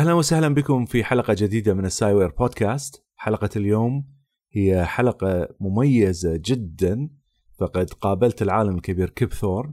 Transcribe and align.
أهلا 0.00 0.12
وسهلا 0.12 0.54
بكم 0.54 0.84
في 0.84 1.04
حلقة 1.04 1.34
جديدة 1.38 1.74
من 1.74 1.84
ال 1.84 1.89
SciWare 1.89 2.28
Podcast. 2.28 3.04
حلقة 3.16 3.48
اليوم 3.56 4.04
هي 4.52 4.84
حلقة 4.84 5.48
مميزة 5.60 6.40
جدا 6.44 7.10
فقد 7.58 7.90
قابلت 7.90 8.42
العالم 8.42 8.76
الكبير 8.76 9.10
كيب 9.10 9.32
ثورن 9.32 9.72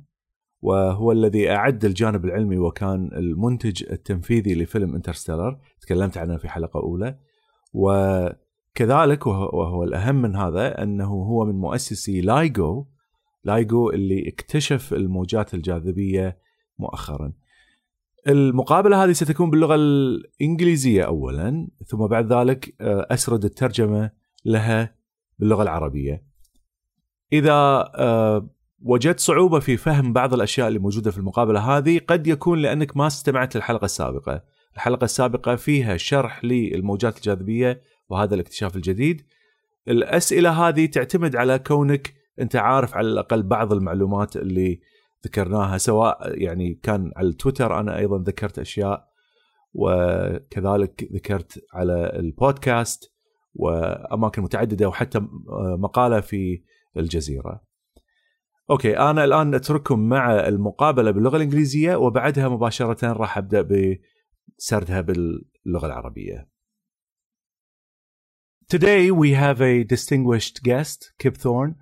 وهو 0.62 1.12
الذي 1.12 1.52
أعد 1.52 1.86
الجانب 1.86 2.26
العلمي 2.26 2.58
وكان 2.58 3.09
المنتج 3.13 3.84
التنفيذي 3.91 4.55
لفيلم 4.55 4.95
Interstellar. 4.95 5.59
تكلمت 5.81 6.17
عنه 6.17 6.38
في 6.38 6.50
حلقة 6.50 6.80
أولى. 6.80 7.20
وكذلك 7.73 9.28
وهو 9.28 9.84
الأهم 9.84 10.22
من 10.22 10.36
هذا 10.36 10.84
أنه 10.84 11.14
هو 11.14 11.45
من 11.45 11.55
مؤسسي 11.55 12.22
LIGO. 12.21 12.85
LIGO 13.43 13.89
اللي 13.89 14.30
اكتشف 14.30 14.94
الموجات 14.94 15.53
الجاذبية 15.53 16.38
مؤخرا. 16.80 17.34
المقابلة 18.28 19.03
هذه 19.03 19.11
ستكون 19.11 19.50
باللغة 19.50 19.75
الإنجليزية 19.75 21.03
أولا 21.03 21.67
ثم 21.88 22.08
بعد 22.08 22.34
ذلك 22.34 22.75
آه، 22.81 23.08
أسرد 23.11 23.45
الترجمة 23.45 24.11
لها 24.45 24.95
باللغة 25.39 25.64
العربية. 25.64 26.23
إذا 27.34 27.53
آه، 27.95 28.50
وجدت 28.81 29.19
صعوبة 29.19 29.59
في 29.59 29.78
فهم 29.78 30.14
بعض 30.14 30.34
الأشياء 30.34 30.67
اللي 30.67 30.80
موجودة 30.80 31.11
في 31.11 31.17
المقابلة 31.17 31.78
هذه 31.78 32.00
قد 32.08 32.28
يكون 32.28 32.59
لأنك 32.59 32.97
ما 32.97 33.08
استمعت 33.08 33.56
للحلقة 33.56 33.86
السابقة. 33.86 34.44
الحلقة 34.75 35.06
السابقة 35.06 35.56
فيها 35.56 35.97
شرح 35.97 36.45
للموجات 36.45 37.17
الجاذبية 37.17 37.81
وهذا 38.09 38.36
الاكتشاف 38.36 38.75
الجديد. 38.75 39.22
الأسئلة 39.88 40.67
هذه 40.67 40.86
تعتمد 40.86 41.36
على 41.36 41.59
كونك 41.59 42.14
أنت 42.41 42.56
عارف 42.56 42.95
على 42.95 43.08
الأقل 43.08 43.44
بعض 43.44 43.73
المعلومات 43.73 44.38
اللي 44.38 44.80
ذكرناها 45.25 45.77
سواء 45.77 46.41
يعني 46.41 46.79
كان 46.83 47.11
على 47.15 47.27
التويتر 47.27 47.79
أنا 47.79 47.97
أيضا 47.97 48.17
ذكرت 48.17 48.59
أشياء 48.59 49.07
وكذلك 49.73 51.09
ذكرت 51.13 51.65
على 51.73 52.11
البودكاست 52.19 53.13
وأماكن 53.53 54.41
متعددة 54.41 54.88
وحتى 54.88 55.27
مقالة 55.79 56.19
في 56.19 56.63
الجزيرة. 56.97 57.63
أوكي 58.69 58.97
أنا 58.97 59.23
الآن 59.23 59.55
أترككم 59.55 59.99
مع 59.99 60.47
المقابلة 60.47 61.11
باللغة 61.11 61.35
الإنجليزية 61.38 61.95
وبعدها 61.95 62.49
مباشرة 62.49 63.13
راح 63.13 63.38
أبدأ 63.38 63.61
بسردها 63.61 65.01
باللغة 65.01 65.85
العربية. 65.85 66.49
Today 68.69 69.11
we 69.11 69.31
have 69.31 69.61
a 69.61 69.83
distinguished 69.85 70.61
guest, 70.61 71.13
Kip 71.19 71.38
Thorne, 71.38 71.75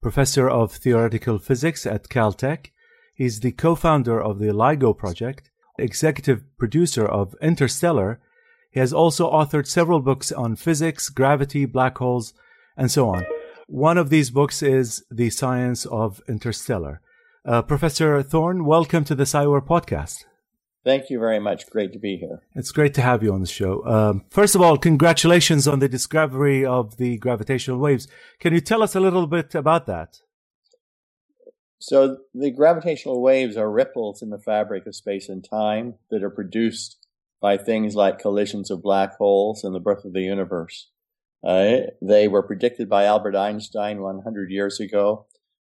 professor 0.00 0.48
of 0.50 0.72
theoretical 0.72 1.38
physics 1.38 1.86
at 1.86 2.08
Caltech 2.08 2.72
He's 3.14 3.40
the 3.40 3.52
co-founder 3.52 4.20
of 4.20 4.38
the 4.38 4.52
LIGO 4.52 4.96
project, 4.96 5.50
executive 5.78 6.44
producer 6.58 7.04
of 7.04 7.34
Interstellar. 7.42 8.20
He 8.70 8.80
has 8.80 8.92
also 8.92 9.30
authored 9.30 9.66
several 9.66 10.00
books 10.00 10.32
on 10.32 10.56
physics, 10.56 11.10
gravity, 11.10 11.66
black 11.66 11.98
holes, 11.98 12.32
and 12.76 12.90
so 12.90 13.10
on. 13.10 13.26
One 13.66 13.98
of 13.98 14.08
these 14.08 14.30
books 14.30 14.62
is 14.62 15.04
The 15.10 15.30
Science 15.30 15.84
of 15.86 16.22
Interstellar. 16.28 17.00
Uh, 17.44 17.60
Professor 17.60 18.22
Thorne, 18.22 18.64
welcome 18.64 19.04
to 19.04 19.14
the 19.14 19.24
SciWare 19.24 19.66
podcast. 19.66 20.24
Thank 20.84 21.10
you 21.10 21.18
very 21.18 21.38
much. 21.38 21.68
Great 21.70 21.92
to 21.92 21.98
be 21.98 22.16
here. 22.16 22.42
It's 22.54 22.72
great 22.72 22.94
to 22.94 23.02
have 23.02 23.22
you 23.22 23.32
on 23.32 23.40
the 23.40 23.46
show. 23.46 23.86
Um, 23.86 24.24
first 24.30 24.54
of 24.54 24.62
all, 24.62 24.78
congratulations 24.78 25.68
on 25.68 25.78
the 25.78 25.88
discovery 25.88 26.64
of 26.64 26.96
the 26.96 27.18
gravitational 27.18 27.78
waves. 27.78 28.08
Can 28.40 28.52
you 28.52 28.60
tell 28.60 28.82
us 28.82 28.96
a 28.96 29.00
little 29.00 29.26
bit 29.26 29.54
about 29.54 29.86
that? 29.86 30.18
So 31.82 32.18
the 32.32 32.52
gravitational 32.52 33.20
waves 33.20 33.56
are 33.56 33.68
ripples 33.68 34.22
in 34.22 34.30
the 34.30 34.38
fabric 34.38 34.86
of 34.86 34.94
space 34.94 35.28
and 35.28 35.44
time 35.44 35.94
that 36.12 36.22
are 36.22 36.30
produced 36.30 37.04
by 37.40 37.56
things 37.56 37.96
like 37.96 38.20
collisions 38.20 38.70
of 38.70 38.84
black 38.84 39.16
holes 39.16 39.64
and 39.64 39.74
the 39.74 39.80
birth 39.80 40.04
of 40.04 40.12
the 40.12 40.22
universe. 40.22 40.90
Uh, 41.44 41.90
they 42.00 42.28
were 42.28 42.44
predicted 42.44 42.88
by 42.88 43.04
Albert 43.04 43.34
Einstein 43.34 44.00
100 44.00 44.52
years 44.52 44.78
ago, 44.78 45.26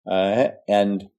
uh, 0.09 0.47
and 0.65 1.09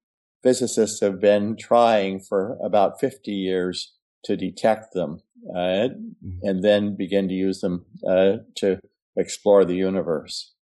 physicists 0.41 1.01
have 1.01 1.21
been 1.21 1.55
trying 1.55 2.19
for 2.19 2.57
about 2.63 2.99
50 2.99 3.31
years 3.31 3.93
to 4.23 4.35
detect 4.35 4.93
them 4.93 5.21
uh, 5.51 5.89
mm-hmm. 5.93 6.39
and 6.41 6.63
then 6.63 6.95
begin 6.95 7.27
to 7.27 7.35
use 7.35 7.61
them 7.61 7.85
uh, 8.07 8.37
to 8.55 8.79
explore 9.15 9.65
the 9.65 9.75
universe. 9.75 10.55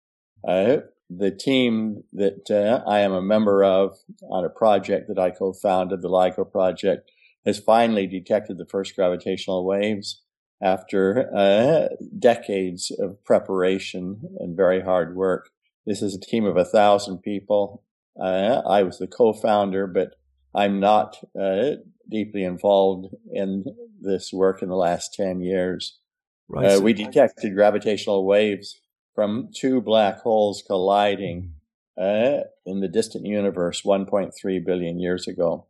The 1.10 1.32
team 1.32 2.04
that 2.14 2.50
uh, 2.50 2.90
I 2.90 3.00
am 3.00 3.14
a 3.14 3.22
member 3.22 3.64
of 3.64 3.98
on 4.24 4.44
a 4.44 4.50
project 4.50 5.08
that 5.08 5.20
I 5.20 5.30
co-founded, 5.30 6.02
the 6.02 6.10
LIGO 6.10 6.52
project, 6.52 7.12
has 7.46 7.60
finally 7.60 8.08
detected 8.08 8.58
the 8.58 8.66
first 8.66 8.96
gravitational 8.96 9.66
waves 9.66 10.24
after 10.62 11.30
uh, 11.36 11.90
decades 12.18 12.92
of 13.00 13.24
preparation 13.24 14.22
and 14.40 14.58
very 14.58 14.82
hard 14.82 15.16
work. 15.16 15.50
This 15.86 16.02
is 16.02 16.16
a 16.16 16.20
team 16.20 16.46
of 16.46 16.58
a 16.58 16.66
thousand 16.66 17.20
people. 17.20 17.84
Uh, 18.20 18.62
I 18.68 18.84
was 18.84 18.98
the 18.98 19.08
co-founder, 19.08 19.88
but 19.88 20.16
I'm 20.56 20.80
not 20.80 21.18
uh, 21.40 21.72
deeply 22.10 22.44
involved 22.44 23.14
in 23.32 23.66
this 24.00 24.32
work 24.34 24.62
in 24.62 24.70
the 24.70 24.76
last 24.76 25.14
10 25.14 25.42
years. 25.42 26.00
Right. 26.48 26.74
Uh, 26.74 26.80
we 26.80 26.94
detected 26.94 27.54
gravitational 27.54 28.26
waves 28.26 28.80
from 29.16 29.50
two 29.56 29.82
black 29.82 30.20
holes 30.20 30.62
colliding 30.62 31.54
uh, 32.00 32.42
in 32.66 32.82
the 32.82 32.90
distant 32.90 33.26
universe 33.26 33.82
1.3 33.82 34.66
billion 34.66 35.00
years 35.00 35.28
ago. 35.28 35.66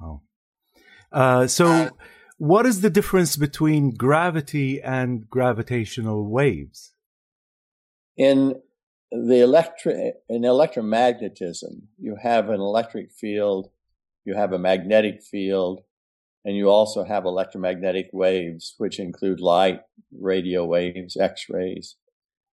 Wow. 0.00 0.20
Uh, 1.10 1.46
so, 1.46 1.90
what 2.36 2.66
is 2.66 2.82
the 2.82 2.90
difference 2.90 3.36
between 3.36 3.94
gravity 3.94 4.80
and 4.80 5.28
gravitational 5.28 6.28
waves? 6.28 6.92
In 8.16 8.60
the 9.10 9.40
electri- 9.40 10.12
in 10.28 10.42
electromagnetism, 10.42 11.82
you 11.98 12.16
have 12.22 12.50
an 12.50 12.60
electric 12.60 13.12
field, 13.12 13.70
you 14.24 14.34
have 14.34 14.52
a 14.52 14.58
magnetic 14.58 15.22
field, 15.22 15.82
and 16.44 16.56
you 16.56 16.68
also 16.68 17.04
have 17.04 17.24
electromagnetic 17.24 18.10
waves, 18.12 18.74
which 18.78 18.98
include 18.98 19.40
light, 19.40 19.80
radio 20.10 20.64
waves, 20.64 21.16
X-rays. 21.16 21.96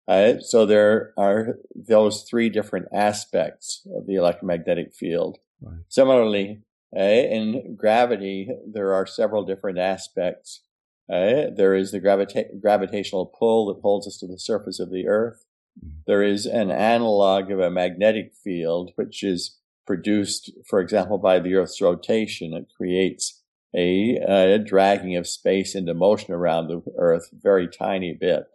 Uh, 0.10 0.40
so 0.40 0.66
there 0.66 1.14
are 1.18 1.60
those 1.76 2.24
three 2.24 2.50
different 2.50 2.88
aspects 2.92 3.88
of 3.96 4.08
the 4.08 4.16
electromagnetic 4.16 4.92
field. 4.96 5.38
Right. 5.62 5.82
Similarly, 5.88 6.64
uh, 6.98 7.02
in 7.02 7.76
gravity, 7.76 8.50
there 8.68 8.92
are 8.92 9.06
several 9.06 9.46
different 9.46 9.78
aspects. 9.78 10.64
Uh, 11.12 11.54
there 11.56 11.76
is 11.76 11.92
the 11.92 12.02
gravita- 12.02 12.60
gravitational 12.60 13.28
pull 13.28 13.68
that 13.68 13.82
pulls 13.84 14.08
us 14.08 14.18
to 14.18 14.28
the 14.28 14.40
surface 14.40 14.80
of 14.80 14.90
the 14.90 15.08
Earth. 15.08 15.46
Mm-hmm. 15.78 16.00
There 16.08 16.24
is 16.24 16.48
an 16.48 16.72
analog 16.72 17.52
of 17.52 17.60
a 17.60 17.70
magnetic 17.70 18.34
field, 18.44 18.92
which 18.96 19.24
is 19.24 19.60
produced, 19.86 20.52
for 20.68 20.80
example, 20.80 21.20
by 21.20 21.40
the 21.40 21.54
Earth's 21.54 21.82
rotation. 21.82 22.54
It 22.54 22.66
creates 22.76 23.44
a, 23.76 24.18
a 24.18 24.58
dragging 24.58 25.16
of 25.16 25.28
space 25.28 25.76
into 25.76 25.94
motion 25.94 26.34
around 26.34 26.68
the 26.68 26.82
Earth, 26.98 27.30
very 27.32 27.68
tiny 27.68 28.18
bit. 28.20 28.48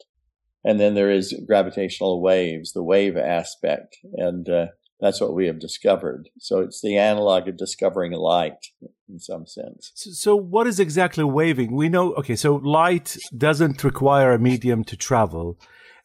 And 0.65 0.81
then 0.81 0.95
there 0.95 1.11
is 1.11 1.35
gravitational 1.47 2.23
waves, 2.23 2.73
the 2.73 2.83
wave 2.83 3.17
aspect. 3.17 3.99
And 4.15 4.49
uh, 4.49 4.67
that's 5.01 5.21
what 5.21 5.35
we 5.35 5.47
have 5.47 5.59
discovered. 5.59 6.31
So 6.39 6.61
it's 6.61 6.81
the 6.81 6.97
analog 6.97 7.49
of 7.49 7.57
discovering 7.57 8.13
light 8.13 8.69
in 9.09 9.19
some 9.19 9.47
sense. 9.47 9.93
So, 9.95 10.11
so, 10.11 10.37
what 10.37 10.67
is 10.67 10.81
exactly 10.81 11.25
waving? 11.25 11.75
We 11.75 11.89
know, 11.89 12.15
okay, 12.15 12.37
so 12.37 12.57
light 12.57 13.17
doesn't 13.37 13.85
require 13.85 14.33
a 14.33 14.39
medium 14.39 14.85
to 14.85 14.97
travel. 14.97 15.59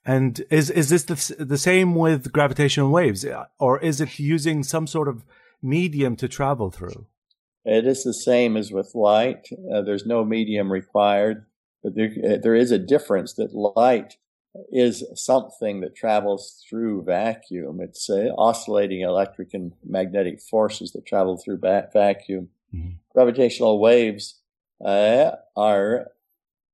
And 0.06 0.44
is, 0.50 0.70
is 0.70 0.90
this 0.90 1.04
the, 1.04 1.46
the 1.46 1.58
same 1.58 1.96
with 1.96 2.32
gravitational 2.34 2.90
waves? 2.90 3.26
Or 3.60 3.80
is 3.80 4.02
it 4.02 4.20
using 4.20 4.64
some 4.64 4.88
sort 4.88 5.08
of 5.08 5.24
medium 5.62 6.16
to 6.18 6.28
travel 6.28 6.72
through? 6.72 7.06
It 7.66 7.86
is 7.86 8.04
the 8.04 8.14
same 8.14 8.58
as 8.58 8.72
with 8.72 8.96
light. 8.96 9.48
Uh, 9.74 9.82
there's 9.82 10.06
no 10.06 10.26
medium 10.26 10.72
required, 10.72 11.46
but 11.84 11.96
there, 11.96 12.12
uh, 12.24 12.38
there 12.42 12.56
is 12.56 12.72
a 12.72 12.80
difference 12.80 13.34
that 13.34 13.54
light 13.54 14.18
is 14.72 15.04
something 15.16 15.82
that 15.82 15.96
travels 15.96 16.64
through 16.68 17.04
vacuum. 17.04 17.80
It's 17.82 18.10
uh, 18.10 18.30
oscillating 18.38 19.02
electric 19.02 19.54
and 19.54 19.74
magnetic 19.84 20.42
forces 20.42 20.92
that 20.92 21.06
travel 21.06 21.38
through 21.38 21.60
va- 21.60 21.90
vacuum. 21.94 22.50
Mm-hmm. 22.74 22.96
Gravitational 23.14 23.80
waves 23.80 24.40
uh, 24.84 25.32
are 25.56 26.08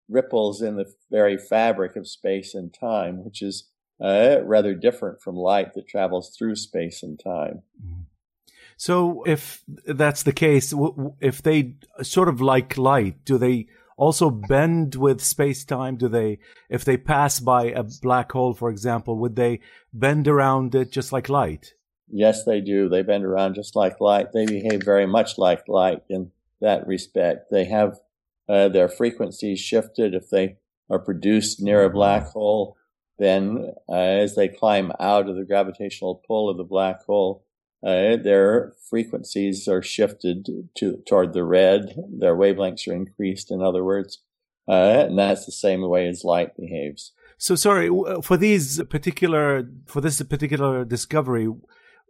ripples 0.08 0.62
in 0.62 0.76
the 0.76 0.92
very 1.12 1.38
fabric 1.38 1.96
of 1.96 2.08
space 2.08 2.54
and 2.54 2.74
time, 2.74 3.24
which 3.24 3.42
is 3.42 3.70
uh, 4.02 4.38
rather 4.44 4.74
different 4.74 5.22
from 5.22 5.36
light 5.36 5.74
that 5.74 5.88
travels 5.88 6.36
through 6.38 6.56
space 6.56 7.04
and 7.04 7.20
time. 7.20 7.64
Mm-hmm. 7.84 8.02
So, 8.78 9.24
if 9.26 9.64
that's 9.88 10.24
the 10.24 10.34
case, 10.34 10.74
if 11.22 11.42
they 11.42 11.76
sort 12.02 12.28
of 12.28 12.42
like 12.42 12.78
light, 12.78 13.24
do 13.24 13.38
they 13.38 13.68
also 13.98 14.30
bend 14.30 14.96
with 14.96 15.22
space 15.22 15.64
time? 15.66 15.98
Do 15.98 16.08
they, 16.08 16.40
if 16.70 16.86
they 16.86 16.98
pass 16.98 17.40
by 17.40 17.66
a 17.66 17.84
black 18.02 18.32
hole, 18.32 18.54
for 18.54 18.70
example, 18.70 19.18
would 19.20 19.36
they 19.36 19.62
bend 19.94 20.28
around 20.28 20.76
it 20.76 20.92
just 20.92 21.12
like 21.12 21.30
light? 21.30 21.74
Yes, 22.08 22.44
they 22.44 22.62
do. 22.62 22.88
They 22.88 23.02
bend 23.02 23.26
around 23.26 23.56
just 23.56 23.76
like 23.76 24.00
light. 24.00 24.32
They 24.32 24.46
behave 24.46 24.84
very 24.84 25.08
much 25.08 25.38
like 25.38 25.68
light 25.68 26.04
in 26.10 26.32
that 26.62 26.86
respect. 26.88 27.50
They 27.52 27.66
have 27.66 28.00
uh, 28.48 28.70
their 28.70 28.90
frequencies 28.90 29.60
shifted 29.60 30.14
if 30.14 30.30
they 30.30 30.58
are 30.90 31.00
produced 31.00 31.62
near 31.62 31.84
a 31.84 31.90
black 31.90 32.28
hole. 32.28 32.78
Then, 33.18 33.72
uh, 33.90 33.94
as 33.94 34.36
they 34.36 34.50
climb 34.50 34.92
out 35.00 35.30
of 35.30 35.36
the 35.36 35.46
gravitational 35.46 36.22
pull 36.28 36.50
of 36.50 36.58
the 36.58 36.64
black 36.64 37.04
hole, 37.04 37.46
uh, 37.84 38.18
their 38.18 38.74
frequencies 38.90 39.68
are 39.68 39.82
shifted 39.82 40.48
to 40.78 41.04
toward 41.08 41.34
the 41.34 41.44
red. 41.44 41.96
Their 42.20 42.36
wavelengths 42.36 42.88
are 42.88 42.94
increased. 42.94 43.52
In 43.52 43.62
other 43.62 43.84
words, 43.84 44.20
uh, 44.68 45.06
and 45.08 45.20
that's 45.20 45.46
the 45.46 45.52
same 45.52 45.88
way 45.88 46.08
as 46.08 46.24
light 46.24 46.56
behaves. 46.58 47.14
So, 47.38 47.56
sorry 47.56 47.90
for 48.22 48.38
these 48.38 48.82
particular 48.84 49.70
for 49.86 50.02
this 50.02 50.22
particular 50.22 50.86
discovery. 50.86 51.50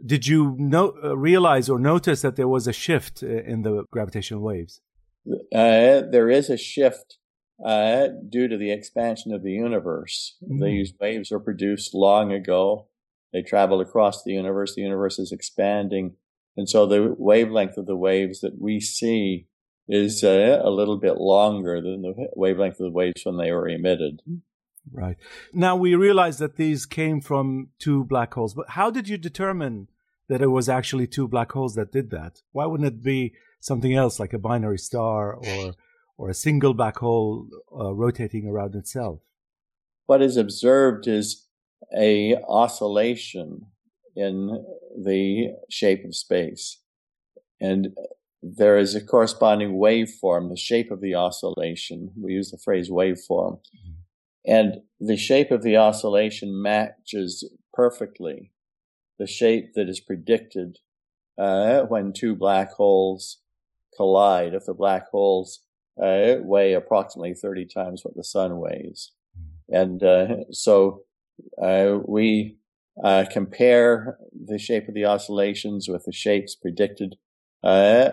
Did 0.06 0.28
you 0.28 0.58
no, 0.60 0.94
uh, 1.02 1.16
realize 1.16 1.70
or 1.70 1.80
notice 1.80 2.22
that 2.22 2.36
there 2.36 2.50
was 2.50 2.68
a 2.68 2.74
shift 2.74 3.24
uh, 3.24 3.28
in 3.28 3.62
the 3.62 3.86
gravitational 3.92 4.42
waves? 4.42 4.82
Uh, 5.26 6.02
there 6.12 6.30
is 6.30 6.50
a 6.50 6.58
shift 6.58 7.18
uh, 7.64 8.08
due 8.28 8.48
to 8.48 8.58
the 8.58 8.72
expansion 8.72 9.34
of 9.34 9.42
the 9.42 9.52
universe. 9.52 10.36
Mm-hmm. 10.44 10.64
These 10.64 10.94
waves 11.00 11.32
were 11.32 11.40
produced 11.40 11.94
long 11.94 12.32
ago. 12.32 12.88
They 13.36 13.42
travel 13.42 13.82
across 13.82 14.24
the 14.24 14.32
universe. 14.32 14.76
The 14.76 14.82
universe 14.82 15.20
is 15.20 15.34
expanding. 15.34 16.16
And 16.56 16.70
so 16.70 16.86
the 16.86 17.14
wavelength 17.18 17.76
of 17.76 17.86
the 17.86 17.98
waves 17.98 18.40
that 18.40 18.62
we 18.62 18.80
see 18.80 19.48
is 19.90 20.24
uh, 20.24 20.62
a 20.64 20.70
little 20.70 20.96
bit 20.98 21.18
longer 21.18 21.82
than 21.82 22.02
the 22.02 22.30
wavelength 22.38 22.80
of 22.80 22.86
the 22.86 22.92
waves 22.92 23.26
when 23.26 23.36
they 23.36 23.52
were 23.52 23.68
emitted. 23.68 24.22
Right. 24.90 25.18
Now 25.52 25.76
we 25.76 25.96
realize 25.96 26.38
that 26.38 26.56
these 26.56 26.86
came 26.86 27.20
from 27.20 27.72
two 27.78 28.06
black 28.06 28.34
holes, 28.36 28.54
but 28.54 28.70
how 28.70 28.90
did 28.90 29.10
you 29.10 29.18
determine 29.18 29.90
that 30.30 30.42
it 30.42 30.48
was 30.48 30.70
actually 30.70 31.06
two 31.06 31.28
black 31.28 31.52
holes 31.52 31.76
that 31.76 31.92
did 31.92 32.12
that? 32.12 32.42
Why 32.54 32.66
wouldn't 32.66 32.88
it 32.88 33.04
be 33.04 33.34
something 33.60 33.94
else 33.94 34.18
like 34.18 34.32
a 34.32 34.40
binary 34.40 34.78
star 34.78 35.34
or 35.34 35.74
or 36.18 36.30
a 36.30 36.34
single 36.34 36.74
black 36.74 37.00
hole 37.00 37.50
uh, 37.78 37.94
rotating 37.94 38.48
around 38.48 38.76
itself? 38.76 39.20
What 40.06 40.22
is 40.22 40.38
observed 40.38 41.06
is 41.06 41.45
a 41.96 42.36
oscillation 42.48 43.68
in 44.16 44.66
the 44.98 45.54
shape 45.70 46.06
of 46.06 46.16
space. 46.16 46.82
And 47.60 47.90
there 48.42 48.78
is 48.78 48.96
a 48.96 49.04
corresponding 49.04 49.74
waveform, 49.74 50.50
the 50.50 50.58
shape 50.58 50.92
of 50.92 51.02
the 51.02 51.16
oscillation. 51.16 52.12
We 52.22 52.34
use 52.34 52.52
the 52.52 52.60
phrase 52.64 52.90
waveform. 52.90 53.60
Mm-hmm. 53.60 53.92
And 54.48 54.74
the 55.00 55.18
shape 55.18 55.52
of 55.52 55.64
the 55.64 55.78
oscillation 55.78 56.62
matches 56.62 57.50
perfectly 57.74 58.52
the 59.18 59.28
shape 59.28 59.74
that 59.76 59.90
is 59.90 60.00
predicted 60.00 60.78
uh, 61.38 61.82
when 61.84 62.14
two 62.14 62.36
black 62.36 62.72
holes 62.74 63.40
collide. 63.96 64.54
If 64.54 64.66
the 64.66 64.74
black 64.74 65.10
holes 65.10 65.62
uh, 66.02 66.36
weigh 66.42 66.74
approximately 66.74 67.34
30 67.34 67.66
times 67.66 68.02
what 68.04 68.16
the 68.16 68.24
sun 68.24 68.58
weighs. 68.60 69.12
Hmm. 69.36 69.76
And 69.76 70.04
uh, 70.04 70.28
so 70.52 71.04
uh, 71.62 72.00
we 72.06 72.58
uh, 73.04 73.26
compare 73.32 74.18
the 74.34 74.58
shape 74.58 74.88
of 74.88 74.94
the 74.94 75.06
oscillations 75.06 75.88
with 75.88 76.06
the 76.06 76.14
shapes 76.14 76.56
predicted 76.56 77.16
uh, 77.64 78.12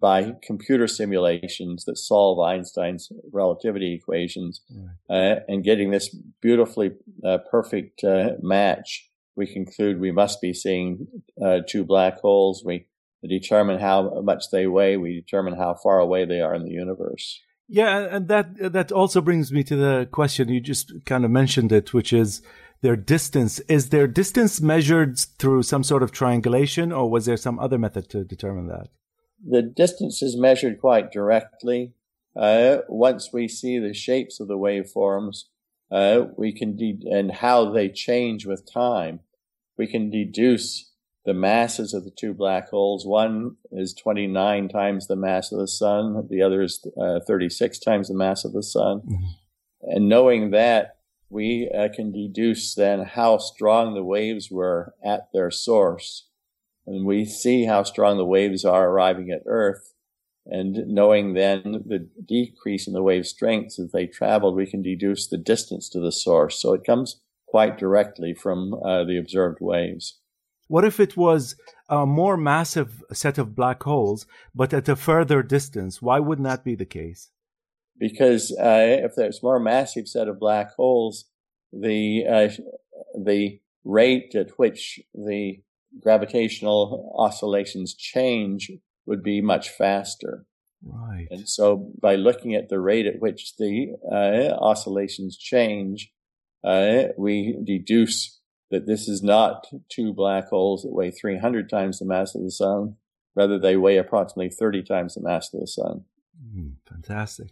by 0.00 0.34
computer 0.42 0.86
simulations 0.86 1.84
that 1.84 1.98
solve 1.98 2.40
Einstein's 2.40 3.12
relativity 3.32 3.94
equations, 3.94 4.62
right. 5.10 5.42
and 5.46 5.62
getting 5.62 5.90
this 5.90 6.08
beautifully 6.40 6.92
perfect 7.50 8.02
match 8.40 9.12
we 9.36 9.46
conclude 9.46 10.00
we 10.00 10.12
must 10.12 10.40
be 10.40 10.52
seeing 10.52 11.06
uh, 11.42 11.60
two 11.66 11.84
black 11.84 12.20
holes. 12.20 12.62
We 12.64 12.86
determine 13.26 13.78
how 13.78 14.20
much 14.22 14.44
they 14.50 14.66
weigh. 14.66 14.96
We 14.96 15.20
determine 15.20 15.56
how 15.56 15.74
far 15.82 15.98
away 15.98 16.24
they 16.24 16.40
are 16.40 16.54
in 16.54 16.64
the 16.64 16.72
universe. 16.72 17.40
Yeah, 17.72 18.16
and 18.16 18.28
that 18.28 18.72
that 18.74 18.92
also 18.92 19.22
brings 19.22 19.50
me 19.50 19.64
to 19.64 19.74
the 19.74 20.06
question 20.12 20.50
you 20.50 20.60
just 20.60 20.92
kind 21.06 21.24
of 21.24 21.30
mentioned 21.30 21.72
it, 21.72 21.94
which 21.94 22.12
is 22.12 22.42
their 22.82 22.96
distance. 22.96 23.60
Is 23.60 23.88
their 23.88 24.06
distance 24.06 24.60
measured 24.60 25.18
through 25.38 25.62
some 25.62 25.82
sort 25.82 26.02
of 26.02 26.12
triangulation, 26.12 26.92
or 26.92 27.10
was 27.10 27.24
there 27.24 27.38
some 27.38 27.58
other 27.58 27.78
method 27.78 28.10
to 28.10 28.24
determine 28.24 28.66
that? 28.66 28.88
The 29.42 29.62
distance 29.62 30.20
is 30.20 30.36
measured 30.36 30.82
quite 30.82 31.12
directly. 31.12 31.94
Uh, 32.36 32.80
once 32.88 33.30
we 33.32 33.48
see 33.48 33.78
the 33.78 33.94
shapes 33.94 34.38
of 34.38 34.48
the 34.48 34.58
waveforms, 34.58 35.44
uh, 35.90 36.26
we 36.36 36.52
can 36.52 36.76
de- 36.76 37.08
and 37.10 37.32
how 37.32 37.72
they 37.72 37.88
change 37.88 38.44
with 38.44 38.70
time. 38.70 39.20
We 39.78 39.86
can 39.86 40.10
deduce 40.10 40.91
the 41.24 41.34
masses 41.34 41.94
of 41.94 42.04
the 42.04 42.10
two 42.10 42.34
black 42.34 42.68
holes. 42.70 43.06
One 43.06 43.56
is 43.70 43.94
29 43.94 44.68
times 44.68 45.06
the 45.06 45.16
mass 45.16 45.52
of 45.52 45.58
the 45.58 45.68
sun. 45.68 46.26
The 46.28 46.42
other 46.42 46.62
is 46.62 46.84
uh, 47.00 47.20
36 47.26 47.78
times 47.78 48.08
the 48.08 48.14
mass 48.14 48.44
of 48.44 48.52
the 48.52 48.62
sun. 48.62 49.00
Mm-hmm. 49.00 49.24
And 49.82 50.08
knowing 50.08 50.50
that, 50.50 50.96
we 51.28 51.70
uh, 51.74 51.88
can 51.94 52.12
deduce 52.12 52.74
then 52.74 53.04
how 53.04 53.38
strong 53.38 53.94
the 53.94 54.04
waves 54.04 54.50
were 54.50 54.94
at 55.02 55.32
their 55.32 55.50
source. 55.50 56.28
And 56.86 57.06
we 57.06 57.24
see 57.24 57.64
how 57.64 57.84
strong 57.84 58.18
the 58.18 58.24
waves 58.24 58.64
are 58.64 58.88
arriving 58.88 59.30
at 59.30 59.42
Earth. 59.46 59.94
And 60.44 60.88
knowing 60.88 61.34
then 61.34 61.84
the 61.86 62.08
decrease 62.26 62.86
in 62.86 62.92
the 62.92 63.02
wave 63.02 63.26
strengths 63.26 63.78
as 63.78 63.92
they 63.92 64.06
traveled, 64.06 64.56
we 64.56 64.66
can 64.66 64.82
deduce 64.82 65.28
the 65.28 65.38
distance 65.38 65.88
to 65.90 66.00
the 66.00 66.12
source. 66.12 66.60
So 66.60 66.74
it 66.74 66.84
comes 66.84 67.20
quite 67.46 67.78
directly 67.78 68.34
from 68.34 68.74
uh, 68.74 69.04
the 69.04 69.16
observed 69.16 69.58
waves. 69.60 70.18
What 70.72 70.86
if 70.86 70.98
it 70.98 71.18
was 71.18 71.54
a 71.90 72.06
more 72.06 72.38
massive 72.38 73.04
set 73.12 73.36
of 73.36 73.54
black 73.54 73.82
holes, 73.82 74.24
but 74.54 74.72
at 74.72 74.88
a 74.88 74.96
further 74.96 75.42
distance? 75.42 76.00
Why 76.00 76.18
wouldn't 76.18 76.48
that 76.48 76.64
be 76.64 76.74
the 76.74 76.86
case? 76.86 77.28
Because 77.98 78.50
uh, 78.58 79.04
if 79.04 79.14
there's 79.14 79.42
more 79.42 79.60
massive 79.60 80.08
set 80.08 80.28
of 80.28 80.40
black 80.40 80.74
holes, 80.74 81.26
the 81.74 82.24
uh, 82.26 82.48
the 83.22 83.60
rate 83.84 84.34
at 84.34 84.52
which 84.56 84.98
the 85.12 85.60
gravitational 86.00 87.14
oscillations 87.18 87.94
change 87.94 88.72
would 89.04 89.22
be 89.22 89.42
much 89.42 89.68
faster. 89.68 90.46
Right. 90.82 91.28
And 91.30 91.46
so 91.46 91.92
by 92.00 92.14
looking 92.14 92.54
at 92.54 92.70
the 92.70 92.80
rate 92.80 93.04
at 93.04 93.20
which 93.20 93.56
the 93.58 93.92
uh, 94.10 94.54
oscillations 94.54 95.36
change, 95.36 96.10
uh, 96.64 97.08
we 97.18 97.58
deduce 97.62 98.40
that 98.72 98.86
this 98.86 99.06
is 99.06 99.22
not 99.22 99.66
two 99.88 100.12
black 100.12 100.48
holes 100.48 100.82
that 100.82 100.92
weigh 100.92 101.10
300 101.10 101.68
times 101.68 101.98
the 101.98 102.06
mass 102.06 102.34
of 102.34 102.42
the 102.42 102.50
sun. 102.50 102.96
Rather, 103.36 103.58
they 103.58 103.76
weigh 103.76 103.98
approximately 103.98 104.50
30 104.50 104.82
times 104.82 105.14
the 105.14 105.20
mass 105.20 105.52
of 105.54 105.60
the 105.60 105.66
sun. 105.66 106.04
Mm, 106.44 106.72
fantastic. 106.88 107.48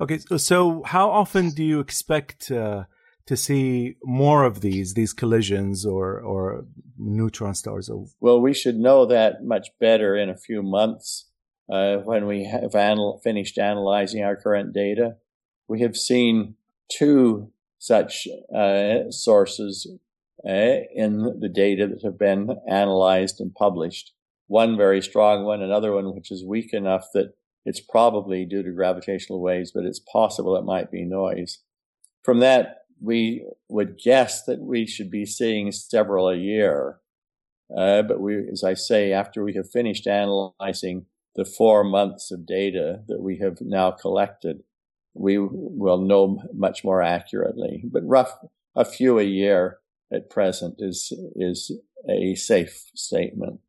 Okay, 0.00 0.18
so, 0.18 0.36
so, 0.36 0.82
how 0.82 1.08
often 1.08 1.50
do 1.50 1.64
you 1.64 1.78
expect 1.78 2.50
uh, 2.50 2.84
to 3.26 3.36
see 3.36 3.96
more 4.02 4.44
of 4.44 4.60
these 4.60 4.94
these 4.94 5.12
collisions 5.12 5.86
or 5.86 6.20
or 6.20 6.64
neutron 6.98 7.54
stars? 7.54 7.88
Well, 8.20 8.40
we 8.40 8.52
should 8.52 8.76
know 8.76 9.06
that 9.06 9.44
much 9.44 9.68
better 9.78 10.16
in 10.16 10.28
a 10.28 10.36
few 10.36 10.62
months 10.62 11.28
uh, 11.70 11.98
when 11.98 12.26
we 12.26 12.44
have 12.44 12.74
anal- 12.74 13.20
finished 13.22 13.58
analyzing 13.58 14.24
our 14.24 14.36
current 14.36 14.74
data. 14.74 15.16
We 15.68 15.80
have 15.82 15.96
seen 15.96 16.56
two 16.90 17.52
such 17.78 18.26
uh, 18.54 19.10
sources 19.10 19.88
uh, 20.44 20.84
in 20.94 21.40
the 21.40 21.48
data 21.48 21.86
that 21.86 22.02
have 22.02 22.18
been 22.18 22.56
analyzed 22.68 23.40
and 23.40 23.54
published. 23.54 24.12
One 24.48 24.76
very 24.76 25.02
strong 25.02 25.44
one, 25.44 25.62
another 25.62 25.92
one 25.92 26.14
which 26.14 26.30
is 26.30 26.44
weak 26.44 26.72
enough 26.72 27.06
that 27.14 27.34
it's 27.64 27.80
probably 27.80 28.44
due 28.44 28.62
to 28.62 28.70
gravitational 28.70 29.40
waves, 29.40 29.72
but 29.72 29.84
it's 29.84 29.98
possible 29.98 30.56
it 30.56 30.64
might 30.64 30.90
be 30.90 31.04
noise. 31.04 31.58
From 32.22 32.38
that, 32.40 32.82
we 33.00 33.44
would 33.68 33.98
guess 33.98 34.44
that 34.44 34.60
we 34.60 34.86
should 34.86 35.10
be 35.10 35.26
seeing 35.26 35.72
several 35.72 36.28
a 36.28 36.36
year. 36.36 37.00
Uh, 37.76 38.02
but 38.02 38.20
we, 38.20 38.48
as 38.50 38.62
I 38.62 38.74
say, 38.74 39.12
after 39.12 39.42
we 39.42 39.54
have 39.54 39.68
finished 39.68 40.06
analyzing 40.06 41.06
the 41.34 41.44
four 41.44 41.82
months 41.82 42.30
of 42.30 42.46
data 42.46 43.00
that 43.08 43.20
we 43.20 43.38
have 43.38 43.60
now 43.60 43.90
collected, 43.90 44.62
we 45.12 45.38
will 45.38 45.98
know 45.98 46.42
much 46.54 46.84
more 46.84 47.02
accurately. 47.02 47.82
But 47.84 48.06
rough, 48.06 48.32
a 48.76 48.84
few 48.84 49.18
a 49.18 49.24
year 49.24 49.78
at 50.12 50.30
present 50.30 50.76
is 50.78 51.12
is 51.34 51.72
a 52.08 52.34
safe 52.34 52.84
statement. 52.94 53.60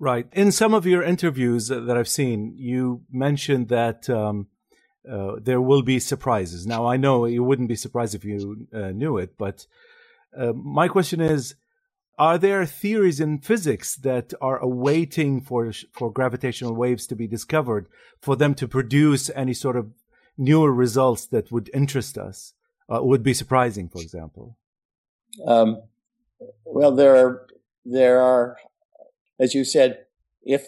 Right. 0.00 0.26
In 0.32 0.52
some 0.52 0.74
of 0.74 0.86
your 0.86 1.02
interviews 1.02 1.68
that 1.68 1.96
I've 1.96 2.08
seen, 2.08 2.54
you 2.56 3.02
mentioned 3.10 3.68
that 3.68 4.08
um, 4.08 4.46
uh, 5.10 5.36
there 5.40 5.60
will 5.60 5.82
be 5.82 5.98
surprises. 5.98 6.66
Now, 6.66 6.86
I 6.86 6.96
know 6.96 7.24
you 7.24 7.42
wouldn't 7.42 7.68
be 7.68 7.76
surprised 7.76 8.14
if 8.14 8.24
you 8.24 8.68
uh, 8.72 8.90
knew 8.90 9.18
it, 9.18 9.36
but 9.36 9.66
uh, 10.36 10.52
my 10.52 10.86
question 10.86 11.20
is 11.20 11.54
are 12.18 12.36
there 12.36 12.66
theories 12.66 13.20
in 13.20 13.38
physics 13.38 13.94
that 13.96 14.34
are 14.40 14.58
awaiting 14.58 15.40
for 15.40 15.72
for 15.92 16.12
gravitational 16.12 16.74
waves 16.74 17.06
to 17.06 17.16
be 17.16 17.28
discovered 17.28 17.86
for 18.20 18.36
them 18.36 18.54
to 18.56 18.66
produce 18.66 19.30
any 19.34 19.54
sort 19.54 19.76
of 19.76 19.92
newer 20.36 20.72
results 20.72 21.26
that 21.26 21.52
would 21.52 21.70
interest 21.72 22.18
us 22.18 22.54
uh, 22.92 23.00
would 23.02 23.22
be 23.22 23.32
surprising 23.32 23.88
for 23.88 24.02
example 24.02 24.56
um, 25.46 25.82
well 26.64 26.94
there 26.94 27.16
are 27.16 27.46
there 27.84 28.20
are 28.20 28.56
as 29.40 29.54
you 29.54 29.64
said 29.64 30.04
if 30.42 30.66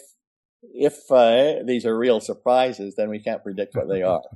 if 0.73 1.11
uh, 1.11 1.63
these 1.65 1.85
are 1.85 1.97
real 1.97 2.19
surprises 2.19 2.95
then 2.95 3.09
we 3.09 3.19
can't 3.19 3.43
predict 3.43 3.75
what 3.75 3.89
they 3.89 4.03
are. 4.03 4.21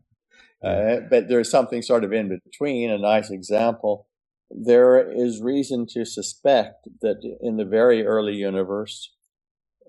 Uh, 0.64 1.02
but 1.12 1.28
there's 1.28 1.52
something 1.52 1.84
sort 1.84 2.04
of 2.04 2.12
in 2.12 2.28
between 2.44 2.90
a 2.90 2.98
nice 2.98 3.30
example. 3.30 4.08
There 4.50 5.12
is 5.12 5.40
reason 5.40 5.86
to 5.92 6.06
suspect 6.06 6.88
that 7.02 7.18
in 7.40 7.58
the 7.58 7.66
very 7.66 8.04
early 8.04 8.34
universe, 8.34 9.14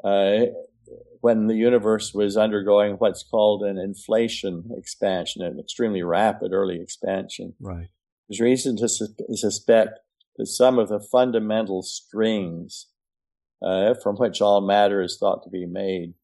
uh, 0.05 0.47
when 1.21 1.47
the 1.47 1.55
universe 1.55 2.12
was 2.12 2.37
undergoing 2.37 2.97
what's 2.97 3.23
called 3.23 3.62
an 3.62 3.78
inflation 3.78 4.69
expansion, 4.76 5.40
an 5.43 5.59
extremely 5.59 6.02
rapid 6.02 6.52
early 6.52 6.81
expansion, 6.81 7.55
right. 7.59 7.88
there's 8.28 8.40
reason 8.40 8.76
to 8.76 8.88
su- 8.88 9.14
suspect 9.35 10.00
that 10.38 10.47
some 10.47 10.78
of 10.78 10.88
the 10.88 11.00
fundamental 11.00 11.83
strings 11.83 12.88
uh, 13.62 13.95
from 14.02 14.16
which 14.16 14.40
all 14.40 14.61
matter 14.61 15.02
is 15.02 15.16
thought 15.19 15.43
to 15.43 15.50
be 15.50 15.66
made 15.66 16.14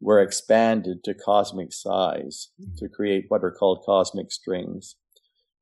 were 0.00 0.20
expanded 0.20 1.02
to 1.02 1.14
cosmic 1.14 1.72
size 1.72 2.50
mm-hmm. 2.60 2.74
to 2.76 2.88
create 2.88 3.24
what 3.28 3.42
are 3.42 3.52
called 3.52 3.82
cosmic 3.86 4.30
strings 4.30 4.96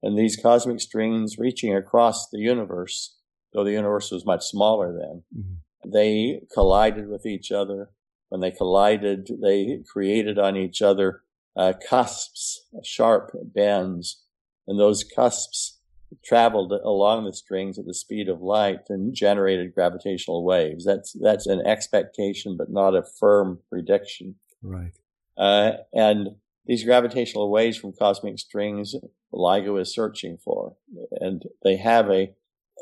and 0.02 0.18
these 0.18 0.36
cosmic 0.36 0.80
strings 0.80 1.38
reaching 1.38 1.74
across 1.74 2.28
the 2.28 2.40
universe, 2.40 3.16
though 3.52 3.64
the 3.64 3.72
universe 3.72 4.10
was 4.10 4.26
much 4.26 4.44
smaller 4.44 4.92
then, 4.92 5.22
mm-hmm. 5.36 5.90
they 5.90 6.40
collided 6.52 7.08
with 7.08 7.24
each 7.24 7.52
other. 7.52 7.90
When 8.28 8.40
they 8.40 8.50
collided, 8.50 9.28
they 9.40 9.82
created 9.90 10.38
on 10.38 10.56
each 10.56 10.82
other 10.82 11.22
uh, 11.54 11.74
cusps, 11.88 12.66
sharp 12.82 13.30
bends, 13.44 14.24
and 14.66 14.80
those 14.80 15.04
cusps 15.04 15.78
traveled 16.24 16.72
along 16.72 17.24
the 17.24 17.32
strings 17.32 17.78
at 17.78 17.86
the 17.86 17.94
speed 17.94 18.28
of 18.28 18.40
light 18.40 18.88
and 18.88 19.14
generated 19.14 19.74
gravitational 19.74 20.44
waves. 20.44 20.84
That's 20.84 21.12
that's 21.20 21.46
an 21.46 21.66
expectation, 21.66 22.56
but 22.56 22.70
not 22.70 22.94
a 22.94 23.02
firm 23.02 23.60
prediction. 23.68 24.36
Right. 24.62 24.92
Uh, 25.36 25.72
and 25.92 26.36
these 26.66 26.84
gravitational 26.84 27.50
waves 27.50 27.76
from 27.76 27.92
cosmic 27.92 28.38
strings 28.38 28.94
LIGO 29.32 29.80
is 29.80 29.92
searching 29.92 30.38
for. 30.38 30.76
And 31.20 31.42
they 31.64 31.76
have 31.76 32.10
a, 32.10 32.32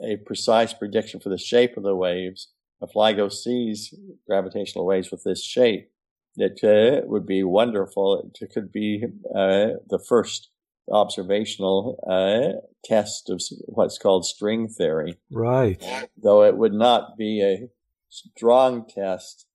a 0.05 0.17
precise 0.27 0.73
prediction 0.73 1.21
for 1.21 1.29
the 1.29 1.39
shape 1.39 1.77
of 1.77 1.83
the 1.83 1.97
waves. 1.97 2.49
If 2.83 2.95
LIGO 2.95 3.33
sees 3.33 3.95
gravitational 4.27 4.87
waves 4.87 5.11
with 5.11 5.23
this 5.25 5.45
shape, 5.45 5.91
it 6.37 6.61
uh, 6.65 7.07
would 7.07 7.27
be 7.27 7.43
wonderful. 7.43 8.31
It 8.41 8.53
could 8.53 8.73
be 8.73 9.05
uh, 9.35 9.79
the 9.89 9.99
first 9.99 10.49
observational 10.91 11.99
uh, 12.09 12.61
test 12.85 13.31
of 13.31 13.43
what's 13.67 13.99
called 13.99 14.25
string 14.25 14.69
theory. 14.69 15.19
Right. 15.31 15.83
Though 16.17 16.45
it 16.45 16.57
would 16.57 16.73
not 16.73 17.17
be 17.17 17.43
a 17.43 17.69
strong 18.09 18.87
test, 18.89 19.47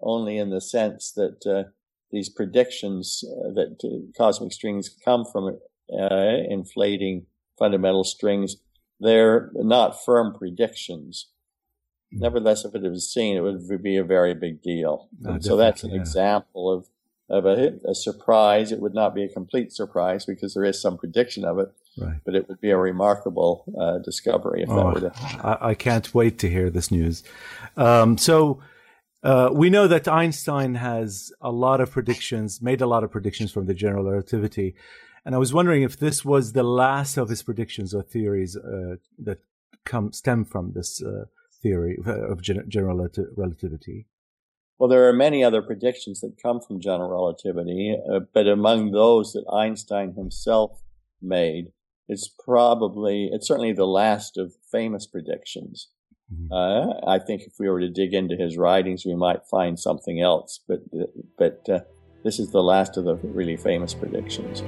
only 0.00 0.38
in 0.38 0.50
the 0.50 0.60
sense 0.60 1.12
that 1.12 1.46
uh, 1.46 1.70
these 2.10 2.28
predictions 2.28 3.24
uh, 3.24 3.52
that 3.54 3.76
uh, 3.84 4.12
cosmic 4.16 4.52
strings 4.52 4.90
come 5.04 5.24
from 5.24 5.58
uh, 5.92 6.36
inflating 6.48 7.26
fundamental 7.58 8.04
strings. 8.04 8.56
They're 9.00 9.50
not 9.54 10.04
firm 10.04 10.34
predictions. 10.38 11.28
Hmm. 12.12 12.20
Nevertheless, 12.20 12.64
if 12.64 12.74
it 12.74 12.82
was 12.82 13.12
seen, 13.12 13.36
it 13.36 13.40
would 13.40 13.82
be 13.82 13.96
a 13.96 14.04
very 14.04 14.34
big 14.34 14.62
deal. 14.62 15.08
So 15.40 15.56
that's 15.56 15.82
an 15.82 15.90
yeah. 15.90 16.00
example 16.00 16.70
of 16.70 16.86
of 17.28 17.46
a, 17.46 17.78
a, 17.88 17.94
surprise. 17.94 18.72
It 18.72 18.80
would 18.80 18.94
not 18.94 19.14
be 19.14 19.24
a 19.24 19.28
complete 19.28 19.72
surprise 19.72 20.26
because 20.26 20.54
there 20.54 20.64
is 20.64 20.80
some 20.80 20.98
prediction 20.98 21.44
of 21.44 21.58
it, 21.58 21.72
right. 21.98 22.16
but 22.24 22.34
it 22.34 22.48
would 22.48 22.60
be 22.60 22.70
a 22.70 22.76
remarkable 22.76 23.64
uh, 23.80 23.98
discovery 23.98 24.62
if 24.62 24.70
oh, 24.70 24.76
that 24.76 24.84
were 24.86 25.10
to. 25.10 25.12
I, 25.46 25.70
I, 25.70 25.74
can't 25.74 26.12
wait 26.14 26.38
to 26.40 26.50
hear 26.50 26.70
this 26.70 26.90
news. 26.90 27.22
Um, 27.76 28.18
so. 28.18 28.60
Uh, 29.24 29.48
we 29.52 29.70
know 29.70 29.86
that 29.86 30.08
Einstein 30.08 30.74
has 30.74 31.30
a 31.40 31.52
lot 31.52 31.80
of 31.80 31.92
predictions, 31.92 32.60
made 32.60 32.80
a 32.80 32.88
lot 32.88 33.04
of 33.04 33.12
predictions 33.12 33.52
from 33.52 33.66
the 33.66 33.72
general 33.72 34.10
relativity. 34.10 34.74
And 35.24 35.32
I 35.32 35.38
was 35.38 35.54
wondering 35.54 35.82
if 35.82 35.96
this 35.96 36.24
was 36.24 36.54
the 36.54 36.64
last 36.64 37.16
of 37.16 37.28
his 37.28 37.40
predictions 37.40 37.94
or 37.94 38.02
theories 38.02 38.56
uh, 38.56 38.96
that 39.20 39.38
come 39.84 40.12
stem 40.12 40.44
from 40.44 40.72
this 40.72 41.02
uh, 41.02 41.26
theory 41.62 41.98
of 42.04 42.42
general 42.42 43.08
relativity. 43.36 44.06
Well, 44.82 44.88
there 44.88 45.08
are 45.08 45.12
many 45.12 45.44
other 45.44 45.62
predictions 45.62 46.18
that 46.22 46.42
come 46.42 46.60
from 46.60 46.80
general 46.80 47.08
relativity, 47.08 47.96
uh, 48.12 48.18
but 48.34 48.48
among 48.48 48.90
those 48.90 49.32
that 49.32 49.44
Einstein 49.48 50.14
himself 50.14 50.82
made, 51.22 51.66
it's 52.08 52.28
probably, 52.44 53.30
it's 53.32 53.46
certainly 53.46 53.72
the 53.72 53.86
last 53.86 54.36
of 54.36 54.54
famous 54.72 55.06
predictions. 55.06 55.88
Mm-hmm. 56.34 56.52
Uh, 56.52 56.94
I 57.08 57.20
think 57.20 57.42
if 57.42 57.52
we 57.60 57.68
were 57.68 57.78
to 57.78 57.88
dig 57.88 58.12
into 58.12 58.34
his 58.34 58.56
writings, 58.56 59.04
we 59.06 59.14
might 59.14 59.46
find 59.48 59.78
something 59.78 60.20
else, 60.20 60.58
but, 60.66 60.80
but 61.38 61.60
uh, 61.68 61.82
this 62.24 62.40
is 62.40 62.50
the 62.50 62.64
last 62.64 62.96
of 62.96 63.04
the 63.04 63.14
really 63.22 63.56
famous 63.56 63.94
predictions. 63.94 64.64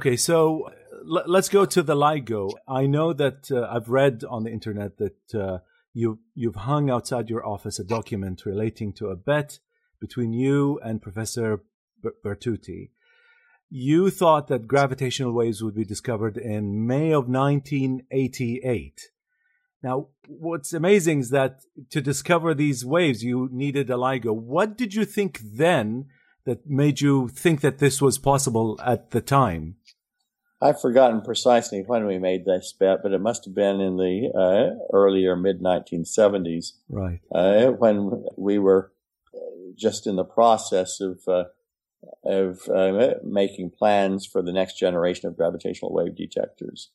Okay, 0.00 0.16
so 0.16 0.72
let's 1.04 1.50
go 1.50 1.66
to 1.66 1.82
the 1.82 1.94
LIGO. 1.94 2.52
I 2.66 2.86
know 2.86 3.12
that 3.12 3.50
uh, 3.50 3.68
I've 3.70 3.90
read 3.90 4.24
on 4.24 4.44
the 4.44 4.50
internet 4.50 4.96
that 4.96 5.34
uh, 5.34 5.58
you 5.92 6.20
you've 6.34 6.54
hung 6.54 6.88
outside 6.88 7.28
your 7.28 7.46
office 7.46 7.78
a 7.78 7.84
document 7.84 8.46
relating 8.46 8.94
to 8.94 9.08
a 9.08 9.14
bet 9.14 9.58
between 10.00 10.32
you 10.32 10.80
and 10.82 11.02
Professor 11.02 11.60
B- 12.02 12.08
Bertucci. 12.24 12.92
You 13.68 14.08
thought 14.08 14.48
that 14.48 14.66
gravitational 14.66 15.34
waves 15.34 15.62
would 15.62 15.74
be 15.74 15.84
discovered 15.84 16.38
in 16.38 16.86
May 16.86 17.12
of 17.12 17.28
1988. 17.28 19.02
Now, 19.82 20.06
what's 20.28 20.72
amazing 20.72 21.20
is 21.20 21.28
that 21.28 21.60
to 21.90 22.00
discover 22.00 22.54
these 22.54 22.86
waves, 22.86 23.22
you 23.22 23.50
needed 23.52 23.90
a 23.90 23.98
LIGO. 23.98 24.34
What 24.34 24.78
did 24.78 24.94
you 24.94 25.04
think 25.04 25.42
then 25.44 26.06
that 26.46 26.66
made 26.66 27.02
you 27.02 27.28
think 27.28 27.60
that 27.60 27.80
this 27.80 28.00
was 28.00 28.16
possible 28.16 28.80
at 28.82 29.10
the 29.10 29.20
time? 29.20 29.76
I've 30.62 30.80
forgotten 30.80 31.22
precisely 31.22 31.82
when 31.86 32.06
we 32.06 32.18
made 32.18 32.44
this 32.44 32.74
bet, 32.78 33.02
but 33.02 33.12
it 33.12 33.20
must 33.20 33.46
have 33.46 33.54
been 33.54 33.80
in 33.80 33.96
the 33.96 34.30
uh, 34.34 34.84
earlier 34.94 35.34
mid 35.34 35.60
1970s. 35.60 36.72
Right. 36.88 37.20
Uh, 37.34 37.68
when 37.68 38.24
we 38.36 38.58
were 38.58 38.92
just 39.80 40.06
in 40.06 40.16
the 40.16 40.24
process 40.24 41.00
of 41.00 41.20
uh, 41.26 41.44
of 42.24 42.68
uh, 42.68 43.14
making 43.24 43.70
plans 43.70 44.26
for 44.26 44.42
the 44.42 44.52
next 44.52 44.78
generation 44.78 45.28
of 45.28 45.36
gravitational 45.36 45.92
wave 45.92 46.16
detectors. 46.16 46.90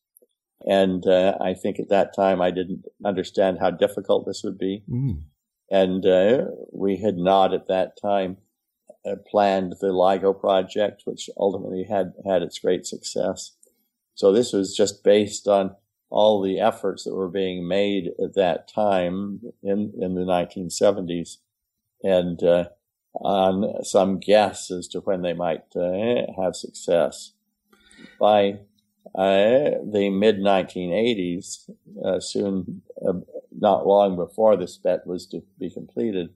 And 0.65 1.05
uh, 1.05 1.37
I 1.41 1.53
think 1.53 1.79
at 1.79 1.89
that 1.89 2.15
time 2.15 2.41
I 2.41 2.51
didn't 2.51 2.85
understand 3.03 3.59
how 3.59 3.71
difficult 3.71 4.25
this 4.25 4.41
would 4.43 4.57
be. 4.57 4.83
Mm. 4.89 5.23
And 5.69 6.05
uh, 6.05 6.45
we 6.71 6.97
had 6.97 7.17
not 7.17 7.53
at 7.53 7.67
that 7.67 7.97
time 8.01 8.37
uh, 9.05 9.15
planned 9.29 9.75
the 9.81 9.87
LIGO 9.87 10.39
project, 10.39 11.03
which 11.05 11.29
ultimately 11.37 11.83
had 11.83 12.13
had 12.25 12.41
its 12.41 12.59
great 12.59 12.85
success. 12.85 13.54
So 14.15 14.31
this 14.31 14.53
was 14.53 14.75
just 14.75 15.03
based 15.03 15.47
on 15.47 15.75
all 16.09 16.41
the 16.41 16.59
efforts 16.59 17.03
that 17.03 17.13
were 17.13 17.29
being 17.29 17.67
made 17.67 18.11
at 18.23 18.35
that 18.35 18.67
time 18.67 19.41
in 19.61 19.93
in 19.99 20.15
the 20.15 20.21
1970s, 20.21 21.37
and 22.03 22.41
uh, 22.43 22.65
on 23.15 23.83
some 23.83 24.19
guess 24.19 24.71
as 24.71 24.87
to 24.89 24.99
when 25.01 25.21
they 25.21 25.33
might 25.33 25.75
uh, 25.75 26.31
have 26.41 26.55
success. 26.55 27.33
By 28.19 28.59
uh, 29.13 29.79
the 29.83 30.09
mid 30.11 30.37
1980s, 30.37 31.69
uh, 32.03 32.19
soon, 32.19 32.81
uh, 33.05 33.13
not 33.51 33.85
long 33.87 34.15
before 34.15 34.57
this 34.57 34.77
bet 34.77 35.05
was 35.05 35.27
to 35.27 35.43
be 35.59 35.69
completed, 35.69 36.29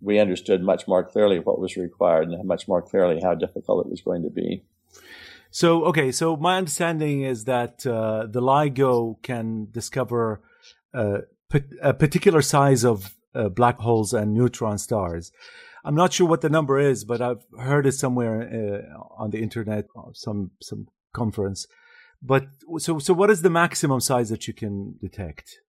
we 0.00 0.18
understood 0.18 0.62
much 0.62 0.86
more 0.86 1.04
clearly 1.04 1.38
what 1.40 1.58
was 1.58 1.76
required 1.76 2.28
and 2.28 2.44
much 2.46 2.68
more 2.68 2.82
clearly 2.82 3.20
how 3.20 3.34
difficult 3.34 3.84
it 3.84 3.90
was 3.90 4.00
going 4.00 4.22
to 4.22 4.30
be. 4.30 4.62
So, 5.50 5.84
okay, 5.86 6.12
so 6.12 6.36
my 6.36 6.58
understanding 6.58 7.22
is 7.22 7.44
that 7.44 7.86
uh, 7.86 8.26
the 8.26 8.40
LIGO 8.40 9.22
can 9.22 9.68
discover 9.70 10.42
uh, 10.92 11.18
a 11.82 11.94
particular 11.94 12.42
size 12.42 12.84
of 12.84 13.14
uh, 13.34 13.48
black 13.48 13.78
holes 13.78 14.12
and 14.12 14.34
neutron 14.34 14.78
stars. 14.78 15.32
I'm 15.84 15.94
not 15.94 16.12
sure 16.12 16.26
what 16.26 16.42
the 16.42 16.50
number 16.50 16.78
is, 16.78 17.04
but 17.04 17.22
I've 17.22 17.44
heard 17.58 17.86
it 17.86 17.92
somewhere 17.92 18.42
uh, 18.42 18.98
on 19.16 19.30
the 19.30 19.38
internet, 19.38 19.86
some 20.12 20.50
some 20.60 20.88
conference. 21.14 21.66
But 22.20 22.46
so 22.78 22.98
so, 22.98 23.14
what 23.14 23.30
is 23.30 23.42
the 23.42 23.50
maximum 23.50 24.00
size 24.00 24.28
that 24.28 24.46
you 24.48 24.54
can 24.54 24.96
detect? 25.00 25.60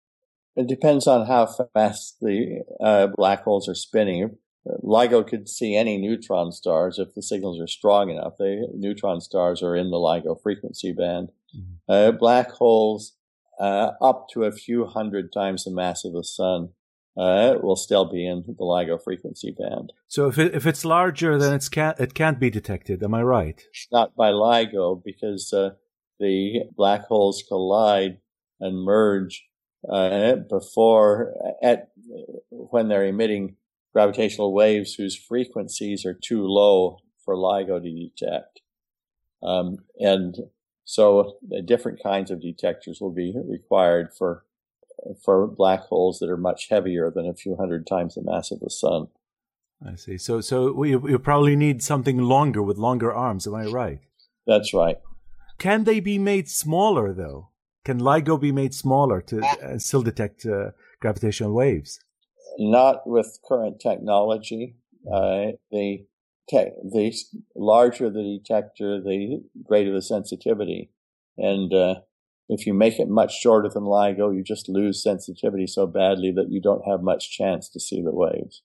It 0.55 0.67
depends 0.67 1.07
on 1.07 1.27
how 1.27 1.47
fast 1.73 2.17
the 2.19 2.63
uh, 2.83 3.07
black 3.15 3.43
holes 3.43 3.69
are 3.69 3.75
spinning. 3.75 4.37
LIGO 4.67 5.27
could 5.27 5.47
see 5.47 5.75
any 5.75 5.97
neutron 5.97 6.51
stars 6.51 6.99
if 6.99 7.13
the 7.15 7.23
signals 7.23 7.59
are 7.59 7.67
strong 7.67 8.09
enough. 8.09 8.33
The 8.37 8.67
neutron 8.73 9.21
stars 9.21 9.63
are 9.63 9.75
in 9.75 9.89
the 9.89 9.97
LIGO 9.97 10.41
frequency 10.41 10.91
band. 10.91 11.29
Mm-hmm. 11.55 11.91
Uh, 11.91 12.11
black 12.11 12.51
holes 12.51 13.15
uh, 13.59 13.91
up 14.01 14.27
to 14.33 14.43
a 14.43 14.51
few 14.51 14.85
hundred 14.85 15.31
times 15.33 15.63
the 15.63 15.71
mass 15.71 16.05
of 16.05 16.13
the 16.13 16.23
sun 16.23 16.69
uh, 17.17 17.55
will 17.61 17.75
still 17.75 18.05
be 18.05 18.25
in 18.25 18.43
the 18.47 18.63
LIGO 18.63 19.01
frequency 19.03 19.51
band. 19.57 19.91
So 20.07 20.27
if 20.27 20.37
it, 20.37 20.55
if 20.55 20.65
it's 20.65 20.85
larger, 20.85 21.37
then 21.37 21.53
it's 21.53 21.69
can't 21.69 21.99
it 21.99 22.13
can't 22.13 22.39
be 22.39 22.49
detected. 22.49 23.03
Am 23.03 23.13
I 23.13 23.23
right? 23.23 23.61
Not 23.91 24.15
by 24.15 24.31
LIGO 24.31 25.01
because 25.03 25.51
uh, 25.51 25.71
the 26.19 26.63
black 26.75 27.05
holes 27.05 27.43
collide 27.47 28.19
and 28.59 28.83
merge 28.83 29.45
uh, 29.91 30.35
before 30.35 31.33
at 31.61 31.89
when 32.49 32.87
they're 32.87 33.05
emitting 33.05 33.55
gravitational 33.93 34.53
waves 34.53 34.93
whose 34.95 35.15
frequencies 35.15 36.05
are 36.05 36.13
too 36.13 36.43
low 36.43 36.99
for 37.23 37.35
LIGO 37.35 37.81
to 37.81 38.09
detect. 38.09 38.61
Um, 39.41 39.77
and 39.99 40.35
so 40.85 41.37
different 41.65 42.01
kinds 42.01 42.31
of 42.31 42.41
detectors 42.41 42.99
will 42.99 43.13
be 43.13 43.33
required 43.47 44.09
for 44.17 44.45
for 45.23 45.47
black 45.47 45.81
holes 45.81 46.19
that 46.19 46.29
are 46.29 46.37
much 46.37 46.67
heavier 46.69 47.09
than 47.09 47.25
a 47.25 47.33
few 47.33 47.55
hundred 47.55 47.87
times 47.87 48.15
the 48.15 48.21
mass 48.21 48.51
of 48.51 48.59
the 48.59 48.69
sun. 48.69 49.07
I 49.85 49.95
see. 49.95 50.17
So 50.17 50.41
so 50.41 50.83
you, 50.83 51.07
you 51.07 51.19
probably 51.19 51.55
need 51.55 51.81
something 51.81 52.17
longer 52.17 52.61
with 52.61 52.77
longer 52.77 53.13
arms. 53.13 53.47
Am 53.47 53.55
I 53.55 53.65
right? 53.65 53.99
That's 54.45 54.73
right. 54.73 54.97
Can 55.57 55.83
they 55.83 55.99
be 55.99 56.17
made 56.17 56.49
smaller 56.49 57.13
though? 57.13 57.49
Can 57.85 57.99
LIGO 57.99 58.39
be 58.39 58.51
made 58.51 58.73
smaller 58.73 59.21
to 59.21 59.41
uh, 59.41 59.77
still 59.77 60.01
detect 60.01 60.45
uh, 60.45 60.71
gravitational 60.99 61.53
waves? 61.53 61.99
Not 62.59 63.07
with 63.07 63.39
current 63.47 63.79
technology. 63.79 64.75
Uh, 65.07 65.53
the 65.71 66.05
te- 66.49 66.71
the 66.83 67.15
larger 67.55 68.09
the 68.09 68.39
detector, 68.39 69.01
the 69.01 69.41
greater 69.63 69.93
the 69.93 70.01
sensitivity. 70.01 70.91
And 71.37 71.73
uh, 71.73 71.95
if 72.49 72.65
you 72.65 72.73
make 72.73 72.99
it 72.99 73.07
much 73.07 73.39
shorter 73.39 73.69
than 73.69 73.83
LIGO, 73.83 74.35
you 74.35 74.43
just 74.43 74.67
lose 74.67 75.01
sensitivity 75.01 75.67
so 75.67 75.87
badly 75.87 76.31
that 76.35 76.47
you 76.49 76.59
don't 76.61 76.85
have 76.85 77.01
much 77.01 77.31
chance 77.31 77.69
to 77.69 77.79
see 77.79 78.01
the 78.01 78.13
waves. 78.13 78.61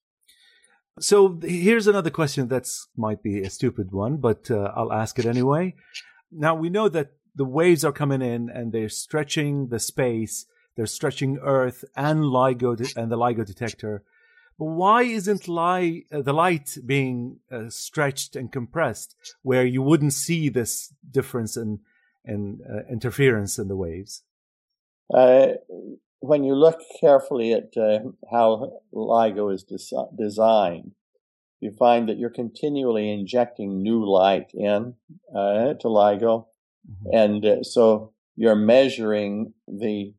So 1.00 1.38
here's 1.42 1.86
another 1.86 2.10
question 2.10 2.48
that 2.48 2.68
might 2.96 3.22
be 3.22 3.42
a 3.42 3.50
stupid 3.50 3.92
one, 3.92 4.18
but 4.18 4.50
uh, 4.50 4.72
I'll 4.76 4.92
ask 4.92 5.18
it 5.18 5.26
anyway. 5.26 5.74
Now 6.30 6.54
we 6.54 6.70
know 6.70 6.88
that 6.88 7.12
the 7.34 7.44
waves 7.44 7.84
are 7.84 7.92
coming 7.92 8.22
in 8.22 8.48
and 8.48 8.72
they're 8.72 8.88
stretching 8.88 9.68
the 9.68 9.80
space, 9.80 10.46
they're 10.76 10.86
stretching 10.86 11.38
Earth 11.42 11.84
and 11.96 12.24
LIGO 12.24 12.76
de- 12.76 13.00
and 13.00 13.10
the 13.10 13.16
LIGO 13.16 13.44
detector. 13.44 14.02
But 14.58 14.66
why 14.66 15.02
isn't 15.02 15.48
li- 15.48 16.06
uh, 16.12 16.22
the 16.22 16.32
light 16.32 16.76
being 16.86 17.40
uh, 17.50 17.70
stretched 17.70 18.36
and 18.36 18.52
compressed 18.52 19.16
where 19.42 19.64
you 19.64 19.82
wouldn't 19.82 20.12
see 20.12 20.48
this 20.48 20.92
difference 21.10 21.56
in, 21.56 21.80
in 22.24 22.60
uh, 22.68 22.90
interference 22.90 23.58
in 23.58 23.68
the 23.68 23.76
waves? 23.76 24.22
Uh, 25.12 25.54
when 26.20 26.44
you 26.44 26.54
look 26.54 26.80
carefully 27.00 27.52
at 27.52 27.76
uh, 27.76 27.98
how 28.30 28.80
LIGO 28.92 29.52
is 29.52 29.64
des- 29.64 30.16
designed, 30.16 30.92
you 31.60 31.72
find 31.72 32.08
that 32.08 32.18
you're 32.18 32.30
continually 32.30 33.10
injecting 33.10 33.82
new 33.82 34.04
light 34.04 34.50
in 34.54 34.94
uh, 35.34 35.74
to 35.74 35.88
LIGO 35.88 36.46
Mm-hmm. 36.90 37.16
And 37.16 37.46
uh, 37.46 37.62
so 37.62 38.12
you're 38.36 38.56
measuring 38.56 39.54
the 39.66 40.14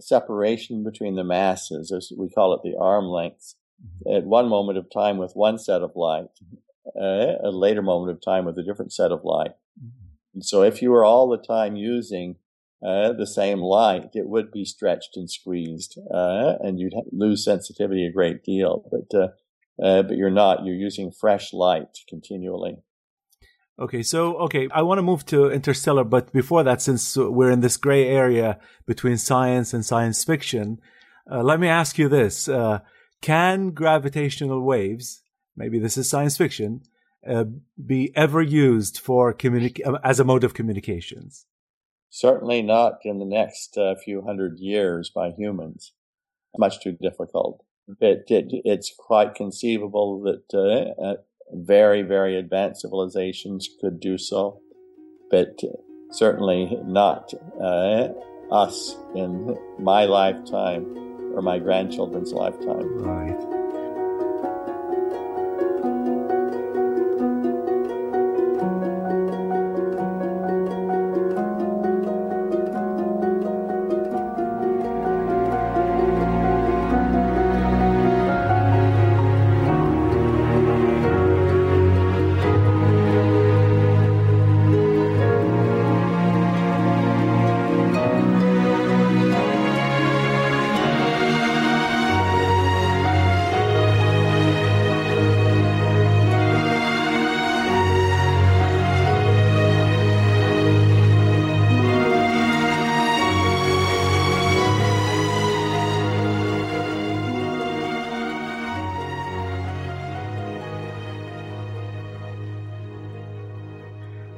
separation 0.00 0.84
between 0.84 1.14
the 1.14 1.24
masses, 1.24 1.92
as 1.92 2.12
we 2.16 2.28
call 2.30 2.54
it 2.54 2.60
the 2.62 2.76
arm 2.78 3.06
lengths, 3.06 3.56
mm-hmm. 3.82 4.16
at 4.16 4.24
one 4.24 4.48
moment 4.48 4.78
of 4.78 4.90
time 4.90 5.18
with 5.18 5.32
one 5.34 5.58
set 5.58 5.82
of 5.82 5.92
light, 5.96 6.28
uh, 7.00 7.36
a 7.42 7.50
later 7.50 7.82
moment 7.82 8.10
of 8.12 8.20
time 8.20 8.44
with 8.44 8.58
a 8.58 8.62
different 8.62 8.92
set 8.92 9.12
of 9.12 9.24
light. 9.24 9.52
Mm-hmm. 9.78 10.06
And 10.34 10.44
so 10.44 10.62
if 10.62 10.82
you 10.82 10.90
were 10.90 11.04
all 11.04 11.28
the 11.28 11.38
time 11.38 11.76
using 11.76 12.36
uh, 12.86 13.12
the 13.12 13.26
same 13.26 13.60
light, 13.60 14.10
it 14.14 14.28
would 14.28 14.52
be 14.52 14.64
stretched 14.64 15.16
and 15.16 15.28
squeezed, 15.30 15.98
uh, 16.12 16.54
and 16.60 16.78
you'd 16.78 16.94
lose 17.10 17.44
sensitivity 17.44 18.06
a 18.06 18.12
great 18.12 18.44
deal. 18.44 18.88
But 18.90 19.18
uh, 19.18 19.28
uh, 19.82 20.02
but 20.02 20.16
you're 20.16 20.30
not. 20.30 20.64
You're 20.64 20.74
using 20.74 21.12
fresh 21.12 21.52
light 21.52 21.98
continually. 22.08 22.78
Okay, 23.80 24.02
so 24.02 24.36
okay, 24.38 24.68
I 24.72 24.82
want 24.82 24.98
to 24.98 25.02
move 25.02 25.24
to 25.26 25.50
Interstellar, 25.50 26.02
but 26.02 26.32
before 26.32 26.64
that, 26.64 26.82
since 26.82 27.16
we're 27.16 27.50
in 27.50 27.60
this 27.60 27.76
gray 27.76 28.08
area 28.08 28.58
between 28.86 29.16
science 29.18 29.72
and 29.72 29.86
science 29.86 30.24
fiction, 30.24 30.80
uh, 31.30 31.42
let 31.42 31.60
me 31.60 31.68
ask 31.68 31.96
you 31.96 32.08
this: 32.08 32.48
uh, 32.48 32.80
Can 33.20 33.70
gravitational 33.70 34.62
waves, 34.62 35.22
maybe 35.56 35.78
this 35.78 35.96
is 35.96 36.10
science 36.10 36.36
fiction, 36.36 36.82
uh, 37.28 37.44
be 37.84 38.10
ever 38.16 38.42
used 38.42 38.98
for 38.98 39.32
communic- 39.32 39.86
uh, 39.86 39.98
as 40.02 40.18
a 40.18 40.24
mode 40.24 40.42
of 40.42 40.54
communications? 40.54 41.46
Certainly 42.10 42.62
not 42.62 42.98
in 43.04 43.20
the 43.20 43.24
next 43.24 43.78
uh, 43.78 43.94
few 43.94 44.22
hundred 44.22 44.58
years 44.58 45.08
by 45.08 45.30
humans. 45.30 45.92
Much 46.56 46.80
too 46.80 46.96
difficult. 47.00 47.64
It, 48.00 48.24
it, 48.28 48.46
it's 48.64 48.92
quite 48.98 49.36
conceivable 49.36 50.20
that 50.22 50.58
uh, 51.00 51.14
very, 51.52 52.02
very 52.02 52.36
advanced 52.36 52.82
civilizations 52.82 53.68
could 53.80 54.00
do 54.00 54.18
so, 54.18 54.60
but 55.30 55.60
certainly 56.10 56.78
not 56.84 57.32
uh, 57.60 58.08
us 58.50 58.96
in 59.14 59.56
my 59.78 60.04
lifetime 60.04 60.84
or 61.34 61.42
my 61.42 61.58
grandchildren's 61.58 62.32
lifetime. 62.32 62.98
Right. 62.98 63.57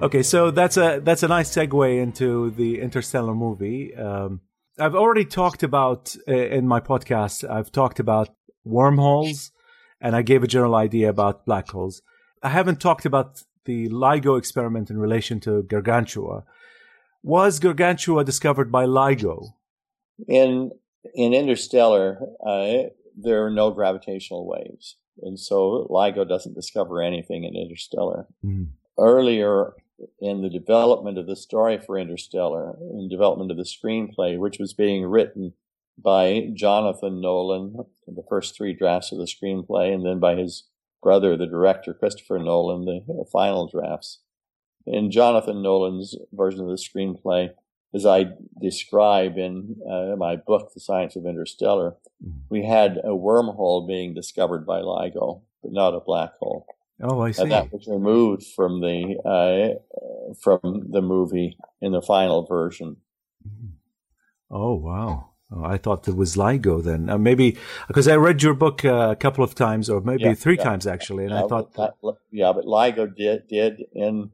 Okay, 0.03 0.23
so 0.23 0.51
that's 0.51 0.79
a 0.79 1.01
that's 1.05 1.23
a 1.23 1.29
nice 1.29 1.55
segue 1.55 2.03
into 2.03 2.51
the 2.53 2.81
Interstellar 2.81 3.35
movie. 3.35 3.95
Um, 3.95 4.41
I've 4.79 4.95
already 4.95 5.27
talked 5.27 5.63
about 5.63 6.17
uh, 6.27 6.33
in 6.33 6.67
my 6.67 6.81
podcast. 6.81 7.49
I've 7.49 7.71
talked 7.71 8.01
about 8.01 8.31
wormholes, 8.65 9.53
and 10.01 10.17
I 10.17 10.23
gave 10.23 10.43
a 10.43 10.47
general 10.47 10.75
idea 10.75 11.11
about 11.11 11.45
black 11.45 11.69
holes. 11.69 12.01
I 12.43 12.49
haven't 12.49 12.81
talked 12.81 13.05
about 13.05 13.43
the 13.67 13.91
LIGO 13.91 14.39
experiment 14.39 14.89
in 14.89 14.97
relation 14.97 15.39
to 15.41 15.63
Gargantua. 15.65 16.45
Was 17.23 17.59
Gargantua 17.59 18.25
discovered 18.25 18.73
by 18.73 18.87
LIGO? 18.87 19.53
In 20.27 20.71
in 21.15 21.35
Interstellar, 21.35 22.21
uh, 22.47 22.89
there 23.15 23.45
are 23.45 23.51
no 23.51 23.71
gravitational 23.71 24.47
waves, 24.49 24.97
and 25.21 25.39
so 25.39 25.87
LIGO 25.91 26.27
doesn't 26.27 26.55
discover 26.55 27.03
anything 27.03 27.45
in 27.45 27.55
Interstellar. 27.55 28.29
Mm. 28.43 28.69
Earlier 28.99 29.75
in 30.21 30.43
the 30.43 30.51
development 30.51 31.19
of 31.19 31.27
the 31.27 31.37
story 31.37 31.79
for 31.79 31.99
Interstellar, 31.99 32.77
in 32.81 33.09
development 33.09 33.51
of 33.51 33.57
the 33.57 33.65
screenplay, 33.65 34.39
which 34.39 34.59
was 34.59 34.73
being 34.73 35.05
written 35.05 35.55
by 35.99 36.49
Jonathan 36.55 37.21
Nolan, 37.21 37.77
the 38.07 38.25
first 38.29 38.57
three 38.57 38.73
drafts 38.73 39.13
of 39.13 39.19
the 39.19 39.25
screenplay, 39.25 39.93
and 39.93 40.05
then 40.05 40.19
by 40.19 40.35
his 40.35 40.65
brother, 41.03 41.37
the 41.37 41.47
director, 41.47 41.95
Christopher 41.95 42.39
Nolan, 42.39 42.85
the 42.85 43.25
final 43.31 43.67
drafts. 43.67 44.21
In 44.87 45.11
Jonathan 45.11 45.63
Nolan's 45.63 46.17
version 46.33 46.61
of 46.61 46.69
the 46.69 46.75
screenplay, 46.75 47.51
as 47.93 48.07
I 48.07 48.27
describe 48.61 49.37
in 49.37 49.77
uh, 49.89 50.17
my 50.17 50.37
book, 50.37 50.73
The 50.73 50.81
Science 50.81 51.17
of 51.17 51.27
Interstellar, 51.27 51.97
mm-hmm. 52.25 52.39
we 52.49 52.65
had 52.65 52.99
a 52.99 53.11
wormhole 53.11 53.87
being 53.87 54.15
discovered 54.15 54.65
by 54.65 54.81
LIGO, 54.81 55.43
but 55.63 55.73
not 55.73 55.95
a 55.95 56.01
black 56.01 56.37
hole. 56.39 56.67
Oh, 57.03 57.21
I 57.21 57.31
see. 57.31 57.43
And 57.43 57.53
that 57.53 57.73
was 57.73 57.87
removed 57.87 58.45
from 58.55 58.81
the 58.81 59.17
uh, 59.25 60.35
from 60.43 60.89
the 60.91 61.01
movie 61.01 61.57
in 61.81 61.93
the 61.93 62.03
final 62.03 62.45
version. 62.45 62.97
Mm-hmm. 63.47 63.69
Oh 64.51 64.75
wow! 64.75 65.31
Oh, 65.51 65.65
I 65.65 65.79
thought 65.79 66.07
it 66.09 66.17
was 66.17 66.37
LIGO 66.37 66.83
then. 66.83 67.09
Uh, 67.09 67.19
maybe 67.19 67.57
because 67.89 68.07
I 68.07 68.17
read 68.17 68.43
your 68.43 68.55
book 68.55 68.85
uh, 68.85 69.11
a 69.11 69.17
couple 69.17 69.45
of 69.45 69.55
times, 69.55 69.89
or 69.89 70.01
maybe 70.01 70.25
yeah, 70.25 70.35
three 70.35 70.57
yeah. 70.57 70.65
times 70.65 70.87
actually, 70.87 71.25
and 71.25 71.33
yeah, 71.33 71.45
I 71.45 71.49
thought, 71.49 71.75
that, 71.75 71.95
yeah, 72.31 72.53
but 72.53 72.65
LIGO 72.65 73.17
did 73.17 73.49
did 73.49 73.83
in 73.95 74.31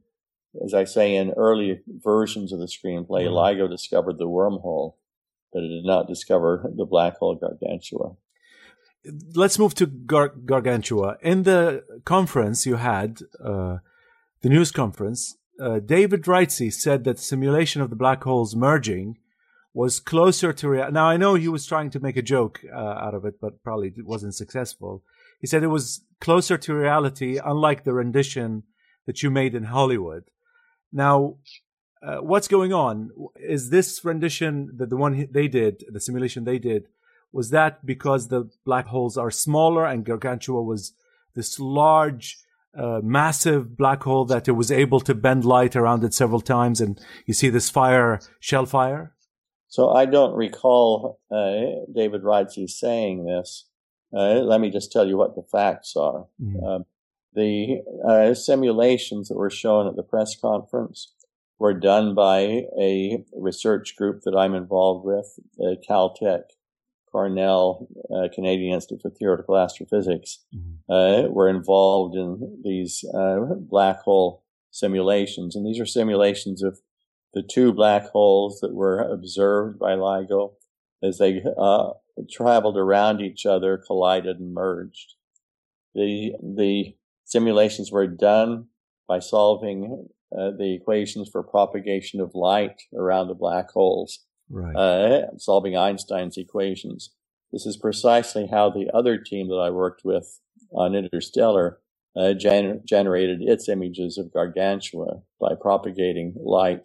as 0.64 0.74
I 0.74 0.85
say, 0.85 1.14
in 1.14 1.33
early 1.37 1.81
versions 1.87 2.52
of 2.52 2.59
the 2.59 2.66
screenplay, 2.66 3.24
mm-hmm. 3.24 3.35
LIGO 3.35 3.68
discovered 3.68 4.18
the 4.18 4.29
wormhole, 4.29 4.94
but 5.52 5.62
it 5.62 5.68
did 5.68 5.85
not 5.85 6.09
discover 6.09 6.70
the 6.76 6.85
black 6.85 7.16
hole 7.18 7.35
Gargantua. 7.35 8.16
Let's 9.34 9.58
move 9.58 9.74
to 9.76 9.86
Gar- 9.86 10.34
Gargantua. 10.44 11.18
In 11.22 11.44
the 11.44 11.84
conference 12.04 12.66
you 12.66 12.76
had, 12.76 13.20
uh, 13.42 13.78
the 14.42 14.48
news 14.48 14.70
conference, 14.70 15.36
uh, 15.60 15.78
David 15.78 16.26
Reitze 16.26 16.80
said 16.82 17.04
that 17.04 17.18
simulation 17.18 17.82
of 17.82 17.90
the 17.90 17.96
black 17.96 18.24
holes 18.24 18.54
merging 18.54 19.18
was 19.72 20.00
closer 20.00 20.52
to 20.52 20.68
reality. 20.68 20.94
Now, 20.94 21.06
I 21.08 21.16
know 21.16 21.34
he 21.34 21.48
was 21.48 21.66
trying 21.66 21.90
to 21.90 22.00
make 22.00 22.16
a 22.16 22.22
joke 22.22 22.60
uh, 22.72 22.78
out 22.78 23.14
of 23.14 23.24
it, 23.24 23.40
but 23.40 23.62
probably 23.62 23.92
wasn't 24.02 24.34
successful. 24.34 25.02
He 25.40 25.46
said 25.46 25.62
it 25.62 25.68
was 25.68 26.02
closer 26.20 26.56
to 26.56 26.74
reality, 26.74 27.38
unlike 27.44 27.84
the 27.84 27.92
rendition 27.92 28.62
that 29.06 29.22
you 29.22 29.30
made 29.30 29.54
in 29.54 29.64
Hollywood. 29.64 30.24
Now, 30.92 31.36
uh, 32.02 32.18
what's 32.18 32.48
going 32.48 32.72
on? 32.72 33.10
Is 33.36 33.70
this 33.70 34.04
rendition, 34.04 34.70
that 34.78 34.90
the 34.90 34.96
one 34.96 35.28
they 35.30 35.48
did, 35.48 35.84
the 35.90 36.00
simulation 36.00 36.44
they 36.44 36.58
did, 36.58 36.88
was 37.32 37.50
that 37.50 37.84
because 37.84 38.28
the 38.28 38.50
black 38.64 38.86
holes 38.86 39.16
are 39.16 39.30
smaller 39.30 39.84
and 39.84 40.04
Gargantua 40.04 40.62
was 40.62 40.94
this 41.34 41.60
large, 41.60 42.38
uh, 42.76 43.00
massive 43.02 43.76
black 43.76 44.02
hole 44.02 44.24
that 44.26 44.48
it 44.48 44.52
was 44.52 44.70
able 44.70 45.00
to 45.00 45.14
bend 45.14 45.44
light 45.44 45.76
around 45.76 46.02
it 46.04 46.14
several 46.14 46.40
times, 46.40 46.80
and 46.80 47.00
you 47.26 47.34
see 47.34 47.48
this 47.48 47.70
fire, 47.70 48.20
shell 48.40 48.66
fire? 48.66 49.14
So 49.68 49.90
I 49.90 50.06
don't 50.06 50.34
recall 50.34 51.20
uh, 51.30 51.84
David 51.94 52.22
Reitze 52.22 52.78
saying 52.78 53.26
this. 53.26 53.68
Uh, 54.16 54.40
let 54.40 54.60
me 54.60 54.70
just 54.70 54.92
tell 54.92 55.06
you 55.06 55.16
what 55.16 55.34
the 55.34 55.42
facts 55.42 55.94
are. 55.96 56.26
Mm-hmm. 56.40 56.64
Um, 56.64 56.84
the 57.34 57.82
uh, 58.08 58.34
simulations 58.34 59.28
that 59.28 59.36
were 59.36 59.50
shown 59.50 59.86
at 59.86 59.96
the 59.96 60.02
press 60.02 60.34
conference 60.40 61.12
were 61.58 61.74
done 61.74 62.14
by 62.14 62.62
a 62.80 63.24
research 63.34 63.94
group 63.96 64.22
that 64.24 64.36
I'm 64.36 64.54
involved 64.54 65.04
with, 65.04 65.38
uh, 65.60 65.74
Caltech, 65.88 66.44
Cornell, 67.16 67.88
uh, 68.14 68.29
Canadian 68.35 68.74
Institute 68.74 69.00
for 69.00 69.09
Theoretical 69.09 69.57
Astrophysics, 69.57 70.44
mm-hmm. 70.55 70.92
uh, 70.92 71.31
were 71.31 71.48
involved 71.48 72.14
in 72.14 72.61
these 72.62 73.07
uh, 73.14 73.38
black 73.59 74.00
hole 74.00 74.44
simulations. 74.70 75.57
And 75.57 75.66
these 75.66 75.81
are 75.81 75.87
simulations 75.87 76.62
of 76.62 76.81
the 77.33 77.42
two 77.42 77.72
black 77.72 78.11
holes 78.11 78.61
that 78.61 78.74
were 78.74 79.00
observed 79.00 79.79
by 79.79 79.92
LIGO 79.92 80.57
as 81.02 81.16
they 81.16 81.42
uh, 81.59 81.92
traveled 82.31 82.76
around 82.76 83.22
each 83.22 83.46
other, 83.46 83.79
collided, 83.79 84.38
and 84.38 84.52
merged. 84.52 85.14
The, 85.94 86.33
the 86.42 86.96
simulations 87.24 87.90
were 87.90 88.07
done 88.07 88.66
by 89.09 89.20
solving 89.20 90.09
uh, 90.38 90.50
the 90.59 90.74
equations 90.74 91.31
for 91.33 91.42
propagation 91.42 92.20
of 92.20 92.35
light 92.35 92.83
around 92.94 93.29
the 93.29 93.35
black 93.35 93.70
holes, 93.70 94.26
right. 94.50 94.74
uh, 94.74 95.37
solving 95.38 95.76
Einstein's 95.76 96.37
equations. 96.37 97.11
This 97.52 97.66
is 97.66 97.76
precisely 97.76 98.48
how 98.50 98.70
the 98.70 98.90
other 98.92 99.18
team 99.18 99.48
that 99.48 99.56
I 99.56 99.70
worked 99.70 100.04
with 100.04 100.40
on 100.72 100.94
Interstellar 100.94 101.78
uh, 102.16 102.35
gener- 102.35 102.85
generated 102.85 103.42
its 103.42 103.68
images 103.68 104.18
of 104.18 104.32
Gargantua 104.32 105.22
by 105.40 105.54
propagating 105.61 106.35
light 106.37 106.82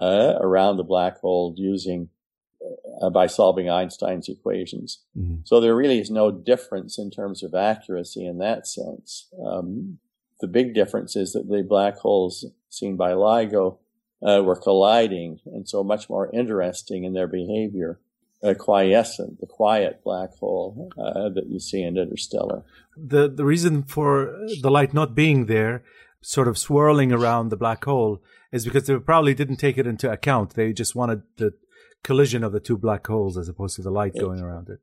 uh, 0.00 0.34
around 0.40 0.76
the 0.76 0.84
black 0.84 1.20
hole 1.20 1.54
using 1.56 2.08
uh, 3.00 3.10
by 3.10 3.26
solving 3.26 3.68
Einstein's 3.68 4.28
equations. 4.28 5.02
Mm-hmm. 5.18 5.40
So 5.44 5.60
there 5.60 5.76
really 5.76 5.98
is 5.98 6.10
no 6.10 6.30
difference 6.30 6.98
in 6.98 7.10
terms 7.10 7.42
of 7.42 7.54
accuracy 7.54 8.24
in 8.24 8.38
that 8.38 8.66
sense. 8.66 9.28
Um, 9.44 9.98
the 10.40 10.46
big 10.46 10.74
difference 10.74 11.16
is 11.16 11.32
that 11.32 11.48
the 11.48 11.62
black 11.62 11.98
holes 11.98 12.46
seen 12.70 12.96
by 12.96 13.12
LIGO 13.12 13.78
uh, 14.26 14.42
were 14.42 14.56
colliding 14.56 15.40
and 15.46 15.68
so 15.68 15.82
much 15.82 16.08
more 16.08 16.30
interesting 16.32 17.04
in 17.04 17.12
their 17.12 17.26
behavior. 17.26 17.98
Uh, 18.44 18.54
quiescent, 18.54 19.38
the 19.38 19.46
quiet 19.46 20.02
black 20.02 20.34
hole 20.40 20.90
uh, 20.98 21.28
that 21.28 21.46
you 21.46 21.60
see 21.60 21.80
in 21.80 21.96
interstellar. 21.96 22.64
The 22.96 23.28
the 23.28 23.44
reason 23.44 23.84
for 23.84 24.36
the 24.60 24.70
light 24.70 24.92
not 24.92 25.14
being 25.14 25.46
there, 25.46 25.84
sort 26.20 26.48
of 26.48 26.58
swirling 26.58 27.12
around 27.12 27.50
the 27.50 27.56
black 27.56 27.84
hole, 27.84 28.20
is 28.50 28.64
because 28.64 28.88
they 28.88 28.98
probably 28.98 29.34
didn't 29.34 29.58
take 29.58 29.78
it 29.78 29.86
into 29.86 30.10
account. 30.10 30.54
They 30.54 30.72
just 30.72 30.96
wanted 30.96 31.22
the 31.36 31.54
collision 32.02 32.42
of 32.42 32.50
the 32.50 32.58
two 32.58 32.76
black 32.76 33.06
holes 33.06 33.38
as 33.38 33.48
opposed 33.48 33.76
to 33.76 33.82
the 33.82 33.92
light 33.92 34.18
going 34.18 34.40
around 34.40 34.68
it. 34.68 34.80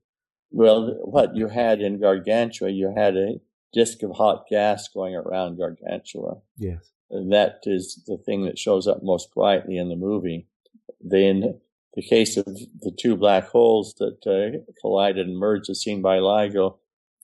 Well, 0.52 0.96
what 1.02 1.36
you 1.36 1.50
had 1.50 1.82
in 1.82 2.00
Gargantua, 2.00 2.70
you 2.70 2.94
had 2.96 3.16
a 3.18 3.42
disk 3.72 4.02
of 4.04 4.12
hot 4.12 4.46
gas 4.50 4.88
going 4.88 5.16
around 5.16 5.58
Gargantua. 5.58 6.38
Yes. 6.58 6.92
That 7.10 7.62
is 7.66 8.04
the 8.06 8.18
thing 8.18 8.46
that 8.46 8.60
shows 8.60 8.88
up 8.88 9.02
most 9.04 9.34
brightly 9.34 9.78
in 9.78 9.90
the 9.90 9.96
movie. 9.96 10.48
Then 11.02 11.60
the 11.96 12.02
case 12.04 12.38
of 12.38 12.46
the 12.46 12.96
two 12.98 13.16
black 13.16 13.48
holes 13.48 13.96
that 13.96 14.26
uh, 14.28 14.60
collided 14.80 15.28
and 15.28 15.38
merged 15.38 15.70
as 15.70 15.82
seen 15.82 16.02
by 16.02 16.20
LIGO, 16.20 16.78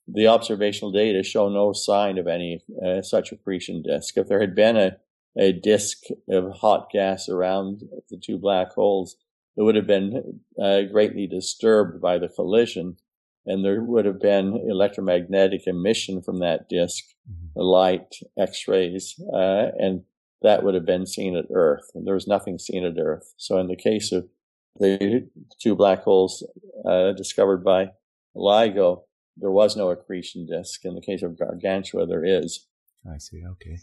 the 0.07 0.27
observational 0.27 0.91
data 0.91 1.23
show 1.23 1.49
no 1.49 1.73
sign 1.73 2.17
of 2.17 2.27
any 2.27 2.63
uh, 2.83 3.01
such 3.01 3.31
accretion 3.31 3.81
disk. 3.81 4.17
If 4.17 4.27
there 4.27 4.41
had 4.41 4.55
been 4.55 4.77
a, 4.77 4.97
a 5.37 5.51
disk 5.51 6.03
of 6.29 6.57
hot 6.57 6.89
gas 6.91 7.29
around 7.29 7.83
the 8.09 8.17
two 8.17 8.37
black 8.37 8.73
holes, 8.73 9.17
it 9.57 9.61
would 9.61 9.75
have 9.75 9.87
been 9.87 10.41
uh, 10.61 10.81
greatly 10.91 11.27
disturbed 11.27 12.01
by 12.01 12.17
the 12.17 12.27
collision, 12.27 12.97
and 13.45 13.63
there 13.63 13.81
would 13.83 14.05
have 14.05 14.19
been 14.19 14.59
electromagnetic 14.69 15.67
emission 15.67 16.21
from 16.21 16.39
that 16.39 16.67
disk, 16.69 17.03
mm-hmm. 17.29 17.59
light, 17.59 18.15
X-rays, 18.37 19.15
uh, 19.33 19.67
and 19.77 20.03
that 20.41 20.63
would 20.63 20.75
have 20.75 20.85
been 20.85 21.05
seen 21.05 21.35
at 21.35 21.45
Earth. 21.53 21.89
And 21.93 22.05
there 22.05 22.13
was 22.13 22.27
nothing 22.27 22.57
seen 22.57 22.85
at 22.85 22.99
Earth. 22.99 23.33
So 23.37 23.57
in 23.59 23.67
the 23.67 23.75
case 23.75 24.11
of 24.11 24.27
the 24.79 25.29
two 25.61 25.75
black 25.75 26.03
holes 26.03 26.45
uh, 26.87 27.13
discovered 27.13 27.63
by 27.63 27.91
LIGO, 28.35 29.03
there 29.37 29.51
was 29.51 29.75
no 29.75 29.89
accretion 29.89 30.45
disk. 30.45 30.85
In 30.85 30.95
the 30.95 31.01
case 31.01 31.23
of 31.23 31.37
Gargantua, 31.37 32.07
there 32.07 32.25
is. 32.25 32.67
I 33.09 33.17
see. 33.17 33.43
Okay. 33.45 33.77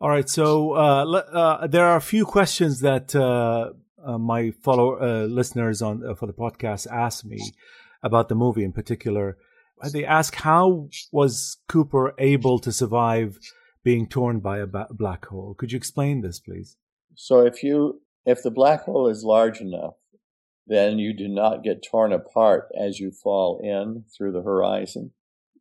All 0.00 0.08
right. 0.08 0.28
So 0.28 0.72
uh, 0.72 1.04
uh, 1.04 1.66
there 1.66 1.86
are 1.86 1.96
a 1.96 2.00
few 2.00 2.24
questions 2.24 2.80
that 2.80 3.14
uh, 3.14 3.72
uh, 4.04 4.18
my 4.18 4.50
follow 4.50 4.96
uh, 4.96 5.26
listeners 5.26 5.82
on 5.82 6.06
uh, 6.06 6.14
for 6.14 6.26
the 6.26 6.32
podcast 6.32 6.86
asked 6.90 7.24
me 7.24 7.38
about 8.02 8.28
the 8.28 8.34
movie 8.34 8.64
in 8.64 8.72
particular. 8.72 9.36
They 9.92 10.04
ask 10.04 10.34
how 10.34 10.88
was 11.10 11.56
Cooper 11.68 12.14
able 12.18 12.58
to 12.58 12.72
survive 12.72 13.38
being 13.82 14.06
torn 14.06 14.40
by 14.40 14.58
a 14.58 14.66
black 14.66 15.26
hole? 15.26 15.54
Could 15.54 15.72
you 15.72 15.78
explain 15.78 16.20
this, 16.20 16.38
please? 16.38 16.76
So, 17.14 17.46
if 17.46 17.62
you 17.62 18.02
if 18.26 18.42
the 18.42 18.50
black 18.50 18.82
hole 18.82 19.08
is 19.08 19.24
large 19.24 19.60
enough, 19.60 19.94
then 20.66 20.98
you 20.98 21.14
do 21.14 21.28
not 21.28 21.64
get 21.64 21.82
torn 21.82 22.12
apart 22.12 22.68
as 22.78 23.00
you 23.00 23.10
fall 23.10 23.58
in 23.62 24.04
through 24.14 24.32
the 24.32 24.42
horizon. 24.42 25.12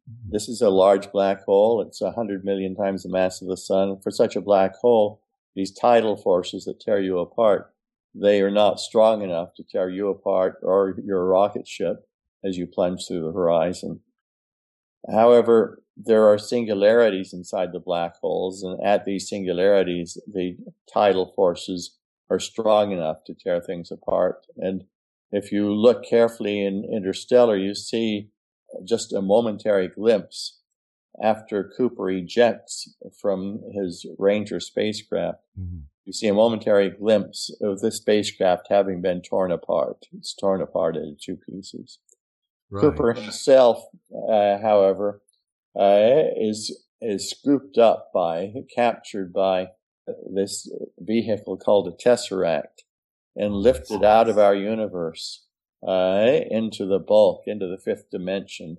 Mm-hmm. 0.09 0.31
This 0.31 0.49
is 0.49 0.61
a 0.61 0.69
large 0.69 1.11
black 1.13 1.45
hole. 1.45 1.81
It's 1.81 2.01
a 2.01 2.11
hundred 2.11 2.43
million 2.43 2.75
times 2.75 3.03
the 3.03 3.09
mass 3.09 3.41
of 3.41 3.47
the 3.47 3.55
sun. 3.55 3.99
For 4.01 4.11
such 4.11 4.35
a 4.35 4.41
black 4.41 4.75
hole, 4.75 5.21
these 5.55 5.71
tidal 5.71 6.17
forces 6.17 6.65
that 6.65 6.81
tear 6.81 6.99
you 6.99 7.19
apart 7.19 7.73
they 8.15 8.41
are 8.41 8.51
not 8.51 8.79
strong 8.79 9.21
enough 9.21 9.53
to 9.55 9.63
tear 9.63 9.89
you 9.89 10.09
apart 10.09 10.59
or 10.63 10.95
your 11.05 11.25
rocket 11.25 11.67
ship 11.67 12.07
as 12.43 12.57
you 12.57 12.67
plunge 12.67 13.07
through 13.07 13.21
the 13.21 13.31
horizon. 13.31 14.01
However, 15.11 15.81
there 15.95 16.27
are 16.27 16.37
singularities 16.37 17.33
inside 17.33 17.71
the 17.71 17.79
black 17.79 18.15
holes, 18.21 18.63
and 18.63 18.79
at 18.85 19.05
these 19.05 19.29
singularities, 19.29 20.17
the 20.31 20.57
tidal 20.91 21.33
forces 21.35 21.97
are 22.29 22.39
strong 22.39 22.91
enough 22.91 23.23
to 23.25 23.33
tear 23.33 23.59
things 23.59 23.91
apart. 23.91 24.45
And 24.57 24.85
if 25.31 25.51
you 25.51 25.73
look 25.73 26.03
carefully 26.03 26.63
in 26.63 26.85
Interstellar, 26.85 27.57
you 27.57 27.75
see 27.75 28.29
just 28.83 29.13
a 29.13 29.21
momentary 29.21 29.87
glimpse 29.87 30.59
after 31.21 31.71
Cooper 31.75 32.09
ejects 32.09 32.95
from 33.19 33.61
his 33.73 34.05
Ranger 34.17 34.59
spacecraft. 34.59 35.39
Mm-hmm 35.59 35.79
you 36.09 36.13
see 36.13 36.27
a 36.27 36.33
momentary 36.33 36.89
glimpse 36.89 37.55
of 37.61 37.81
the 37.81 37.91
spacecraft 37.91 38.65
having 38.71 38.99
been 38.99 39.21
torn 39.21 39.51
apart. 39.51 40.07
It's 40.11 40.33
torn 40.33 40.59
apart 40.59 40.97
into 40.97 41.15
two 41.15 41.35
pieces. 41.35 41.99
Right. 42.71 42.81
Cooper 42.81 43.13
himself, 43.13 43.83
uh, 44.13 44.59
however, 44.59 45.21
uh, 45.79 46.21
is 46.39 46.85
is 47.01 47.29
scooped 47.29 47.77
up 47.77 48.11
by, 48.13 48.53
captured 48.75 49.31
by 49.33 49.69
this 50.33 50.69
vehicle 50.99 51.57
called 51.57 51.87
a 51.87 52.09
tesseract, 52.09 52.83
and 53.35 53.53
lifted 53.53 54.03
out 54.03 54.29
of 54.29 54.37
our 54.37 54.55
universe 54.55 55.45
uh, 55.87 56.41
into 56.49 56.85
the 56.85 56.99
bulk, 56.99 57.43
into 57.47 57.67
the 57.67 57.77
fifth 57.77 58.09
dimension, 58.11 58.77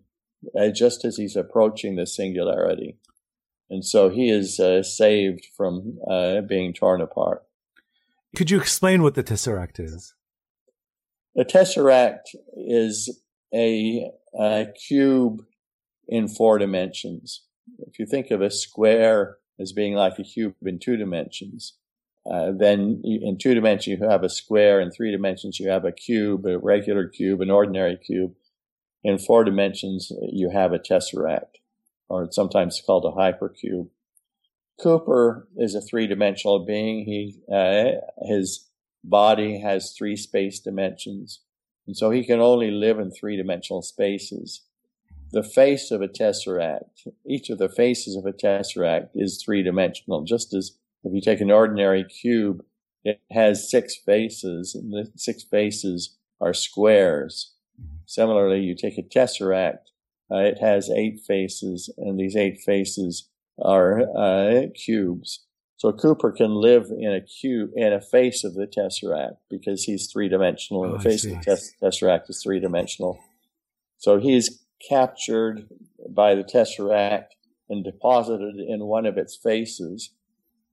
uh, 0.58 0.68
just 0.68 1.04
as 1.04 1.16
he's 1.16 1.36
approaching 1.36 1.96
the 1.96 2.06
singularity. 2.06 2.98
And 3.70 3.84
so 3.84 4.08
he 4.08 4.30
is 4.30 4.58
uh, 4.58 4.82
saved 4.82 5.46
from 5.56 5.98
uh, 6.08 6.40
being 6.42 6.74
torn 6.74 7.00
apart. 7.00 7.44
Could 8.36 8.50
you 8.50 8.58
explain 8.58 9.02
what 9.02 9.14
the 9.14 9.24
tesseract 9.24 9.80
is? 9.80 10.14
The 11.34 11.44
tesseract 11.44 12.34
is 12.56 13.20
a, 13.54 14.10
a 14.38 14.66
cube 14.88 15.44
in 16.08 16.28
four 16.28 16.58
dimensions. 16.58 17.42
If 17.78 17.98
you 17.98 18.06
think 18.06 18.30
of 18.30 18.40
a 18.40 18.50
square 18.50 19.38
as 19.58 19.72
being 19.72 19.94
like 19.94 20.18
a 20.18 20.24
cube 20.24 20.54
in 20.62 20.78
two 20.78 20.96
dimensions, 20.96 21.74
uh, 22.30 22.52
then 22.56 23.00
in 23.04 23.38
two 23.38 23.54
dimensions 23.54 23.98
you 23.98 24.08
have 24.08 24.22
a 24.22 24.28
square, 24.28 24.80
in 24.80 24.90
three 24.90 25.10
dimensions 25.10 25.58
you 25.58 25.70
have 25.70 25.84
a 25.84 25.92
cube, 25.92 26.44
a 26.46 26.58
regular 26.58 27.08
cube, 27.08 27.40
an 27.40 27.50
ordinary 27.50 27.96
cube. 27.96 28.34
In 29.02 29.18
four 29.18 29.44
dimensions 29.44 30.12
you 30.30 30.50
have 30.50 30.72
a 30.72 30.78
tesseract, 30.78 31.56
or 32.08 32.24
it's 32.24 32.36
sometimes 32.36 32.82
called 32.84 33.06
a 33.06 33.16
hypercube. 33.18 33.88
Cooper 34.82 35.48
is 35.56 35.74
a 35.74 35.80
three-dimensional 35.80 36.64
being. 36.66 37.04
He 37.04 37.40
uh, 37.52 38.00
his 38.26 38.68
body 39.02 39.60
has 39.60 39.92
three 39.92 40.16
space 40.16 40.60
dimensions, 40.60 41.40
and 41.86 41.96
so 41.96 42.10
he 42.10 42.24
can 42.24 42.40
only 42.40 42.70
live 42.70 42.98
in 42.98 43.10
three-dimensional 43.10 43.82
spaces. 43.82 44.62
The 45.32 45.42
face 45.42 45.90
of 45.90 46.02
a 46.02 46.08
tesseract, 46.08 47.06
each 47.26 47.50
of 47.50 47.58
the 47.58 47.68
faces 47.68 48.16
of 48.16 48.26
a 48.26 48.32
tesseract 48.32 49.10
is 49.14 49.42
three-dimensional, 49.42 50.24
just 50.24 50.52
as 50.54 50.76
if 51.04 51.14
you 51.14 51.20
take 51.20 51.40
an 51.40 51.50
ordinary 51.50 52.04
cube, 52.04 52.64
it 53.04 53.20
has 53.30 53.70
six 53.70 53.96
faces, 53.96 54.74
and 54.74 54.92
the 54.92 55.10
six 55.16 55.42
faces 55.42 56.18
are 56.40 56.52
squares. 56.52 57.54
Similarly, 58.06 58.60
you 58.60 58.74
take 58.74 58.98
a 58.98 59.02
tesseract, 59.02 59.86
uh, 60.30 60.38
it 60.38 60.58
has 60.60 60.90
eight 60.90 61.20
faces, 61.26 61.92
and 61.96 62.18
these 62.18 62.36
eight 62.36 62.58
faces 62.60 63.28
are 63.62 64.02
uh, 64.16 64.66
cubes. 64.74 65.46
So 65.80 65.92
Cooper 65.92 66.30
can 66.30 66.56
live 66.56 66.90
in 66.90 67.10
a 67.10 67.22
cube 67.22 67.70
in 67.74 67.94
a 67.94 68.02
face 68.02 68.44
of 68.44 68.52
the 68.52 68.66
tesseract 68.66 69.38
because 69.48 69.84
he's 69.84 70.12
three 70.12 70.28
dimensional, 70.28 70.84
and 70.84 70.92
oh, 70.92 70.98
the 70.98 71.02
face 71.02 71.24
of 71.24 71.30
the 71.30 71.40
tes- 71.42 71.74
tesseract 71.82 72.28
is 72.28 72.42
three 72.42 72.60
dimensional. 72.60 73.18
So 73.96 74.18
he's 74.20 74.62
captured 74.86 75.70
by 76.06 76.34
the 76.34 76.44
tesseract 76.44 77.28
and 77.70 77.82
deposited 77.82 78.56
in 78.56 78.84
one 78.84 79.06
of 79.06 79.16
its 79.16 79.34
faces, 79.34 80.10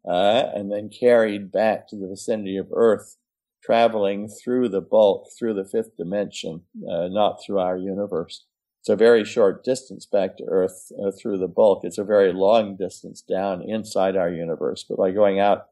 uh, 0.06 0.52
and 0.54 0.70
then 0.70 0.90
carried 0.90 1.54
back 1.54 1.88
to 1.88 1.96
the 1.96 2.10
vicinity 2.10 2.58
of 2.58 2.68
Earth, 2.74 3.16
traveling 3.64 4.28
through 4.28 4.68
the 4.68 4.82
bulk, 4.82 5.30
through 5.40 5.54
the 5.54 5.64
fifth 5.64 5.96
dimension, 5.96 6.64
uh, 6.86 7.08
not 7.08 7.38
through 7.42 7.60
our 7.60 7.78
universe. 7.78 8.44
It's 8.88 8.94
a 8.94 8.96
very 8.96 9.26
short 9.26 9.66
distance 9.66 10.06
back 10.06 10.38
to 10.38 10.46
Earth 10.46 10.94
uh, 10.98 11.12
through 11.12 11.40
the 11.40 11.50
bulk. 11.50 11.82
It's 11.84 11.98
a 11.98 12.06
very 12.06 12.32
long 12.32 12.78
distance 12.78 13.20
down 13.20 13.62
inside 13.62 14.16
our 14.16 14.30
universe. 14.30 14.86
But 14.88 14.98
by 14.98 15.12
going 15.12 15.42
out 15.42 15.68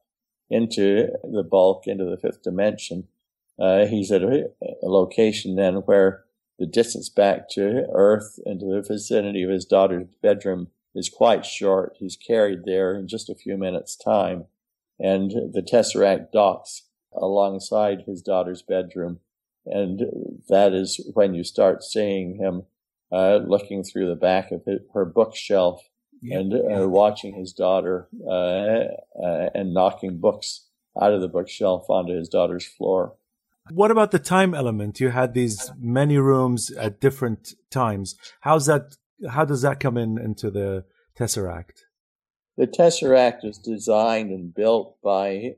into 0.49 1.07
the 1.23 1.43
bulk, 1.49 1.87
into 1.87 2.03
the 2.03 2.17
fifth 2.17 2.43
dimension, 2.43 3.07
uh, 3.57 3.85
he's 3.85 4.11
at 4.11 4.21
a, 4.21 4.49
a, 4.61 4.89
location 4.89 5.55
then 5.55 5.75
where 5.75 6.25
the 6.59 6.65
distance 6.65 7.07
back 7.07 7.47
to 7.51 7.87
Earth 7.93 8.37
and 8.45 8.59
to 8.59 8.65
the 8.65 8.85
vicinity 8.85 9.43
of 9.43 9.49
his 9.49 9.63
daughter's 9.63 10.07
bedroom 10.21 10.67
is 10.93 11.07
quite 11.07 11.45
short. 11.45 11.95
He's 11.97 12.17
carried 12.17 12.65
there 12.65 12.97
in 12.97 13.07
just 13.07 13.29
a 13.29 13.35
few 13.35 13.55
minutes' 13.57 13.95
time. 13.95 14.47
And 14.99 15.31
the 15.31 15.65
Tesseract 15.65 16.33
docks 16.33 16.87
alongside 17.13 18.01
his 18.05 18.21
daughter's 18.21 18.61
bedroom. 18.61 19.21
And 19.65 20.01
that 20.49 20.73
is 20.73 20.99
when 21.13 21.33
you 21.33 21.45
start 21.45 21.81
seeing 21.81 22.35
him 22.35 22.63
uh, 23.11 23.39
looking 23.45 23.83
through 23.83 24.09
the 24.09 24.15
back 24.15 24.51
of 24.51 24.63
her 24.93 25.05
bookshelf 25.05 25.81
yep. 26.21 26.41
and 26.41 26.53
uh, 26.53 26.87
watching 26.89 27.33
his 27.35 27.53
daughter 27.53 28.07
uh, 28.27 28.85
uh, 29.23 29.49
and 29.53 29.73
knocking 29.73 30.17
books 30.19 30.67
out 31.01 31.13
of 31.13 31.21
the 31.21 31.27
bookshelf 31.27 31.89
onto 31.89 32.17
his 32.17 32.29
daughter's 32.29 32.65
floor. 32.65 33.15
What 33.71 33.91
about 33.91 34.11
the 34.11 34.19
time 34.19 34.53
element? 34.53 34.99
You 34.99 35.09
had 35.09 35.33
these 35.33 35.71
many 35.79 36.17
rooms 36.17 36.71
at 36.71 37.01
different 37.01 37.53
times. 37.71 38.15
How's 38.41 38.67
that? 38.67 38.95
How 39.29 39.43
does 39.45 39.63
that 39.63 39.79
come 39.79 39.97
in 39.97 40.19
into 40.19 40.51
the 40.51 40.85
tesseract? 41.17 41.85
The 42.57 42.67
tesseract 42.67 43.43
is 43.43 43.57
designed 43.57 44.29
and 44.29 44.53
built 44.53 45.01
by 45.01 45.55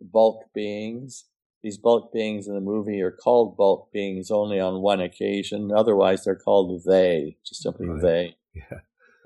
bulk 0.00 0.44
beings 0.54 1.24
these 1.62 1.78
bulk 1.78 2.12
beings 2.12 2.46
in 2.46 2.54
the 2.54 2.60
movie 2.60 3.00
are 3.02 3.10
called 3.10 3.56
bulk 3.56 3.92
beings 3.92 4.30
only 4.30 4.60
on 4.60 4.80
one 4.80 5.00
occasion. 5.00 5.70
Otherwise, 5.74 6.24
they're 6.24 6.36
called 6.36 6.82
they, 6.84 7.36
just 7.44 7.62
simply 7.62 7.88
right. 7.88 8.02
they. 8.02 8.36
Yeah. 8.54 8.78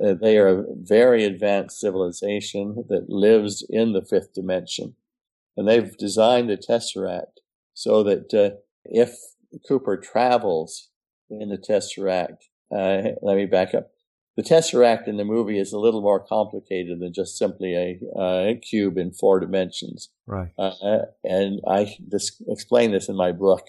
Uh, 0.03 0.15
they 0.15 0.39
are 0.39 0.49
a 0.49 0.65
very 0.75 1.25
advanced 1.25 1.79
civilization 1.79 2.85
that 2.89 3.09
lives 3.09 3.65
in 3.69 3.93
the 3.93 4.05
fifth 4.05 4.35
dimension. 4.35 4.97
And 5.57 5.69
they've 5.69 5.97
designed 5.97 6.49
the 6.49 6.57
Tesseract 6.57 7.41
so 7.75 8.03
that 8.03 8.35
uh, 8.35 8.57
if 8.85 9.15
Cooper 9.69 9.97
travels 9.97 10.89
in 11.31 11.51
the 11.51 11.59
Tesseract, 11.59 12.39
uh, 12.75 13.13
let 13.23 13.37
me 13.37 13.47
back 13.47 13.75
up 13.75 13.92
the 14.37 14.43
tesseract 14.43 15.09
in 15.09 15.19
the 15.19 15.25
movie 15.25 15.59
is 15.59 15.73
a 15.73 15.79
little 15.79 16.01
more 16.01 16.21
complicated 16.21 17.01
than 17.01 17.13
just 17.13 17.37
simply 17.37 17.75
a, 17.75 18.01
uh, 18.19 18.51
a 18.51 18.55
cube 18.57 18.97
in 18.97 19.13
four 19.13 19.39
dimensions. 19.39 20.09
Right. 20.27 20.49
Uh, 20.59 21.01
and 21.23 21.61
I 21.69 21.95
dis- 22.09 22.43
explain 22.49 22.93
this 22.93 23.09
in 23.09 23.17
my 23.17 23.33
book. 23.33 23.67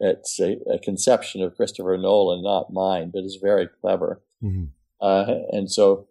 It's 0.00 0.40
a, 0.40 0.56
a, 0.68 0.78
conception 0.80 1.42
of 1.42 1.54
Christopher 1.54 1.96
Nolan, 1.96 2.42
not 2.42 2.72
mine, 2.72 3.10
but 3.12 3.22
it's 3.22 3.36
very 3.36 3.68
clever. 3.80 4.20
Mm-hmm. 4.42 4.64
Uh, 5.00 5.34
and 5.52 5.70
so, 5.70 6.08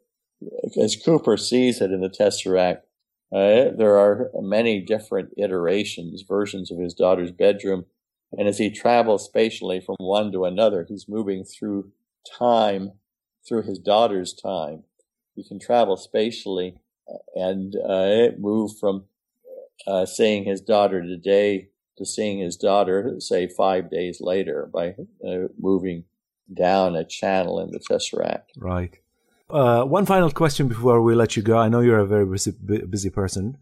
as 0.81 0.95
Cooper 0.95 1.35
sees 1.35 1.81
it 1.81 1.91
in 1.91 1.99
the 1.99 2.09
tesseract, 2.09 2.81
uh, 3.33 3.75
there 3.77 3.97
are 3.97 4.31
many 4.35 4.81
different 4.81 5.31
iterations, 5.37 6.23
versions 6.27 6.71
of 6.71 6.79
his 6.79 6.93
daughter's 6.93 7.31
bedroom. 7.31 7.85
And 8.31 8.47
as 8.47 8.59
he 8.59 8.69
travels 8.69 9.25
spatially 9.25 9.81
from 9.81 9.97
one 9.99 10.31
to 10.31 10.45
another, 10.45 10.85
he's 10.87 11.09
moving 11.09 11.43
through 11.43 11.91
time 12.37 12.93
through 13.47 13.63
his 13.63 13.79
daughter's 13.79 14.33
time. 14.33 14.83
He 15.35 15.43
can 15.43 15.59
travel 15.59 15.97
spatially 15.97 16.75
and 17.35 17.75
uh, 17.75 18.29
move 18.37 18.77
from 18.79 19.05
uh, 19.87 20.05
seeing 20.05 20.43
his 20.43 20.61
daughter 20.61 21.01
today 21.01 21.69
to 21.97 22.05
seeing 22.05 22.39
his 22.39 22.55
daughter, 22.55 23.15
say, 23.19 23.47
five 23.47 23.89
days 23.89 24.19
later 24.21 24.69
by 24.73 24.95
uh, 25.27 25.47
moving 25.59 26.05
down 26.53 26.95
a 26.95 27.03
channel 27.03 27.59
in 27.59 27.71
the 27.71 27.79
Tesseract. 27.79 28.43
Right. 28.57 28.99
Uh, 29.49 29.83
one 29.83 30.05
final 30.05 30.31
question 30.31 30.67
before 30.67 31.01
we 31.01 31.15
let 31.15 31.35
you 31.35 31.43
go. 31.43 31.57
I 31.57 31.69
know 31.69 31.79
you're 31.79 31.99
a 31.99 32.05
very 32.05 32.25
busy, 32.25 32.51
busy 32.51 33.09
person. 33.09 33.57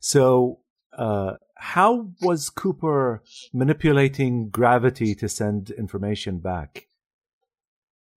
So, 0.00 0.60
uh, 0.96 1.34
how 1.56 2.08
was 2.20 2.50
Cooper 2.50 3.22
manipulating 3.52 4.50
gravity 4.50 5.14
to 5.16 5.28
send 5.28 5.70
information 5.70 6.38
back? 6.38 6.86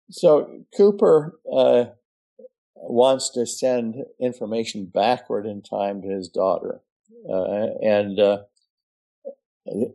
So 0.09 0.65
Cooper 0.75 1.39
uh, 1.51 1.85
wants 2.75 3.29
to 3.31 3.45
send 3.45 3.95
information 4.19 4.85
backward 4.85 5.45
in 5.45 5.61
time 5.61 6.01
to 6.01 6.09
his 6.09 6.27
daughter. 6.27 6.81
Uh, 7.29 7.67
and 7.81 8.19
uh, 8.19 8.37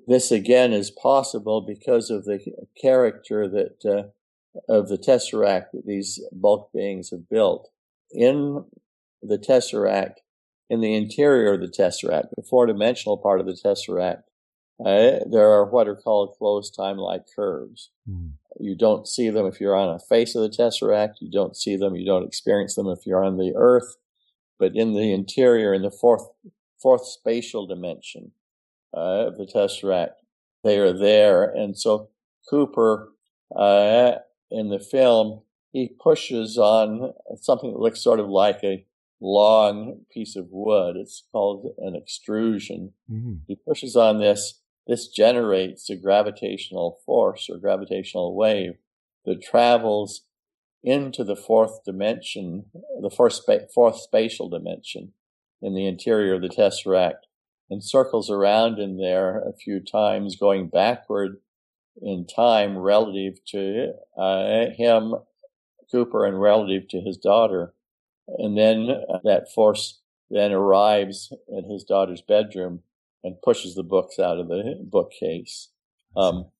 this 0.07 0.31
again 0.31 0.73
is 0.73 0.91
possible 0.91 1.61
because 1.61 2.11
of 2.11 2.25
the 2.25 2.41
character 2.81 3.47
that 3.49 3.85
uh, 3.85 4.09
of 4.69 4.89
the 4.89 4.97
tesseract 4.97 5.67
that 5.73 5.87
these 5.87 6.21
bulk 6.33 6.71
beings 6.73 7.11
have 7.11 7.29
built. 7.29 7.71
In 8.11 8.65
the 9.23 9.39
tesseract, 9.39 10.17
in 10.71 10.81
the 10.81 10.95
interior 10.95 11.55
of 11.55 11.61
the 11.61 11.69
tesseract, 11.69 12.31
the 12.37 12.43
four-dimensional 12.43 13.19
part 13.19 13.41
of 13.41 13.47
the 13.47 13.53
tesseract, 13.53 14.23
uh, 14.81 15.25
there 15.31 15.51
are 15.51 15.67
what 15.67 15.89
are 15.89 15.97
called 15.97 16.37
closed 16.39 16.75
time-like 16.75 17.25
curves. 17.35 17.91
Mm. 18.09 18.33
You 18.61 18.77
don't 18.77 19.07
see 19.07 19.31
them 19.31 19.47
if 19.47 19.61
you're 19.61 19.77
on 19.77 19.95
a 19.95 19.99
face 19.99 20.35
of 20.35 20.43
the 20.43 20.49
tesseract. 20.49 21.15
You 21.21 21.31
don't 21.31 21.57
see 21.57 21.77
them. 21.77 21.97
You 21.97 22.07
don't 22.07 22.27
experience 22.27 22.75
them 22.75 22.89
if 22.89 23.07
you're 23.07 23.25
on 23.25 23.37
the 23.37 23.53
Earth. 23.57 23.97
But 24.59 24.73
in 24.75 24.95
the 24.95 25.13
interior, 25.13 25.73
in 25.73 25.83
the 25.83 25.91
fourth 25.91 26.27
fourth 26.81 27.07
spatial 27.07 27.67
dimension 27.67 28.33
uh, 28.97 29.27
of 29.27 29.37
the 29.37 29.47
tesseract, 29.47 30.15
they 30.65 30.79
are 30.79 30.93
there. 30.93 31.45
And 31.45 31.79
so 31.79 32.11
Cooper, 32.49 33.13
uh, 33.55 34.13
in 34.51 34.71
the 34.71 34.81
film, 34.81 35.43
he 35.73 35.89
pushes 35.89 36.57
on 36.59 37.13
something 37.37 37.73
that 37.73 37.81
looks 37.81 38.01
sort 38.01 38.21
of 38.21 38.29
like 38.29 38.61
a 38.65 38.85
long 39.21 40.01
piece 40.13 40.37
of 40.37 40.47
wood. 40.51 40.97
It's 40.97 41.25
called 41.33 41.75
an 41.79 41.95
extrusion. 41.95 42.93
Mm-hmm. 43.11 43.35
He 43.47 43.57
pushes 43.57 43.97
on 43.97 44.19
this. 44.19 44.61
This 44.89 45.09
generates 45.09 45.91
a 45.91 45.97
gravitational 45.97 47.01
force 47.05 47.49
or 47.51 47.59
gravitational 47.59 48.35
wave 48.35 48.79
that 49.27 49.43
travels 49.43 50.23
into 50.83 51.25
the 51.25 51.37
fourth 51.37 51.85
dimension, 51.85 52.67
the 53.03 53.11
fourth, 53.11 53.35
spa- 53.35 53.67
fourth 53.75 54.01
spatial 54.01 54.49
dimension 54.49 55.13
in 55.61 55.75
the 55.75 55.87
interior 55.87 56.35
of 56.35 56.41
the 56.41 56.49
tesseract 56.49 57.27
and 57.69 57.85
circles 57.85 58.31
around 58.31 58.79
in 58.79 58.97
there 58.97 59.39
a 59.41 59.53
few 59.53 59.79
times, 59.81 60.37
going 60.37 60.69
backward 60.69 61.37
in 62.01 62.27
time 62.27 62.79
relative 62.79 63.45
to 63.45 63.93
uh, 64.17 64.71
him, 64.77 65.15
Cooper, 65.91 66.25
and 66.25 66.41
relative 66.41 66.89
to 66.89 67.01
his 67.01 67.19
daughter. 67.19 67.75
And 68.39 68.57
then 68.57 68.89
uh, 68.89 69.19
that 69.25 69.53
force 69.53 70.01
then 70.31 70.53
arrives 70.53 71.31
at 71.55 71.65
his 71.65 71.85
daughter's 71.85 72.23
bedroom 72.23 72.81
and 73.25 73.41
pushes 73.43 73.75
the 73.75 73.83
books 73.83 74.19
out 74.19 74.39
of 74.39 74.49
the 74.49 74.77
bookcase. 74.83 75.71
Um, 76.17 76.51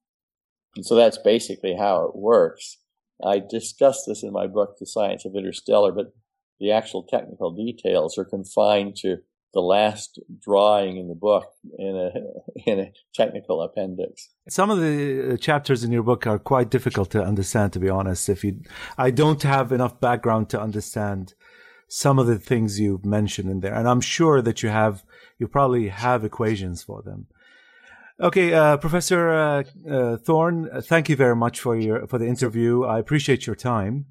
and 0.77 0.85
so 0.85 0.95
that's 0.95 1.19
basically 1.19 1.75
how 1.79 2.05
it 2.05 2.17
works. 2.17 2.79
I 3.25 3.41
discuss 3.41 4.05
this 4.07 4.23
in 4.23 4.33
my 4.33 4.47
book, 4.47 4.77
The 4.79 4.87
Science 4.87 5.25
of 5.25 5.35
Interstellar, 5.35 5.93
but 5.93 6.13
the 6.61 6.73
actual 6.73 7.03
technical 7.03 7.53
details 7.53 8.19
are 8.19 8.25
confined 8.25 8.97
to 8.97 9.19
the 9.55 9.61
last 9.61 10.21
drawing 10.41 10.99
in 10.99 11.09
the 11.09 11.15
book 11.15 11.47
in 11.79 11.97
a 11.97 12.11
in 12.71 12.81
a 12.81 12.93
technical 13.15 13.63
appendix. 13.63 14.29
Some 14.49 14.71
of 14.71 14.81
the 14.81 15.33
uh, 15.33 15.37
chapters 15.37 15.85
in 15.85 15.93
your 15.93 16.03
book 16.03 16.27
are 16.27 16.39
quite 16.39 16.71
difficult 16.71 17.11
to 17.11 17.25
understand 17.25 17.73
to 17.73 17.81
be 17.81 17.89
honest 17.89 18.29
if 18.29 18.45
you 18.45 18.61
I 18.99 19.11
don't 19.11 19.43
have 19.43 19.73
enough 19.73 20.01
background 20.01 20.51
to 20.51 20.61
understand 20.61 21.35
some 21.89 22.19
of 22.19 22.27
the 22.27 22.39
things 22.39 22.79
you've 22.79 23.07
mentioned 23.07 23.51
in 23.51 23.61
there 23.61 23.75
and 23.75 23.89
I'm 23.89 24.03
sure 24.03 24.43
that 24.43 24.63
you 24.63 24.69
have 24.69 25.03
you 25.39 25.49
probably 25.49 25.89
have 25.89 26.25
equations 26.25 26.83
for 26.83 27.03
them. 27.03 27.27
Okay, 28.21 28.53
uh, 28.53 28.77
Professor 28.79 29.31
uh, 29.31 29.63
uh 29.89 30.17
Thorne, 30.17 30.69
thank 30.83 31.09
you 31.09 31.17
very 31.17 31.37
much 31.37 31.61
for 31.61 31.77
your 31.77 32.07
for 32.07 32.19
the 32.19 32.27
interview. 32.27 32.85
I 32.85 32.99
appreciate 32.99 33.47
your 33.47 33.57
time. 33.57 34.07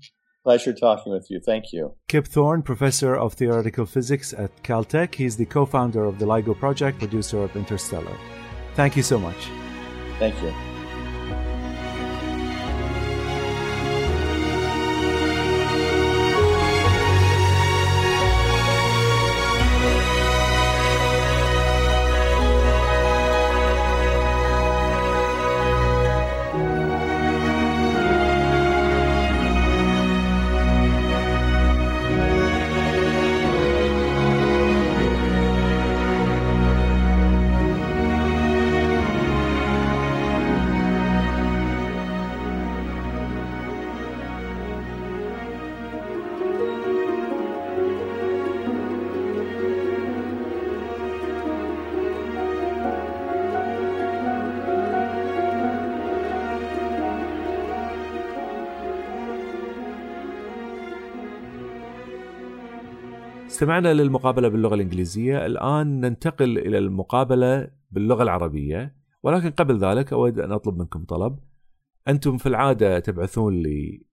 Pleasure 0.47 0.73
talking 0.73 1.11
with 1.11 1.29
you. 1.29 1.41
Thank 1.41 1.73
you. 1.73 1.95
Kip 2.07 2.25
Thorne, 2.25 2.61
professor 2.61 3.13
of 3.17 3.33
theoretical 3.33 3.85
physics 3.85 4.31
at 4.31 4.63
Caltech. 4.63 5.15
He's 5.15 5.35
the 5.35 5.45
co 5.45 5.65
founder 5.65 6.05
of 6.05 6.19
the 6.19 6.25
LIGO 6.25 6.57
project, 6.57 6.99
producer 6.99 7.43
of 7.43 7.53
Interstellar. 7.57 8.17
Thank 8.75 8.95
you 8.95 9.03
so 9.03 9.19
much. 9.19 9.49
Thank 10.19 10.41
you. 10.41 10.76
استمعنا 63.57 63.93
للمقابلة 63.93 64.47
باللغة 64.47 64.75
الإنجليزية. 64.75 65.45
الآن 65.45 66.01
ننتقل 66.01 66.57
إلى 66.57 66.77
المقابلة 66.77 67.71
باللغة 67.91 68.23
العربية. 68.23 68.95
ولكن 69.23 69.51
قبل 69.51 69.77
ذلك 69.77 70.13
أود 70.13 70.39
أن 70.39 70.51
أطلب 70.51 70.77
منكم 70.77 71.03
طلب. 71.03 71.39
أنتم 72.07 72.37
في 72.37 72.49
العادة 72.49 72.99
تبعثون 72.99 73.61
لي 73.61 74.05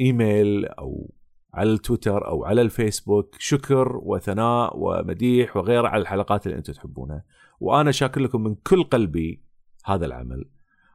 إيميل 0.00 0.66
أو 0.66 1.14
على 1.54 1.72
التويتر 1.72 2.26
أو 2.26 2.44
على 2.44 2.62
الفيسبوك. 2.62 3.36
شكر 3.38 3.96
وثناء 4.02 4.72
ومديح 4.76 5.56
وغيره 5.56 5.88
على 5.88 6.02
الحلقات 6.02 6.46
اللي 6.46 6.58
أنتم 6.58 6.72
تحبونها. 6.72 7.24
وأنا 7.60 7.90
شاكر 7.90 8.20
لكم 8.20 8.42
من 8.42 8.54
كل 8.54 8.82
قلبي 8.82 9.44
هذا 9.84 10.06
العمل. 10.06 10.44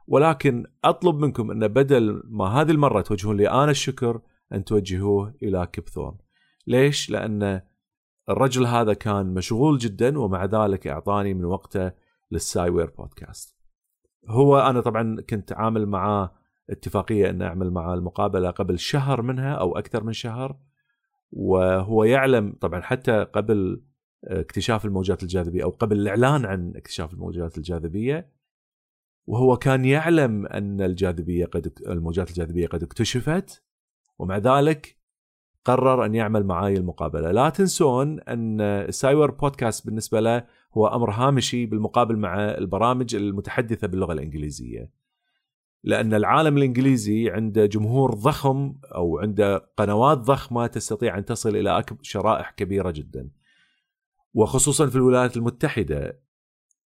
ولكن 0.06 0.64
أطلب 0.84 1.18
منكم 1.18 1.50
أن 1.50 1.68
بدل 1.68 2.22
ما 2.24 2.44
هذه 2.44 2.70
المرة 2.70 3.00
توجهون 3.00 3.36
لي 3.36 3.50
أنا 3.50 3.70
الشكر 3.70 4.20
أن 4.52 4.64
توجهوه 4.64 5.34
إلى 5.42 5.68
كبثون 5.72 6.25
ليش؟ 6.66 7.10
لأن 7.10 7.60
الرجل 8.28 8.66
هذا 8.66 8.94
كان 8.94 9.34
مشغول 9.34 9.78
جدا 9.78 10.18
ومع 10.18 10.44
ذلك 10.44 10.86
أعطاني 10.86 11.34
من 11.34 11.44
وقته 11.44 11.92
للسايوير 12.30 12.90
بودكاست 12.90 13.56
هو 14.28 14.58
أنا 14.58 14.80
طبعا 14.80 15.20
كنت 15.30 15.52
عامل 15.52 15.86
معاه 15.86 16.34
اتفاقية 16.70 17.30
أن 17.30 17.42
أعمل 17.42 17.70
معاه 17.70 17.94
المقابلة 17.94 18.50
قبل 18.50 18.78
شهر 18.78 19.22
منها 19.22 19.54
أو 19.54 19.78
أكثر 19.78 20.04
من 20.04 20.12
شهر 20.12 20.56
وهو 21.32 22.04
يعلم 22.04 22.56
طبعا 22.60 22.80
حتى 22.80 23.22
قبل 23.24 23.82
اكتشاف 24.24 24.84
الموجات 24.84 25.22
الجاذبية 25.22 25.64
أو 25.64 25.70
قبل 25.70 26.00
الإعلان 26.00 26.44
عن 26.44 26.72
اكتشاف 26.76 27.12
الموجات 27.12 27.58
الجاذبية 27.58 28.32
وهو 29.26 29.56
كان 29.56 29.84
يعلم 29.84 30.46
أن 30.46 30.80
الجاذبية 30.80 31.46
قد 31.46 31.72
الموجات 31.86 32.30
الجاذبية 32.30 32.66
قد 32.66 32.82
اكتشفت 32.82 33.62
ومع 34.18 34.38
ذلك 34.38 34.95
قرر 35.66 36.04
أن 36.04 36.14
يعمل 36.14 36.46
معي 36.46 36.76
المقابلة. 36.76 37.32
لا 37.32 37.48
تنسون 37.48 38.20
أن 38.20 38.60
ال 38.60 38.69
SciWare 38.69 39.30
Podcast 39.30 39.86
بالنسبة 39.86 40.20
له 40.20 40.44
هو 40.74 40.86
أمر 40.86 41.10
هامشي 41.10 41.66
بالمقابل 41.66 42.16
مع 42.16 42.34
البرامج 42.34 43.14
المتحدثة 43.14 43.86
باللغة 43.86 44.12
الإنجليزية. 44.12 44.90
لأن 45.84 46.14
العالم 46.14 46.56
الإنجليزي 46.56 47.30
عنده 47.30 47.66
جمهور 47.66 48.14
ضخم 48.14 48.74
أو 48.94 49.18
عنده 49.18 49.58
قنوات 49.76 50.18
ضخمة 50.18 50.66
تستطيع 50.66 51.18
أن 51.18 51.24
تصل 51.24 51.56
إلى 51.56 51.84
شرائح 52.02 52.50
كبيرة 52.50 52.90
جدا. 52.90 53.30
وخصوصا 54.34 54.86
في 54.86 54.96
الولايات 54.96 55.36
المتحدة. 55.36 56.20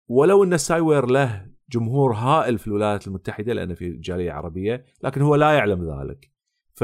ولو 0.07 0.43
أن 0.43 0.53
ال 0.53 0.60
SciWare 0.60 1.05
له 1.05 1.47
جمهور 1.69 2.13
هائل 2.13 2.57
في 2.57 2.67
الولايات 2.67 3.07
المتحدة 3.07 3.53
لأنه 3.53 3.73
في 3.73 3.89
جالية 3.89 4.31
عربية 4.31 4.85
لكن 5.03 5.21
هو 5.21 5.35
لا 5.35 5.51
يعلم 5.51 5.99
ذلك. 5.99 6.31
ف 6.73 6.83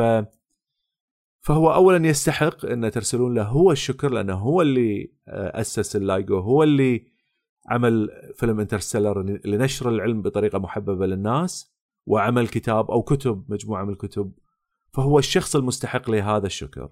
فهو 1.43 1.73
اولا 1.73 2.08
يستحق 2.08 2.65
أن 2.65 2.91
ترسلون 2.91 3.34
له 3.34 3.43
هو 3.43 3.71
الشكر 3.71 4.12
لأنه 4.12 4.34
هو 4.34 4.62
اللي 4.62 5.13
آه، 5.27 5.62
أسس 5.62 5.95
ال 5.95 6.04
LIGO 6.04 6.39
هو 6.39 6.63
اللي 6.63 7.06
عمل 7.69 8.10
فيلم 8.36 8.60
Interstellar 8.59 9.39
لنشر 9.45 9.89
العلم 9.89 10.21
بطريقة 10.21 10.60
محببة 10.60 11.06
للناس 11.06 11.73
وعمل 12.06 12.47
كتاب 12.47 12.91
أو 12.91 13.01
كتب 13.01 13.45
مجموعة 13.49 13.84
من 13.84 13.89
الكتب. 13.89 14.32
فهو 14.93 15.19
الشخص 15.19 15.56
المستحق 15.56 16.10
لهذا 16.10 16.45
الشكر. 16.45 16.89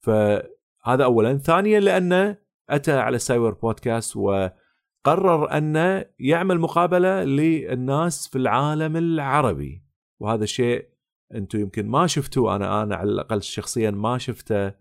فهذا 0.00 1.04
اولا. 1.04 1.38
ثانيا 1.38 1.80
لأنه 1.80 2.36
أتى 2.70 2.92
على 2.92 3.18
SciWare 3.18 3.50
Podcast 3.50 4.16
وقرر 4.16 5.56
انه 5.58 6.04
يعمل 6.18 6.60
مقابلة 6.60 7.24
للناس 7.24 8.28
في 8.28 8.38
العالم 8.38 8.96
العربي. 8.96 9.82
وهذا 10.18 10.44
شيء 10.44 10.89
أنتم 11.34 11.60
يمكن 11.60 11.88
ما 11.88 12.06
شفتوه. 12.06 12.56
أنا 12.56 12.82
أنا 12.82 12.96
على 12.96 13.10
الأقل 13.10 13.42
شخصيا 13.42 13.90
ما 13.90 14.18
شفته 14.18 14.72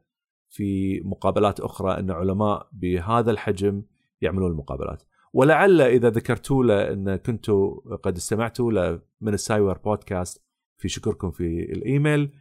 في 0.49 0.99
مقابلات 1.01 1.59
أخرى 1.59 1.99
إن 1.99 2.11
علماء 2.11 2.69
بهذا 2.73 3.31
الحجم 3.31 3.83
يعملون 4.21 4.51
المقابلات. 4.51 5.03
ولعل 5.33 5.81
إذا 5.81 6.09
ذكرتوا 6.09 6.63
له 6.63 6.93
إن 6.93 7.15
كنتوا 7.15 7.95
قد 7.95 8.15
استمعتوا 8.15 8.71
له 8.71 9.01
من 9.21 9.33
ال 9.33 9.39
SciWare 9.39 9.77
Podcast 9.77 10.43
في 10.77 10.89
شكركم 10.89 11.31
في 11.31 11.73
الإيميل. 11.73 12.31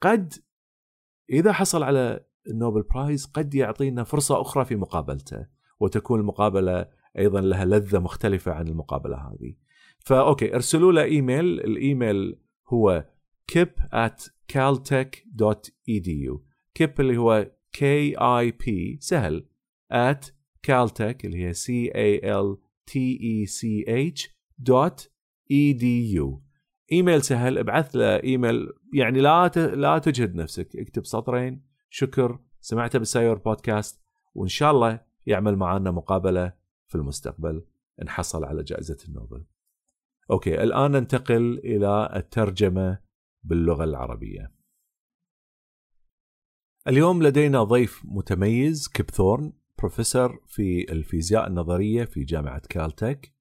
قد 0.00 0.34
إذا 1.30 1.52
حصل 1.52 1.82
على 1.82 2.24
ال 2.46 2.52
Nobel 2.52 2.82
Prize 2.82 3.26
قد 3.26 3.54
يعطينا 3.54 4.04
فرصة 4.04 4.40
أخرى 4.40 4.64
في 4.64 4.76
مقابلته 4.76 5.46
وتكون 5.80 6.20
المقابلة 6.20 6.86
أيضا 7.18 7.40
لها 7.40 7.64
لذة 7.64 7.98
مختلفة 7.98 8.52
عن 8.52 8.68
المقابلة 8.68 9.16
هذه. 9.16 9.54
ف 9.98 10.09
okay 10.09 10.54
ارسلوا 10.54 10.92
له 10.92 11.02
إيميل. 11.02 11.60
الإيميل 11.60 12.38
هو 12.68 13.04
kip 13.52 13.80
at 13.92 14.30
caltech.edu 14.52 16.32
kip 16.78 17.00
اللي 17.00 17.16
هو 17.16 17.50
k 17.76 17.80
i 18.16 18.52
p 18.62 18.96
سهل 19.00 19.46
at 19.92 20.30
caltech 20.66 21.24
اللي 21.24 21.44
هي 21.46 21.54
c 21.54 21.66
a 21.94 22.20
l 22.24 22.58
t 22.90 22.92
e 23.20 23.46
c 23.46 23.84
h 23.88 24.28
dot 24.70 25.08
edu 25.52 26.48
إيميل 26.92 27.22
سهل 27.22 27.58
ابعث 27.58 27.96
له 27.96 28.22
إيميل. 28.22 28.68
يعني 28.94 29.20
لا 29.20 29.48
لا 29.56 29.98
تجهد 29.98 30.34
نفسك 30.34 30.76
اكتب 30.76 31.06
سطرين 31.06 31.62
شكر 31.90 32.38
سمعته 32.60 32.98
بال 32.98 33.07
SciWare 33.07 33.38
Podcast 33.38 34.00
وإن 34.34 34.48
شاء 34.48 34.70
الله 34.70 35.00
يعمل 35.26 35.56
معنا 35.56 35.90
مقابلة 35.90 36.52
في 36.86 36.94
المستقبل. 36.94 37.64
إن 38.02 38.08
حصل 38.08 38.44
على 38.44 38.62
جائزة 38.62 38.96
النوبل. 39.08 39.44
okay 40.30 40.62
الآن 40.62 40.90
ننتقل 40.90 41.58
إلى 41.64 42.12
الترجمة 42.16 42.98
باللغة 43.42 43.84
العربية. 43.84 44.52
اليوم 46.88 47.22
لدينا 47.22 47.64
ضيف 47.64 48.02
متميز 48.04 48.88
كيب 48.88 49.10
ثورن 49.10 49.52
بروفيسور 49.78 50.40
في 50.46 50.92
الفيزياء 50.92 51.46
النظرية 51.46 52.04
في 52.04 52.24
جامعة 52.24 52.62
كالتك 52.68 53.32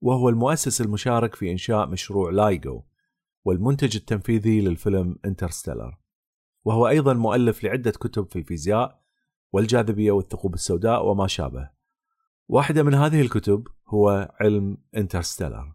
وهو 0.00 0.28
المؤسس 0.28 0.80
المشارك 0.80 1.34
في 1.34 1.52
إنشاء 1.52 1.88
مشروع 1.88 2.30
LIGO 2.30 2.82
والمنتج 3.44 3.96
التنفيذي 3.96 4.60
للفيلم 4.60 5.18
Interstellar. 5.24 5.98
وهو 6.64 6.88
أيضا 6.88 7.14
مؤلف 7.14 7.64
لعدة 7.64 7.90
كتب 7.90 8.30
في 8.30 8.38
الفيزياء 8.38 9.02
والجاذبية 9.52 10.10
والثقوب 10.10 10.54
السوداء 10.54 11.06
وما 11.06 11.26
شابه. 11.26 11.70
واحدة 12.48 12.82
من 12.82 12.94
هذه 12.94 13.20
الكتب 13.20 13.68
هو 13.88 14.34
علم 14.40 14.78
Interstellar. 14.96 15.74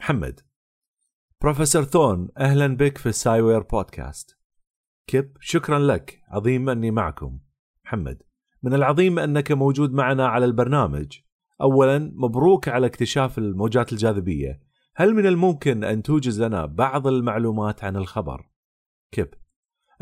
محمد 0.00 0.40
بروفيسور 1.42 1.84
ثورن 1.84 2.28
أهلا 2.38 2.76
بك 2.76 2.98
في 2.98 3.08
ال 3.08 3.15
SciWare 3.15 3.62
Podcast 3.62 4.36
كيب 5.06 5.36
شكرا 5.40 5.78
لك. 5.78 6.22
عظيم 6.28 6.68
أني 6.68 6.90
معكم. 6.90 7.38
محمد 7.84 8.22
من 8.62 8.74
العظيم 8.74 9.18
أنك 9.18 9.52
موجود 9.52 9.92
معنا 9.92 10.26
على 10.26 10.44
البرنامج. 10.44 11.18
أولا 11.60 11.98
مبروك 12.14 12.68
على 12.68 12.86
اكتشاف 12.86 13.38
الموجات 13.38 13.92
الجاذبية. 13.92 14.60
هل 14.96 15.14
من 15.14 15.26
الممكن 15.26 15.84
أن 15.84 16.02
توجز 16.02 16.42
لنا 16.42 16.66
بعض 16.66 17.06
المعلومات 17.06 17.84
عن 17.84 17.96
الخبر؟ 17.96 18.48
كيب 19.12 19.34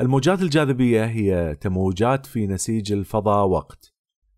الموجات 0.00 0.42
الجاذبية 0.42 1.04
هي 1.04 1.54
تموجات 1.60 2.26
في 2.26 2.46
نسيج 2.46 2.92
الفضاء 2.92 3.46
وقت 3.46 3.94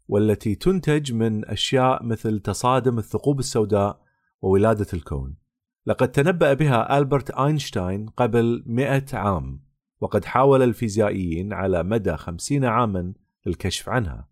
والتي 0.08 0.54
تنتج 0.54 1.12
من 1.12 1.44
أشياء 1.44 2.04
مثل 2.04 2.40
تصادم 2.40 2.98
الثقوب 2.98 3.38
السوداء 3.38 4.00
وولادة 4.42 4.86
الكون. 4.94 5.47
لقد 5.86 6.12
تنبأ 6.12 6.54
بها 6.54 6.98
ألبرت 6.98 7.30
أينشتاين 7.30 8.06
قبل 8.06 8.62
مئة 8.66 9.04
عام 9.12 9.60
وقد 10.00 10.24
حاول 10.24 10.62
الفيزيائيين 10.62 11.52
على 11.52 11.82
مدى 11.82 12.16
خمسين 12.16 12.64
عاما 12.64 13.12
للكشف 13.46 13.88
عنها 13.88 14.28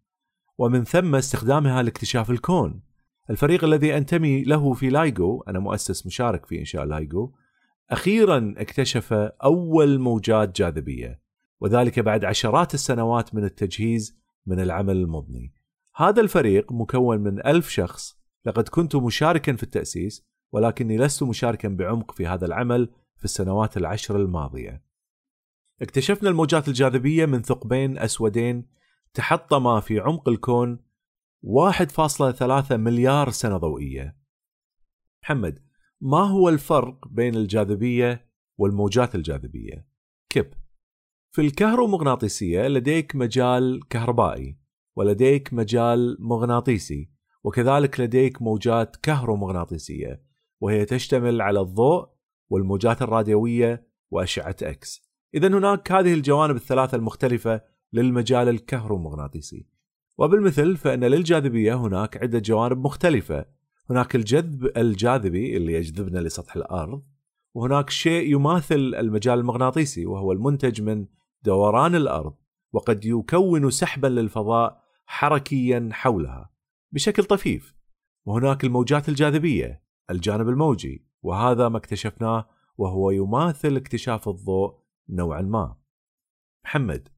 ومن 0.59 0.85
ثم 0.85 1.15
استخدامها 1.15 1.83
لاكتشاف 1.83 2.31
الكون. 2.31 2.81
الفريق 3.31 3.65
الذي 3.65 3.97
أنتمي 3.97 4.45
له 4.45 4.73
في 4.73 4.89
LIGO 4.89 5.43
أنا 5.49 5.59
مؤسس 5.59 6.07
مشارك 6.07 6.47
في 6.47 6.59
إنشاء 6.59 6.85
LIGO 6.85 7.33
أخيرا 7.91 8.55
اكتشف 8.57 9.13
أول 9.45 9.99
موجات 9.99 10.57
جاذبية 10.57 11.21
وذلك 11.61 12.01
بعد 12.01 12.25
عشرات 12.25 12.75
السنوات 12.75 13.35
من 13.35 13.45
التجهيز 13.45 14.19
من 14.47 14.61
العمل 14.61 14.97
المضني. 14.97 15.53
هذا 15.97 16.21
الفريق 16.21 16.73
مكون 16.73 17.19
من 17.19 17.47
ألف 17.47 17.69
شخص 17.69 18.17
لقد 18.45 18.69
كنت 18.69 18.97
مشاركا 18.97 19.57
في 19.57 19.63
التأسيس 19.63 20.27
ولكني 20.53 20.99
لست 20.99 21.23
مشاركا 21.23 21.69
بعمق 21.69 22.13
في 22.13 22.27
هذا 22.27 22.47
العمل 22.47 22.91
في 23.17 23.25
السنوات 23.25 23.77
العشر 23.77 24.17
الماضية. 24.17 24.87
اكتشفنا 25.83 26.29
الموجات 26.29 26.69
الجاذبية 26.69 27.27
من 27.27 27.43
ثقبين 27.43 27.99
أسودين 27.99 28.67
تحطما 29.15 29.81
في 29.81 30.01
عمق 30.01 30.29
الكون 30.29 30.79
1.3 31.43 32.77
مليار 32.77 33.31
سنة 33.31 33.57
ضوئية. 33.57 34.17
محمد 35.23 35.59
ما 36.01 36.19
هو 36.19 36.49
الفرق 36.49 37.09
بين 37.09 37.35
الجاذبية 37.35 38.31
والموجات 38.59 39.15
الجاذبية؟ 39.15 39.89
كيب. 40.29 40.55
في 41.31 41.43
الكهرومغناطيسية 41.43 42.69
لديك 42.69 43.17
مجال 43.17 43.89
كهربائي 43.89 44.59
ولديك 44.97 45.53
مجال 45.53 46.17
مغناطيسي 46.21 47.11
وكذلك 47.45 48.01
لديك 48.01 48.43
موجات 48.43 48.97
كهرومغناطيسية. 48.97 50.26
وهي 50.61 50.85
تشتمل 50.85 51.41
على 51.41 51.61
الضوء 51.61 52.09
والموجات 52.51 53.03
الراديوية 53.03 53.87
وأشعة 54.11 54.57
إكس 54.63 55.07
إذا 55.35 55.49
هناك 55.49 55.93
هذه 55.93 56.15
الجوانب 56.15 56.57
الثلاثة 56.57 56.97
المختلفة 56.97 57.61
للمجال 57.93 58.49
الكهرومغناطيسي. 58.49 59.67
وبالمثل 60.19 60.77
فإن 60.77 61.05
للجاذبية 61.05 61.75
هناك 61.75 62.17
عدة 62.17 62.39
جوانب 62.39 62.79
مختلفة. 62.79 63.45
هناك 63.91 64.17
الجذب 64.17 64.77
الجاذبي 64.77 65.57
اللي 65.57 65.73
يجذبنا 65.73 66.19
لسطح 66.19 66.57
الأرض 66.57 67.03
وهناك 67.55 67.91
شيء 67.91 68.33
يماثل 68.33 68.95
المجال 68.99 69.39
المغناطيسي 69.39 70.07
وهو 70.07 70.33
المنتج 70.33 70.83
من 70.83 71.07
دوران 71.43 71.95
الأرض 71.95 72.35
وقد 72.73 73.05
يكون 73.05 73.71
سحبا 73.71 74.07
للفضاء 74.07 74.83
حركيا 75.07 75.89
حولها 75.93 76.51
بشكل 76.93 77.25
طفيف. 77.25 77.77
وهناك 78.25 78.65
الموجات 78.65 79.09
الجاذبية 79.09 79.86
الجانب 80.11 80.49
الموجي 80.49 81.07
وهذا 81.23 81.69
ما 81.69 81.79
اكتشفناه 81.79 82.49
وهو 82.79 83.11
يماثل 83.11 83.77
اكتشاف 83.77 84.29
الضوء 84.29 84.79
نوعا 85.09 85.43
ما 85.43 85.77
محمد 86.65 87.09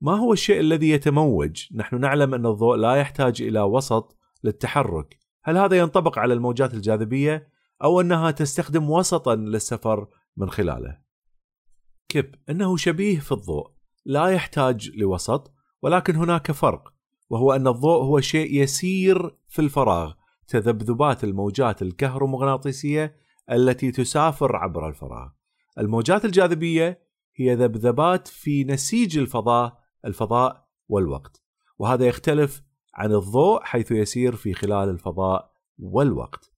ما 0.00 0.12
هو 0.12 0.32
الشيء 0.32 0.60
الذي 0.60 0.90
يتموج؟ 0.90 1.66
نحن 1.74 2.00
نعلم 2.00 2.34
أن 2.34 2.46
الضوء 2.46 2.76
لا 2.76 2.94
يحتاج 2.94 3.42
إلى 3.42 3.60
وسط 3.60 4.16
للتحرك 4.44 5.18
هل 5.44 5.56
هذا 5.56 5.78
ينطبق 5.78 6.18
على 6.18 6.34
الموجات 6.34 6.74
الجاذبية 6.74 7.48
أو 7.82 8.00
أنها 8.00 8.30
تستخدم 8.30 8.90
وسطا 8.90 9.34
للسفر 9.34 10.08
من 10.36 10.50
خلاله؟ 10.50 10.98
كيب 12.08 12.34
أنه 12.50 12.76
شبيه 12.76 13.18
في 13.18 13.32
الضوء 13.32 13.70
لا 14.04 14.26
يحتاج 14.26 14.90
لوسط 14.90 15.54
ولكن 15.82 16.16
هناك 16.16 16.52
فرق 16.52 16.92
وهو 17.30 17.52
أن 17.52 17.66
الضوء 17.66 18.02
هو 18.02 18.20
شيء 18.20 18.62
يسير 18.62 19.36
في 19.48 19.58
الفراغ 19.58 20.14
تذبذبات 20.52 21.24
الموجات 21.24 21.82
الكهرومغناطيسية 21.82 23.16
التي 23.50 23.90
تسافر 23.90 24.56
عبر 24.56 24.88
الفراغ 24.88 25.28
الموجات 25.78 26.24
الجاذبية 26.24 27.02
هي 27.36 27.54
ذبذبات 27.54 28.28
في 28.28 28.64
نسيج 28.64 29.18
الفضاء 29.18 29.82
الفضاء 30.04 30.68
والوقت. 30.88 31.42
وهذا 31.78 32.06
يختلف 32.06 32.62
عن 32.94 33.12
الضوء 33.12 33.62
حيث 33.62 33.92
يسير 33.92 34.36
في 34.36 34.54
خلال 34.54 34.88
الفضاء 34.88 35.52
والوقت. 35.78 36.52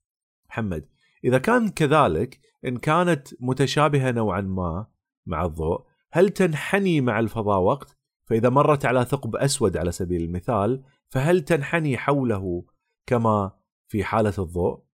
محمد 0.50 0.88
إذا 1.24 1.38
كان 1.38 1.68
كذلك 1.68 2.40
إن 2.64 2.76
كانت 2.76 3.28
متشابهة 3.40 4.10
نوعا 4.10 4.40
ما 4.40 4.86
مع 5.26 5.44
الضوء 5.44 5.84
هل 6.12 6.28
تنحني 6.28 7.00
مع 7.00 7.18
الفضاء 7.20 7.60
وقت؟ 7.60 7.98
فإذا 8.26 8.48
مرت 8.48 8.84
على 8.84 9.04
ثقب 9.04 9.36
أسود 9.36 9.76
على 9.76 9.92
سبيل 9.92 10.22
المثال 10.22 10.82
فهل 11.08 11.40
تنحني 11.40 11.98
حوله 11.98 12.64
كما 13.06 13.52
في 13.88 14.04
حالة 14.04 14.34
الضوء؟ 14.38 14.84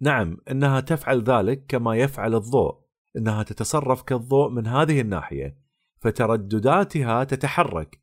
نعم 0.00 0.36
إنها 0.50 0.80
تفعل 0.80 1.22
ذلك 1.22 1.66
كما 1.68 1.96
يفعل 1.96 2.34
الضوء. 2.34 2.84
إنها 3.16 3.42
تتصرف 3.42 4.02
كالضوء 4.02 4.50
من 4.50 4.66
هذه 4.66 5.00
الناحية 5.00 5.58
فتردداتها 6.00 7.24
تتحرك. 7.24 8.00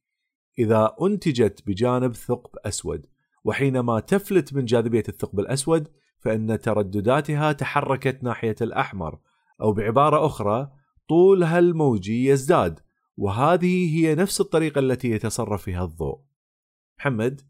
إذا 0.59 0.95
أنتجت 1.01 1.63
بجانب 1.67 2.15
ثقب 2.15 2.59
أسود 2.65 3.05
وحينما 3.43 3.99
تفلت 3.99 4.53
من 4.53 4.65
جاذبية 4.65 5.03
الثقب 5.09 5.39
الأسود 5.39 5.87
فإن 6.19 6.59
تردداتها 6.59 7.51
تحركت 7.51 8.23
ناحية 8.23 8.55
الأحمر 8.61 9.19
أو 9.61 9.73
بعبارة 9.73 10.25
أخرى 10.25 10.71
طولها 11.09 11.59
الموجي 11.59 12.25
يزداد. 12.25 12.79
وهذه 13.17 13.97
هي 13.97 14.15
نفس 14.15 14.41
الطريقة 14.41 14.79
التي 14.79 15.11
يتصرف 15.11 15.63
فيها 15.63 15.83
الضوء. 15.83 16.21
محمد؟ 16.99 17.41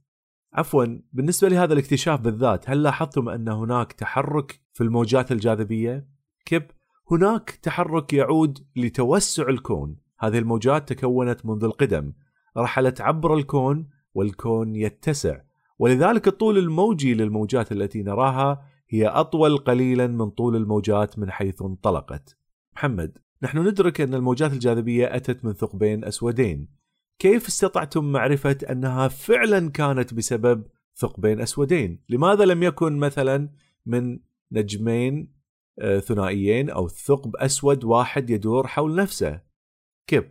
عفوا 0.54 0.86
بالنسبة 1.14 1.50
لهذا 1.50 1.74
الاكتشاف 1.74 2.20
بالذات 2.20 2.70
هل 2.70 2.84
لاحظتم 2.84 3.30
أن 3.30 3.50
هناك 3.50 3.94
تحرك 3.94 4.62
في 4.74 4.84
الموجات 4.84 5.32
الجاذبية؟ 5.32 6.08
كيب 6.46 6.64
هناك 7.12 7.50
تحرك 7.50 8.14
يعود 8.14 8.68
لتوسع 8.76 9.50
الكون. 9.50 9.96
هذه 10.20 10.38
الموجات 10.38 10.94
تكونت 10.94 11.46
منذ 11.46 11.64
القدم 11.64 12.14
رحلت 12.58 13.02
عبر 13.02 13.34
الكون 13.34 13.90
والكون 14.14 14.76
يتسع. 14.76 15.42
ولذلك 15.80 16.28
الطول 16.28 16.58
الموجي 16.58 17.14
للموجات 17.14 17.72
التي 17.72 18.04
نراها 18.04 18.64
هي 18.90 19.08
أطول 19.08 19.58
قليلا 19.58 20.08
من 20.08 20.30
طول 20.30 20.56
الموجات 20.56 21.20
من 21.20 21.32
حيث 21.32 21.62
انطلقت. 21.62 22.38
محمد 22.76 23.18
نحن 23.44 23.58
ندرك 23.68 24.02
أن 24.02 24.14
الموجات 24.14 24.54
الجاذبية 24.54 25.16
أتت 25.16 25.46
من 25.46 25.54
ثقبين 25.54 26.06
أسودين. 26.06 26.81
كيف 27.22 27.48
استطعتم 27.48 28.12
معرفة 28.12 28.58
أنها 28.70 29.08
فعلا 29.08 29.70
كانت 29.70 30.14
بسبب 30.14 30.64
ثقبين 30.96 31.42
أسودين؟ 31.42 32.04
لماذا 32.10 32.46
لم 32.46 32.64
يكن 32.64 32.98
مثلا 32.98 33.50
من 33.86 34.20
نجمين 34.52 35.34
آه، 35.80 36.00
ثنائيين 36.00 36.70
أو 36.70 36.88
ثقب 36.88 37.36
أسود 37.36 37.84
واحد 37.84 38.30
يدور 38.30 38.68
حول 38.68 38.96
نفسه؟ 38.96 39.42
كيف؟ 40.08 40.24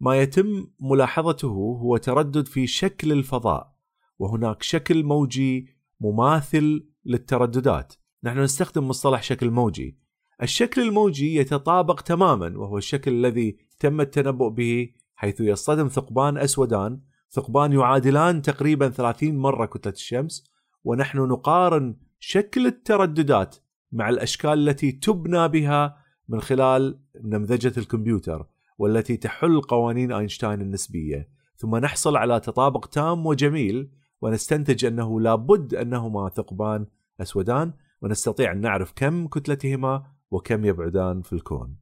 ما 0.00 0.20
يتم 0.20 0.66
ملاحظته 0.80 1.48
هو 1.82 1.96
تردد 1.96 2.46
في 2.46 2.66
شكل 2.66 3.12
الفضاء 3.12 3.74
وهناك 4.18 4.62
شكل 4.62 5.04
موجي 5.04 5.68
مماثل 6.00 6.88
للترددات. 7.04 7.94
نحن 8.24 8.38
نستخدم 8.38 8.88
مصطلح 8.88 9.22
شكل 9.22 9.50
موجي. 9.50 9.98
الشكل 10.42 10.80
الموجي 10.80 11.36
يتطابق 11.36 12.00
تماما 12.00 12.58
وهو 12.58 12.78
الشكل 12.78 13.12
الذي 13.12 13.58
تم 13.78 14.00
التنبؤ 14.00 14.48
به 14.48 14.88
حيث 15.18 15.40
يصطدم 15.40 15.88
ثقبان 15.88 16.38
أسودان. 16.38 17.00
ثقبان 17.30 17.72
يعادلان 17.72 18.42
تقريبا 18.42 18.88
30 18.88 19.38
مرة 19.38 19.66
كتلة 19.66 19.92
الشمس. 19.92 20.44
ونحن 20.84 21.18
نقارن 21.18 21.96
شكل 22.18 22.66
الترددات 22.66 23.56
مع 23.92 24.08
الأشكال 24.08 24.68
التي 24.68 24.92
تبنى 24.92 25.48
بها 25.48 25.96
من 26.28 26.40
خلال 26.40 27.00
نمذجة 27.24 27.72
الكمبيوتر 27.80 28.46
والتي 28.78 29.16
تحل 29.16 29.60
قوانين 29.60 30.12
أينشتاين 30.12 30.60
النسبية. 30.60 31.28
ثم 31.56 31.76
نحصل 31.76 32.16
على 32.16 32.40
تطابق 32.40 32.86
تام 32.86 33.26
وجميل 33.26 33.90
ونستنتج 34.20 34.84
أنه 34.84 35.20
لابد 35.20 35.74
أنهما 35.74 36.28
ثقبان 36.28 36.86
أسودان 37.20 37.72
ونستطيع 38.02 38.52
أن 38.52 38.60
نعرف 38.60 38.92
كم 38.96 39.28
كتلتهما 39.28 40.06
وكم 40.30 40.64
يبعدان 40.64 41.22
في 41.22 41.32
الكون. 41.32 41.76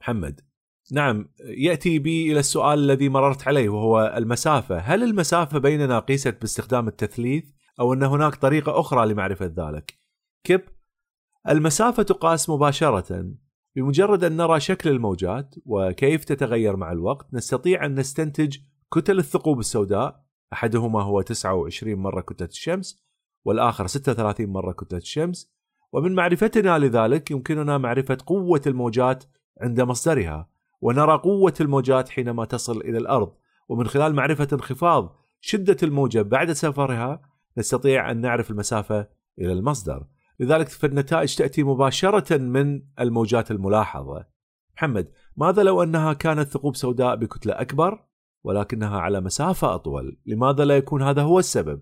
محمد. 0.00 0.49
نعم 0.92 1.28
يأتي 1.40 1.98
بي 1.98 2.32
إلى 2.32 2.40
السؤال 2.40 2.78
الذي 2.78 3.08
مررت 3.08 3.48
عليه 3.48 3.68
وهو 3.68 4.14
المسافة. 4.16 4.78
هل 4.78 5.02
المسافة 5.02 5.58
بيننا 5.58 5.98
قيست 5.98 6.40
باستخدام 6.40 6.88
التثليث 6.88 7.50
أو 7.80 7.92
أن 7.92 8.02
هناك 8.02 8.34
طريقة 8.34 8.80
أخرى 8.80 9.08
لمعرفة 9.08 9.46
ذلك؟ 9.46 9.98
كيب. 10.44 10.60
المسافة 11.48 12.02
تقاس 12.02 12.50
مباشرة 12.50 13.34
بمجرد 13.76 14.24
أن 14.24 14.36
نرى 14.36 14.60
شكل 14.60 14.90
الموجات 14.90 15.54
وكيف 15.66 16.24
تتغير 16.24 16.76
مع 16.76 16.92
الوقت 16.92 17.34
نستطيع 17.34 17.86
أن 17.86 17.94
نستنتج 17.94 18.58
كتل 18.94 19.18
الثقوب 19.18 19.58
السوداء. 19.60 20.24
أحدهما 20.52 21.02
هو 21.02 21.20
29 21.20 21.94
مرة 21.94 22.20
كتلة 22.20 22.48
الشمس 22.48 23.04
والآخر 23.44 23.86
36 23.86 24.46
مرة 24.46 24.72
كتلة 24.72 24.98
الشمس. 24.98 25.52
ومن 25.92 26.14
معرفتنا 26.14 26.78
لذلك 26.78 27.30
يمكننا 27.30 27.78
معرفة 27.78 28.18
قوة 28.26 28.62
الموجات 28.66 29.24
عند 29.60 29.80
مصدرها. 29.80 30.49
ونرى 30.80 31.16
قوة 31.16 31.54
الموجات 31.60 32.08
حينما 32.08 32.44
تصل 32.44 32.80
إلى 32.80 32.98
الأرض. 32.98 33.32
ومن 33.68 33.86
خلال 33.86 34.14
معرفة 34.14 34.48
انخفاض 34.52 35.16
شدة 35.40 35.76
الموجة 35.82 36.22
بعد 36.22 36.52
سفرها 36.52 37.22
نستطيع 37.58 38.10
أن 38.10 38.20
نعرف 38.20 38.50
المسافة 38.50 39.08
إلى 39.38 39.52
المصدر. 39.52 40.06
لذلك 40.40 40.68
فالنتائج 40.68 41.36
تأتي 41.36 41.62
مباشرة 41.62 42.36
من 42.36 42.82
الموجات 43.00 43.50
الملاحظة. 43.50 44.26
محمد 44.76 45.12
ماذا 45.36 45.62
لو 45.62 45.82
أنها 45.82 46.12
كانت 46.12 46.48
ثقوب 46.48 46.76
سوداء 46.76 47.16
بكتلة 47.16 47.60
أكبر 47.60 48.04
ولكنها 48.44 49.00
على 49.00 49.20
مسافة 49.20 49.74
أطول؟ 49.74 50.18
لماذا 50.26 50.64
لا 50.64 50.76
يكون 50.76 51.02
هذا 51.02 51.22
هو 51.22 51.38
السبب؟ 51.38 51.80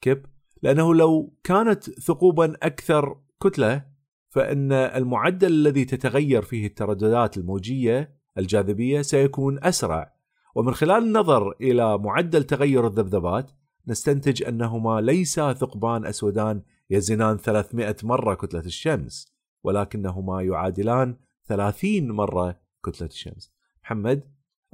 كيف 0.00 0.18
لأنه 0.62 0.94
لو 0.94 1.34
كانت 1.44 1.90
ثقوبا 1.90 2.56
أكثر 2.62 3.20
كتلة 3.42 3.84
فإن 4.28 4.72
المعدل 4.72 5.48
الذي 5.48 5.84
تتغير 5.84 6.42
فيه 6.42 6.66
الترددات 6.66 7.36
الموجية 7.36 8.18
الجاذبية 8.38 9.02
سيكون 9.02 9.64
أسرع. 9.64 10.14
ومن 10.54 10.74
خلال 10.74 11.02
النظر 11.02 11.50
إلى 11.60 11.98
معدل 11.98 12.44
تغير 12.44 12.86
الذبذبات 12.86 13.50
نستنتج 13.88 14.42
أنهما 14.42 15.00
ليسا 15.00 15.52
ثقبان 15.52 16.06
أسودان 16.06 16.62
يزنان 16.90 17.36
300 17.36 17.96
مرة 18.02 18.34
كتلة 18.34 18.60
الشمس 18.60 19.34
ولكنهما 19.64 20.42
يعادلان 20.42 21.16
30 21.46 22.08
مرة 22.10 22.60
كتلة 22.84 23.08
الشمس. 23.08 23.52
محمد 23.84 24.22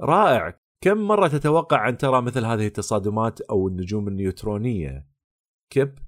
رائع. 0.01 0.59
كم 0.81 0.97
مرة 0.97 1.27
تتوقع 1.27 1.89
أن 1.89 1.97
ترى 1.97 2.21
مثل 2.21 2.45
هذه 2.45 2.67
التصادمات 2.67 3.41
أو 3.41 3.67
النجوم 3.67 4.07
النيوترونية؟ 4.07 5.07
كيب. 5.69 6.04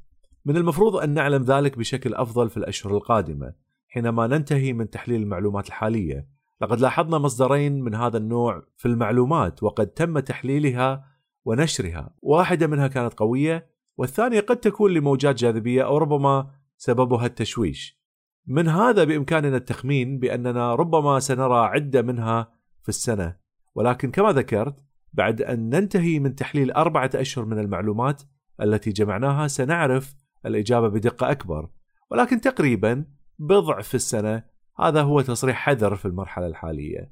من 0.48 0.58
المفروض 0.58 0.96
أن 0.96 1.14
نعلم 1.14 1.44
ذلك 1.44 1.78
بشكل 1.78 2.14
أفضل 2.14 2.50
في 2.50 2.58
الأشهر 2.58 2.98
القادمة 2.98 3.54
حينما 3.88 4.28
ننتهي 4.28 4.74
من 4.74 4.90
تحليل 4.90 5.22
المعلومات 5.22 5.68
الحالية. 5.68 6.28
لقد 6.62 6.80
لاحظنا 6.80 7.18
مصدرين 7.18 7.82
من 7.82 7.96
هذا 7.96 8.18
النوع 8.18 8.64
في 8.76 8.88
المعلومات 8.88 9.64
وقد 9.64 9.88
تم 9.88 10.20
تحليلها 10.20 11.06
ونشرها. 11.46 12.16
واحدة 12.22 12.68
منها 12.68 12.88
كانت 12.88 13.14
قوية 13.14 13.70
والثانية 13.98 14.40
قد 14.40 14.58
تكون 14.58 14.94
لموجات 14.94 15.36
جاذبية 15.36 15.86
أو 15.86 15.98
ربما 15.98 16.52
سببها 16.78 17.26
التشويش. 17.26 18.02
من 18.46 18.68
هذا 18.68 19.04
بإمكاننا 19.04 19.58
التخمين 19.58 20.20
بأننا 20.20 20.76
ربما 20.76 21.20
سنرى 21.20 21.60
عدة 21.60 22.02
منها 22.02 22.52
في 22.84 22.90
السنة. 22.90 23.36
ولكن 23.76 24.12
كما 24.12 24.32
ذكرت 24.32 24.84
بعد 25.14 25.42
أن 25.42 25.70
ننتهي 25.70 26.20
من 26.20 26.36
تحليل 26.36 26.72
أربعة 26.72 27.12
أشهر 27.16 27.46
من 27.46 27.60
المعلومات 27.60 28.22
التي 28.62 28.92
جمعناها 28.92 29.48
سنعرف 29.48 30.27
الإجابة 30.46 30.88
بدقة 30.88 31.32
أكبر. 31.32 31.70
ولكن 32.12 32.42
تقريبا 32.42 33.06
بضع 33.40 33.82
في 33.82 33.96
السنة 33.96 34.44
هذا 34.80 35.02
هو 35.02 35.22
تصريح 35.22 35.58
حذر 35.58 35.96
في 35.96 36.06
المرحلة 36.06 36.48
الحالية. 36.48 37.12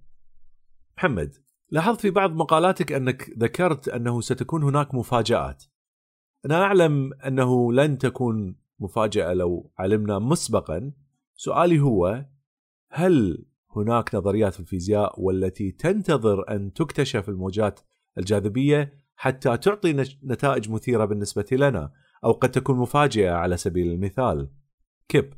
محمد 0.97 1.35
لاحظت 1.69 2.01
في 2.01 2.09
بعض 2.09 2.35
مقالاتك 2.35 2.91
أنك 2.91 3.29
ذكرت 3.39 3.87
أنه 3.87 4.21
ستكون 4.21 4.63
هناك 4.63 4.95
مفاجآت. 4.95 5.63
أنا 6.45 6.61
أعلم 6.61 7.13
أنه 7.13 7.73
لن 7.73 7.97
تكون 7.97 8.55
مفاجأة 8.79 9.33
لو 9.33 9.71
علمنا 9.79 10.19
مسبقا. 10.19 10.91
سؤالي 11.35 11.79
هو 11.79 12.25
هل 12.89 13.45
هناك 13.75 14.15
نظريات 14.15 14.53
في 14.53 14.59
الفيزياء 14.59 15.21
والتي 15.21 15.71
تنتظر 15.71 16.49
أن 16.49 16.73
تكتشف 16.73 17.29
الموجات 17.29 17.79
الجاذبية 18.17 18.93
حتى 19.15 19.57
تعطي 19.57 19.93
نتائج 20.23 20.69
مثيرة 20.69 21.05
بالنسبة 21.05 21.45
لنا؟ 21.51 21.91
أو 22.25 22.31
قد 22.31 22.51
تكون 22.51 22.77
مفاجئة 22.77 23.31
على 23.31 23.57
سبيل 23.57 23.91
المثال. 23.91 24.49
كيب. 25.07 25.33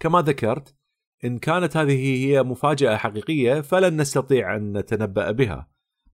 كما 0.00 0.22
ذكرت 0.22 0.74
إن 1.24 1.38
كانت 1.38 1.76
هذه 1.76 2.26
هي 2.26 2.42
مفاجأة 2.42 2.96
حقيقية 2.96 3.60
فلن 3.60 4.00
نستطيع 4.00 4.56
أن 4.56 4.78
نتنبأ 4.78 5.30
بها. 5.30 5.68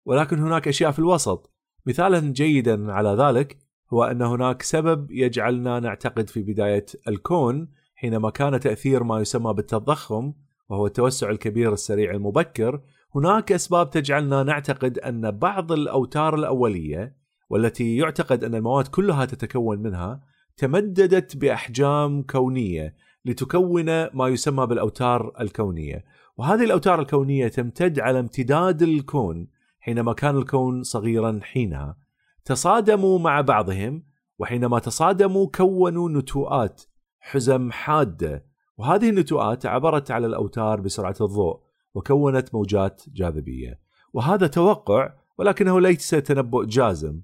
ولكن 0.04 0.38
هناك 0.38 0.68
أشياء 0.68 0.90
في 0.90 0.98
الوسط. 0.98 1.54
مثالا 1.86 2.20
جيدا 2.20 2.92
على 2.92 3.08
ذلك 3.08 3.58
هو 3.92 4.04
أن 4.04 4.22
هناك 4.22 4.62
سبب 4.62 5.10
يجعلنا 5.10 5.80
نعتقد 5.80 6.30
في 6.30 6.42
بداية 6.42 6.86
الكون 7.08 7.68
حينما 7.94 8.30
كان 8.30 8.60
تأثير 8.60 9.02
ما 9.02 9.20
يسمى 9.20 9.52
بالتضخم 9.54 10.32
وهو 10.68 10.86
التوسع 10.86 11.30
الكبير 11.30 11.72
السريع 11.72 12.10
المبكر 12.10 12.80
هناك 13.14 13.52
أسباب 13.52 13.90
تجعلنا 13.90 14.42
نعتقد 14.42 14.98
أن 14.98 15.30
بعض 15.30 15.72
الأوتار 15.72 16.34
الأولية 16.34 17.16
والتي 17.50 17.96
يعتقد 17.96 18.44
أن 18.44 18.54
المواد 18.54 18.88
كلها 18.88 19.24
تتكون 19.24 19.78
منها 19.78 20.20
تمددت 20.56 21.36
بأحجام 21.36 22.22
كونية 22.22 22.94
لتكون 23.24 23.86
ما 24.06 24.28
يسمى 24.28 24.66
بالأوتار 24.66 25.32
الكونية. 25.40 26.04
وهذه 26.36 26.64
الأوتار 26.64 27.00
الكونية 27.00 27.48
تمتد 27.48 28.00
على 28.00 28.18
امتداد 28.18 28.82
الكون 28.82 29.48
حينما 29.80 30.12
كان 30.12 30.36
الكون 30.36 30.82
صغيرا 30.82 31.40
حينها. 31.42 31.96
تصادموا 32.44 33.18
مع 33.18 33.40
بعضهم 33.40 34.02
وحينما 34.38 34.78
تصادموا 34.78 35.46
كونوا 35.46 36.08
نتوءات 36.08 36.82
حزم 37.20 37.70
حادة. 37.72 38.46
وهذه 38.76 39.10
النتوءات 39.10 39.66
عبرت 39.66 40.10
على 40.10 40.26
الأوتار 40.26 40.80
بسرعة 40.80 41.16
الضوء 41.20 41.60
وكونت 41.94 42.54
موجات 42.54 43.02
جاذبية. 43.08 43.80
وهذا 44.12 44.46
توقع 44.46 45.12
ولكنه 45.38 45.80
ليس 45.80 46.10
تنبؤ 46.10 46.64
جازم. 46.64 47.20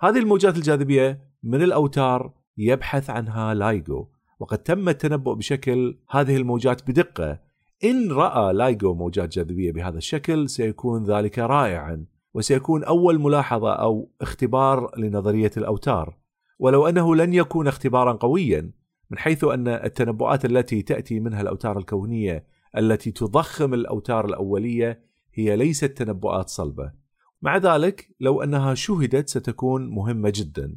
هذه 0.00 0.18
الموجات 0.18 0.56
الجاذبية 0.56 1.20
من 1.42 1.62
الأوتار 1.62 2.32
يبحث 2.56 3.10
عنها 3.10 3.54
لايجو 3.54 4.06
وقد 4.40 4.58
تم 4.58 4.88
التنبؤ 4.88 5.34
بشكل 5.34 5.98
هذه 6.10 6.36
الموجات 6.36 6.90
بدقة 6.90 7.40
إن 7.84 8.12
رأى 8.12 8.52
لايجو 8.52 8.94
موجات 8.94 9.28
جاذبية 9.28 9.72
بهذا 9.72 9.98
الشكل 9.98 10.48
سيكون 10.48 11.04
ذلك 11.04 11.38
رائعا 11.38 12.06
وسيكون 12.34 12.84
أول 12.84 13.20
ملاحظة 13.20 13.72
أو 13.72 14.10
اختبار 14.20 14.98
لنظرية 14.98 15.50
الأوتار 15.56 16.16
ولو 16.58 16.88
أنه 16.88 17.16
لن 17.16 17.34
يكون 17.34 17.68
اختبارا 17.68 18.12
قويا 18.12 18.70
من 19.10 19.18
حيث 19.18 19.44
أن 19.44 19.68
التنبؤات 19.68 20.44
التي 20.44 20.82
تأتي 20.82 21.20
منها 21.20 21.40
الأوتار 21.40 21.78
الكونية 21.78 22.46
التي 22.76 23.10
تضخم 23.10 23.74
الأوتار 23.74 24.24
الأولية 24.24 25.02
هي 25.34 25.56
ليست 25.56 25.84
تنبؤات 25.84 26.48
صلبة. 26.48 27.05
مع 27.42 27.56
ذلك 27.56 28.10
لو 28.20 28.42
أنها 28.42 28.74
شهدت 28.74 29.28
ستكون 29.28 29.90
مهمة 29.90 30.32
جدا. 30.34 30.76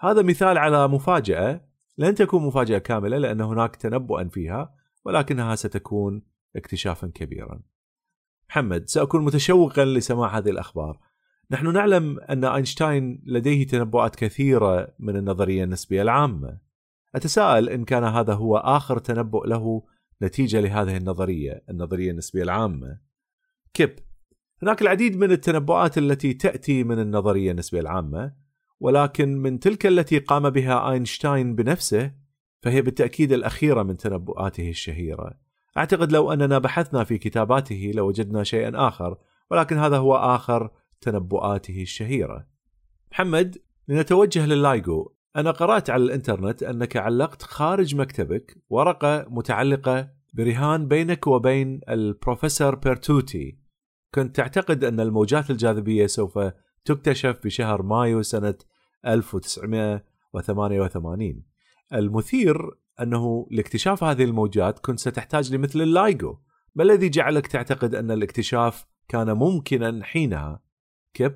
هذا 0.00 0.22
مثال 0.22 0.58
على 0.58 0.88
مفاجأة 0.88 1.68
لن 1.98 2.14
تكون 2.14 2.42
مفاجأة 2.42 2.78
كاملة 2.78 3.18
لأن 3.18 3.40
هناك 3.40 3.76
تنبؤا 3.76 4.24
فيها 4.24 4.74
ولكنها 5.04 5.54
ستكون 5.54 6.22
اكتشافا 6.56 7.06
كبيرا. 7.14 7.62
محمد 8.48 8.88
سأكون 8.88 9.24
متشوقا 9.24 9.84
لسماع 9.84 10.38
هذه 10.38 10.50
الأخبار. 10.50 11.00
نحن 11.50 11.72
نعلم 11.72 12.20
أن 12.20 12.44
أينشتاين 12.44 13.22
لديه 13.26 13.66
تنبؤات 13.66 14.16
كثيرة 14.16 14.94
من 14.98 15.16
النظرية 15.16 15.64
النسبية 15.64 16.02
العامة. 16.02 16.58
أتساءل 17.14 17.68
إن 17.68 17.84
كان 17.84 18.04
هذا 18.04 18.34
هو 18.34 18.56
آخر 18.56 18.98
تنبؤ 18.98 19.46
له 19.46 19.82
نتيجة 20.22 20.60
لهذه 20.60 20.96
النظرية 20.96 21.64
النظرية 21.70 22.10
النسبية 22.10 22.42
العامة 22.42 22.98
كيب 23.74 23.98
هناك 24.62 24.82
العديد 24.82 25.16
من 25.16 25.30
التنبؤات 25.30 25.98
التي 25.98 26.34
تأتي 26.34 26.84
من 26.84 26.98
النظرية 26.98 27.50
النسبية 27.50 27.80
العامة 27.80 28.32
ولكن 28.80 29.38
من 29.38 29.60
تلك 29.60 29.86
التي 29.86 30.18
قام 30.18 30.50
بها 30.50 30.90
أينشتاين 30.90 31.54
بنفسه 31.54 32.12
فهي 32.62 32.82
بالتأكيد 32.82 33.32
الأخيرة 33.32 33.82
من 33.82 33.96
تنبؤاته 33.96 34.68
الشهيرة. 34.68 35.34
أعتقد 35.76 36.12
لو 36.12 36.32
أننا 36.32 36.58
بحثنا 36.58 37.04
في 37.04 37.18
كتاباته 37.18 37.92
لوجدنا 37.94 38.44
شيئا 38.44 38.88
آخر 38.88 39.18
ولكن 39.50 39.78
هذا 39.78 39.96
هو 39.96 40.16
آخر 40.16 40.70
تنبؤاته 41.00 41.82
الشهيرة. 41.82 42.46
محمد 43.12 43.58
لنتوجه 43.88 44.46
لل 44.46 44.68
LIGO 44.68 45.12
أنا 45.36 45.50
قرأت 45.50 45.90
على 45.90 46.02
الإنترنت 46.02 46.62
أنك 46.62 46.96
علقت 46.96 47.42
خارج 47.42 47.94
مكتبك 47.94 48.56
ورقة 48.70 49.26
متعلقة 49.28 50.10
برهان 50.34 50.88
بينك 50.88 51.26
وبين 51.26 51.80
البروفيسور 51.88 52.74
بيرتوتي. 52.74 53.65
كنت 54.14 54.36
تعتقد 54.36 54.84
أن 54.84 55.00
الموجات 55.00 55.50
الجاذبية 55.50 56.06
سوف 56.06 56.38
تكتشف 56.84 57.40
بشهر 57.44 57.82
مايو 57.82 58.22
سنة 58.22 58.54
1988 59.06 61.42
المثير 61.92 62.70
أنه 63.00 63.46
لاكتشاف 63.50 64.04
هذه 64.04 64.24
الموجات 64.24 64.78
كنت 64.78 64.98
ستحتاج 64.98 65.54
لمثل 65.54 65.80
ال 65.80 65.90
LIGO. 65.90 66.38
ما 66.74 66.82
الذي 66.82 67.08
جعلك 67.08 67.46
تعتقد 67.46 67.94
أن 67.94 68.10
الاكتشاف 68.10 68.86
كان 69.08 69.32
ممكنا 69.32 70.04
حينها؟ 70.04 70.62
كيف؟ 71.14 71.32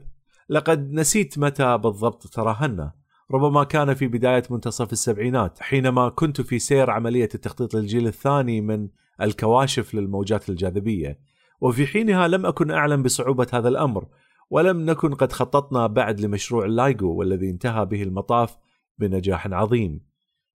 لقد 0.49 0.93
نسيت 0.93 1.39
متى 1.39 1.79
بالضبط 1.79 2.27
تراهنا. 2.27 2.93
ربما 3.31 3.65
كان 3.65 3.95
في 3.95 4.07
بداية 4.07 4.43
منتصف 4.51 4.93
السبعينات 4.93 5.63
حينما 5.63 6.09
كنت 6.09 6.41
في 6.41 6.59
سير 6.59 6.91
عملية 6.91 7.29
التخطيط 7.35 7.75
للجيل 7.75 8.07
الثاني 8.07 8.61
من 8.61 8.89
الكواشف 9.21 9.95
للموجات 9.95 10.49
الجاذبية. 10.49 11.21
وفي 11.61 11.87
حينها 11.87 12.29
لم 12.29 12.47
أكن 12.47 12.71
أعلم 12.71 13.03
بصعوبة 13.03 13.47
هذا 13.53 13.69
الأمر 13.69 14.07
ولم 14.51 14.91
نكن 14.91 15.15
قد 15.15 15.33
خططنا 15.33 15.87
بعد 15.87 16.21
لمشروع 16.21 16.65
اللايجو 16.65 17.13
والذي 17.13 17.51
انتهى 17.51 17.87
به 17.87 18.03
المطاف 18.03 18.57
بنجاح 18.99 19.47
عظيم. 19.47 20.01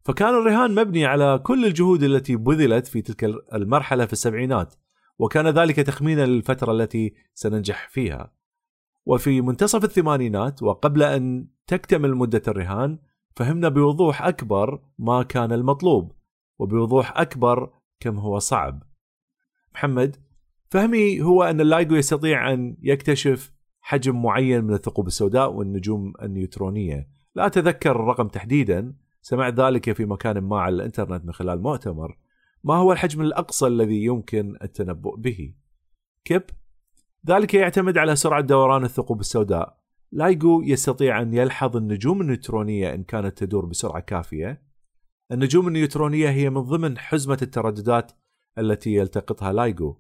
فكان 0.03 0.29
الرهان 0.29 0.75
مبني 0.75 1.05
على 1.05 1.39
كل 1.43 1.65
الجهود 1.65 2.03
التي 2.03 2.35
بذلت 2.35 2.87
في 2.87 3.01
تلك 3.01 3.23
المرحلة 3.53 4.05
في 4.05 4.13
السبعينات 4.13 4.75
وكان 5.19 5.47
ذلك 5.47 5.75
تخمينا 5.75 6.25
للفترة 6.25 6.71
التي 6.71 7.13
سننجح 7.33 7.89
فيها. 7.89 8.33
وفي 9.05 9.41
منتصف 9.41 9.83
الثمانينات 9.83 10.63
وقبل 10.63 11.03
أن 11.03 11.47
تكتمل 11.67 12.15
مدة 12.15 12.41
الرهان 12.47 12.99
فهمنا 13.35 13.69
بوضوح 13.69 14.23
أكبر 14.23 14.81
ما 14.99 15.23
كان 15.23 15.51
المطلوب 15.51 16.11
وبوضوح 16.59 17.17
أكبر 17.17 17.69
كم 17.99 18.17
هو 18.17 18.39
صعب. 18.39 18.83
محمد 19.73 20.15
فهمي 20.69 21.21
هو 21.21 21.43
أن 21.43 21.61
اللايجو 21.61 21.95
يستطيع 21.95 22.53
أن 22.53 22.77
يكتشف 22.81 23.51
حجم 23.81 24.21
معين 24.21 24.63
من 24.63 24.73
الثقوب 24.73 25.07
السوداء 25.07 25.53
والنجوم 25.53 26.13
النيوترونية. 26.21 27.09
لا 27.35 27.45
أتذكر 27.45 27.91
الرقم 27.91 28.27
تحديدا. 28.27 28.93
سمعت 29.21 29.59
ذلك 29.59 29.91
في 29.91 30.05
مكان 30.05 30.37
ما 30.37 30.59
على 30.59 30.75
الإنترنت 30.75 31.25
من 31.25 31.31
خلال 31.31 31.61
مؤتمر. 31.61 32.17
ما 32.63 32.75
هو 32.75 32.91
الحجم 32.91 33.21
الأقصى 33.21 33.67
الذي 33.67 34.03
يمكن 34.03 34.57
التنبؤ 34.61 35.15
به؟ 35.15 35.53
كيب. 36.25 36.43
ذلك 37.27 37.53
يعتمد 37.53 37.97
على 37.97 38.15
سرعة 38.15 38.41
دوران 38.41 38.83
الثقوب 38.83 39.19
السوداء. 39.19 39.77
LIGO 40.11 40.61
يستطيع 40.61 41.21
أن 41.21 41.33
يلحظ 41.33 41.77
النجوم 41.77 42.21
النيوترونية 42.21 42.93
إن 42.93 43.03
كانت 43.03 43.37
تدور 43.37 43.65
بسرعة 43.65 43.99
كافية. 43.99 44.61
النجوم 45.31 45.67
النيوترونية 45.67 46.29
هي 46.29 46.49
من 46.49 46.61
ضمن 46.61 46.97
حزمة 46.97 47.37
الترددات 47.41 48.11
التي 48.57 48.93
يلتقطها 48.93 49.53
LIGO. 49.53 49.95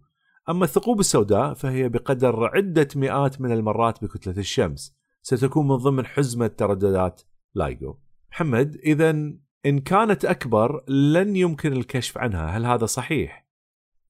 أما 0.49 0.63
الثقوب 0.63 0.99
السوداء 0.99 1.53
فهي 1.53 1.89
بقدر 1.89 2.45
عدة 2.55 2.87
مئات 2.95 3.41
من 3.41 3.51
المرات 3.51 4.03
بكتلة 4.03 4.37
الشمس. 4.37 4.95
ستكون 5.21 5.67
من 5.67 5.75
ضمن 5.75 6.05
حزمة 6.05 6.47
ترددات 6.47 7.21
LIGO. 7.55 7.97
محمد 8.31 8.75
إذا 8.75 9.09
إن 9.65 9.79
كانت 9.79 10.25
أكبر 10.25 10.83
لن 10.89 11.35
يمكن 11.35 11.73
الكشف 11.73 12.17
عنها. 12.17 12.45
هل 12.45 12.65
هذا 12.65 12.85
صحيح؟ 12.85 13.47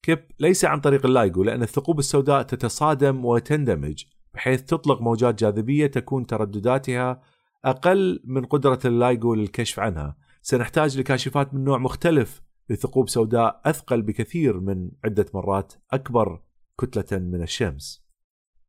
كيب 0.04 0.20
ليس 0.40 0.66
عن 0.66 0.80
طريق 0.80 1.06
ال 1.06 1.13
LIGO 1.13 1.44
لأن 1.44 1.62
الثقوب 1.62 2.00
السوداء 2.00 2.42
تتصادم 2.42 3.26
وتندمج 3.26 4.04
بحيث 4.34 4.64
تطلق 4.64 5.02
موجات 5.02 5.40
جاذبية 5.40 5.88
تكون 5.88 6.26
تردداتها 6.26 7.22
أقل 7.66 8.22
من 8.26 8.46
قدرة 8.46 8.80
ال 8.86 8.95
LIGO 8.95 9.34
للكشف 9.34 9.80
عنها. 9.80 10.18
سنحتاج 10.42 11.00
لكاشفات 11.00 11.54
من 11.54 11.64
نوع 11.64 11.78
مختلف 11.78 12.42
لثقوب 12.70 13.10
سوداء 13.10 13.62
أثقل 13.66 14.02
بكثير 14.02 14.60
من 14.60 14.92
عدة 15.04 15.26
مرات 15.34 15.74
أكبر 15.92 16.42
كتلة 16.82 17.20
من 17.20 17.42
الشمس 17.42 18.06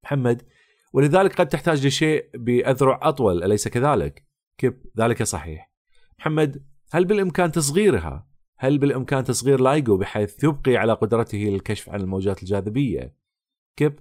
محمد 0.04 0.42
ولذلك 0.92 1.34
قد 1.34 1.48
تحتاج 1.48 1.86
لشيء 1.86 2.30
بأذرع 2.34 3.00
أطول 3.02 3.44
أليس 3.44 3.68
كذلك؟ 3.68 4.26
كيف 4.58 4.74
ذلك 4.98 5.22
صحيح 5.22 5.72
محمد 6.18 6.64
هل 6.92 7.04
بالإمكان 7.04 7.52
تصغيرها؟ 7.52 8.28
هل 8.58 8.78
بالإمكان 8.78 9.24
تصغير 9.24 9.60
لايجو 9.60 9.96
بحيث 9.96 10.44
يبقي 10.44 10.76
على 10.76 10.92
قدرته 10.92 11.38
للكشف 11.38 11.90
عن 11.90 12.00
الموجات 12.00 12.42
الجاذبية؟ 12.42 13.16
كيف؟ 13.76 13.92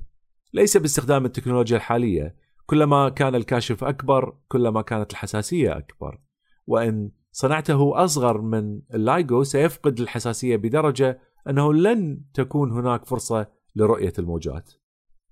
ليس 0.54 0.78
باستخدام 0.78 1.26
التكنولوجيا 1.26 1.78
الحالية 1.78 2.36
كلما 2.66 3.10
كان 3.10 3.36
الكاشف 3.36 3.84
أكبر 3.84 4.38
كلما 4.48 4.82
كانت 4.82 5.12
الحساسية 5.12 5.78
أكبر 5.78 6.22
وإن 6.68 7.12
صنعته 7.38 8.04
أصغر 8.04 8.42
من 8.42 8.82
اللايجو 8.94 9.44
سيفقد 9.44 10.00
الحساسية 10.00 10.56
بدرجة 10.56 11.20
أنه 11.50 11.74
لن 11.74 12.22
تكون 12.34 12.72
هناك 12.72 13.06
فرصة 13.06 13.48
لرؤية 13.76 14.14
الموجات. 14.20 14.74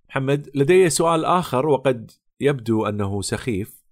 محمد 0.09 0.49
لدي 0.55 0.89
سؤال 0.89 1.25
آخر 1.25 1.67
وقد 1.67 2.11
يبدو 2.39 2.85
أنه 2.85 3.21
سخيف 3.21 3.85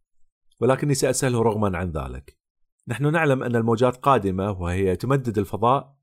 ولكني 0.60 0.94
سأسأله 0.94 1.42
رغما 1.42 1.78
عن 1.78 1.92
ذلك. 1.92 2.38
نحن 2.88 3.12
نعلم 3.12 3.44
أن 3.44 3.56
الموجات 3.56 3.98
قادمة 3.98 4.52
وهي 4.52 4.96
تمدد 4.96 5.38
الفضاء 5.38 5.96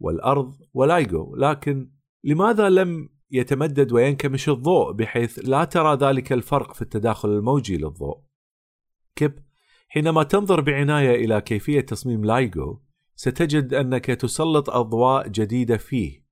والأرض 0.00 0.54
ولايجو 0.74 1.36
لكن 1.36 1.90
لماذا 2.24 2.68
لم 2.68 3.08
يتمدد 3.30 3.92
وينكمش 3.92 4.48
الضوء 4.48 4.92
بحيث 4.92 5.38
لا 5.38 5.64
ترى 5.64 5.96
ذلك 5.96 6.32
الفرق 6.32 6.74
في 6.74 6.82
التداخل 6.82 7.28
الموجي 7.28 7.76
للضوء؟ 7.76 8.20
كيب. 9.14 9.45
حينما 9.96 10.22
تنظر 10.22 10.60
بعناية 10.60 11.24
إلى 11.24 11.40
كيفية 11.40 11.80
تصميم 11.80 12.24
لايجو 12.24 12.78
ستجد 13.14 13.74
أنك 13.74 14.04
تسلط 14.06 14.70
أضواء 14.70 15.28
جديدة 15.28 15.76
فيه. 15.76 16.24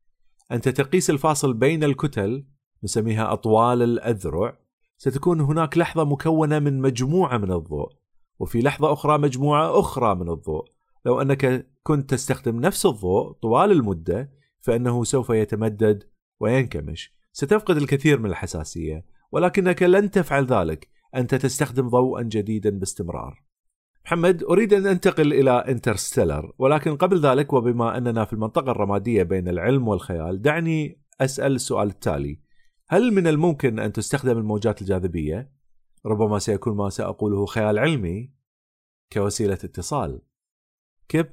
أنت 0.52 0.68
تقيس 0.68 1.10
الفاصل 1.10 1.54
بين 1.54 1.84
الكتل 1.84 2.46
نسميها 2.84 3.32
أطوال 3.32 3.82
الأذرع. 3.82 4.58
ستكون 4.96 5.40
هناك 5.40 5.78
لحظة 5.78 6.04
مكونة 6.04 6.58
من 6.58 6.80
مجموعة 6.80 7.38
من 7.38 7.52
الضوء 7.52 7.88
وفي 8.38 8.60
لحظة 8.60 8.92
أخرى 8.92 9.18
مجموعة 9.18 9.80
أخرى 9.80 10.14
من 10.14 10.28
الضوء. 10.28 10.64
لو 11.06 11.20
أنك 11.20 11.66
كنت 11.82 12.10
تستخدم 12.10 12.60
نفس 12.60 12.86
الضوء 12.86 13.32
طوال 13.32 13.72
المدة 13.72 14.30
فإنه 14.60 15.04
سوف 15.04 15.30
يتمدد 15.30 16.04
وينكمش. 16.40 17.14
ستفقد 17.32 17.76
الكثير 17.76 18.18
من 18.18 18.30
الحساسية 18.30 19.06
ولكنك 19.32 19.82
لن 19.82 20.10
تفعل 20.10 20.46
ذلك. 20.46 20.88
أنت 21.14 21.34
تستخدم 21.34 21.88
ضوءا 21.88 22.22
جديدا 22.22 22.70
باستمرار. 22.70 23.43
محمد 24.06 24.42
أريد 24.42 24.72
أن 24.74 24.86
أنتقل 24.86 25.32
إلى 25.32 25.50
انترستيلر 25.50 26.52
ولكن 26.58 26.96
قبل 26.96 27.20
ذلك 27.20 27.52
وبما 27.52 27.98
أننا 27.98 28.24
في 28.24 28.32
المنطقة 28.32 28.70
الرمادية 28.70 29.22
بين 29.22 29.48
العلم 29.48 29.88
والخيال 29.88 30.42
دعني 30.42 31.00
أسأل 31.20 31.54
السؤال 31.54 31.88
التالي. 31.88 32.40
هل 32.88 33.14
من 33.14 33.26
الممكن 33.26 33.78
أن 33.78 33.92
تستخدم 33.92 34.38
الموجات 34.38 34.82
الجاذبية؟ 34.82 35.52
ربما 36.06 36.38
سيكون 36.38 36.76
ما 36.76 36.90
سأقوله 36.90 37.46
خيال 37.46 37.78
علمي 37.78 38.32
كوسيلة 39.12 39.54
اتصال. 39.54 40.20
كيف؟ 41.08 41.26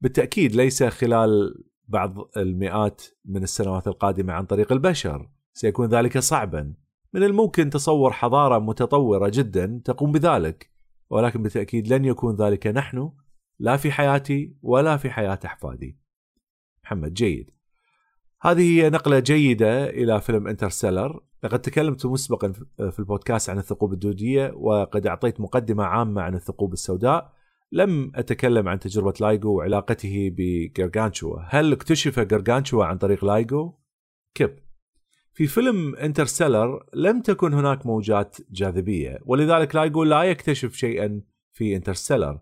بالتأكيد 0.00 0.54
ليس 0.54 0.82
خلال 0.82 1.64
بعض 1.88 2.16
المئات 2.36 3.02
من 3.24 3.42
السنوات 3.42 3.88
القادمة 3.88 4.32
عن 4.32 4.46
طريق 4.46 4.72
البشر. 4.72 5.30
سيكون 5.52 5.88
ذلك 5.88 6.18
صعبا. 6.18 6.74
من 7.12 7.22
الممكن 7.22 7.70
تصور 7.70 8.12
حضارة 8.12 8.58
متطورة 8.58 9.30
جدا 9.34 9.80
تقوم 9.84 10.12
بذلك. 10.12 10.77
ولكن 11.10 11.42
بالتأكيد 11.42 11.92
لن 11.92 12.04
يكون 12.04 12.36
ذلك 12.36 12.66
نحن 12.66 13.12
لا 13.58 13.76
في 13.76 13.92
حياتي 13.92 14.56
ولا 14.62 14.96
في 14.96 15.10
حياة 15.10 15.38
أحفادي. 15.44 15.98
محمد 16.84 17.14
جيد. 17.14 17.50
هذه 18.42 18.80
هي 18.80 18.90
نقلة 18.90 19.18
جيدة 19.18 19.90
إلى 19.90 20.20
فيلم 20.20 20.48
Interstellar. 20.48 21.20
لقد 21.42 21.60
تكلمت 21.60 22.06
مسبقا 22.06 22.52
في 22.76 22.98
البودكاست 22.98 23.50
عن 23.50 23.58
الثقوب 23.58 23.92
الدودية 23.92 24.52
وقد 24.54 25.06
أعطيت 25.06 25.40
مقدمة 25.40 25.84
عامة 25.84 26.22
عن 26.22 26.34
الثقوب 26.34 26.72
السوداء. 26.72 27.32
لم 27.72 28.12
أتكلم 28.14 28.68
عن 28.68 28.78
تجربة 28.78 29.14
LIGO 29.20 29.56
وعلاقته 29.56 30.34
ب 30.36 30.46
Gargantua 30.46 31.38
هل 31.48 31.72
اكتشف 31.72 32.20
Gargantua 32.20 32.84
عن 32.84 32.98
طريق 32.98 33.24
LIGO؟ 33.24 33.74
كيب. 34.34 34.67
في 35.38 35.46
فيلم 35.46 35.96
Interstellar 35.96 36.84
لم 36.94 37.20
تكن 37.20 37.54
هناك 37.54 37.86
موجات 37.86 38.36
جاذبية 38.50 39.18
ولذلك 39.26 39.74
LIGO 39.74 40.04
لا 40.04 40.22
يكتشف 40.22 40.74
شيئا 40.74 41.22
في 41.52 41.76
Interstellar. 41.76 42.38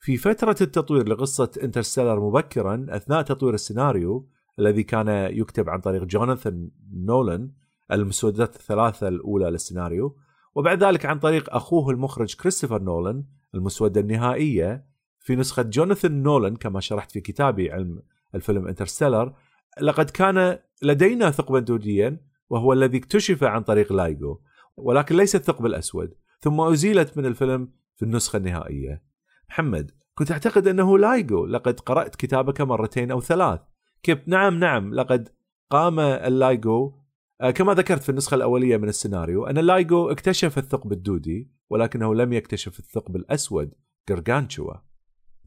في 0.00 0.16
فترة 0.16 0.56
التطوير 0.60 1.08
لقصة 1.08 1.50
Interstellar 1.62 2.20
مبكرا 2.20 2.86
أثناء 2.88 3.22
تطوير 3.22 3.54
السيناريو 3.54 4.28
الذي 4.58 4.82
كان 4.82 5.08
يكتب 5.08 5.70
عن 5.70 5.80
طريق 5.80 6.04
جوناثان 6.04 6.70
نولان 6.92 7.50
المسودات 7.92 8.56
الثلاثة 8.56 9.08
الأولى 9.08 9.50
للسيناريو 9.50 10.16
وبعد 10.54 10.84
ذلك 10.84 11.06
عن 11.06 11.18
طريق 11.18 11.54
أخوه 11.54 11.90
المخرج 11.90 12.34
كريستوفر 12.34 12.82
نولان 12.82 13.24
المسودة 13.54 14.00
النهائية 14.00 14.86
في 15.20 15.36
نسخة 15.36 15.62
جوناثان 15.62 16.22
نولان 16.22 16.56
كما 16.56 16.80
شرحت 16.80 17.12
في 17.12 17.20
كتابي 17.20 17.72
علم 17.72 18.02
الفيلم 18.34 18.66
Interstellar. 18.66 19.32
لقد 19.80 20.10
كان 20.10 20.58
لدينا 20.82 21.30
ثقبا 21.30 21.60
دوديا 21.60 22.33
وهو 22.50 22.72
الذي 22.72 22.98
اكتشف 22.98 23.44
عن 23.44 23.62
طريق 23.62 23.92
LIGO 23.92 24.40
ولكن 24.76 25.16
ليس 25.16 25.36
الثقب 25.36 25.66
الأسود. 25.66 26.14
ثم 26.40 26.60
أزيلت 26.60 27.18
من 27.18 27.26
الفيلم 27.26 27.72
في 27.96 28.02
النسخة 28.02 28.36
النهائية. 28.36 29.02
محمد 29.48 29.90
كنت 30.14 30.32
أعتقد 30.32 30.66
أنه 30.66 30.98
LIGO 30.98 31.46
لقد 31.46 31.80
قرأت 31.80 32.16
كتابك 32.16 32.60
مرتين 32.60 33.10
أو 33.10 33.20
ثلاث. 33.20 33.60
كيب. 34.02 34.18
نعم 34.28 34.58
نعم 34.58 34.94
لقد 34.94 35.28
قام 35.70 36.00
ال 36.00 36.15
LIGO. 36.15 36.92
آه، 37.40 37.50
كما 37.50 37.74
ذكرت 37.74 38.02
في 38.02 38.08
النسخة 38.08 38.34
الأولية 38.34 38.76
من 38.76 38.88
السيناريو 38.88 39.46
أن 39.46 39.58
ال 39.58 39.68
LIGO 39.68 40.10
اكتشف 40.10 40.58
الثقب 40.58 40.92
الدودي 40.92 41.50
ولكنه 41.70 42.14
لم 42.14 42.32
يكتشف 42.32 42.78
الثقب 42.78 43.16
الأسود 43.16 43.74
جرجانشوا. 44.08 44.74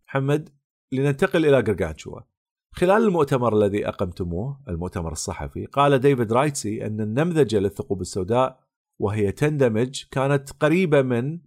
محمد 0.08 0.50
لننتقل 0.91 1.45
إلى 1.45 1.62
جرجانشوا. 1.62 2.20
خلال 2.78 3.03
المؤتمر 3.03 3.57
الذي 3.57 3.88
أقمتموه 3.88 4.59
المؤتمر 4.69 5.11
الصحفي 5.11 5.65
قال 5.65 5.99
ديفيد 5.99 6.34
رايتسي 6.34 6.86
أن 6.86 7.01
النمذجة 7.01 7.59
للثقوب 7.59 8.01
السوداء 8.01 8.59
وهي 8.99 9.32
تندمج 9.32 10.03
كانت 10.11 10.51
قريبة 10.59 11.01
من 11.01 11.39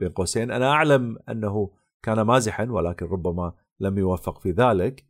بين 0.00 0.08
قوسين 0.08 0.50
أنا 0.50 0.70
أعلم 0.70 1.18
أنه 1.28 1.70
كان 2.02 2.20
مازحا 2.20 2.64
ولكن 2.70 3.06
ربما 3.06 3.52
لم 3.80 3.98
يوفق 3.98 4.40
في 4.40 4.50
ذلك 4.50 5.04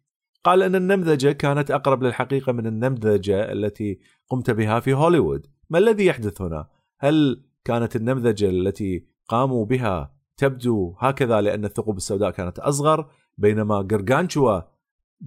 قال 0.44 0.62
أن 0.62 0.74
النمذجة 0.74 1.32
كانت 1.32 1.70
أقرب 1.70 2.02
للحقيقة 2.02 2.52
من 2.52 2.66
النمذجة 2.66 3.52
التي 3.52 3.98
قمت 4.28 4.50
بها 4.50 4.80
في 4.80 4.94
هوليوود 4.94 5.46
ما 5.70 5.78
الذي 5.78 6.06
يحدث 6.06 6.42
هنا؟ 6.42 6.68
هل 6.98 7.44
كانت 7.64 7.96
النمذجة 7.96 8.50
التي 8.50 9.06
قاموا 9.28 9.64
بها 9.64 10.14
تبدو 10.36 10.94
هكذا 10.98 11.40
لأن 11.40 11.64
الثقوب 11.64 11.96
السوداء 11.96 12.30
كانت 12.30 12.58
أصغر 12.58 13.10
بينما 13.38 13.82
جرجانشوا 13.82 14.77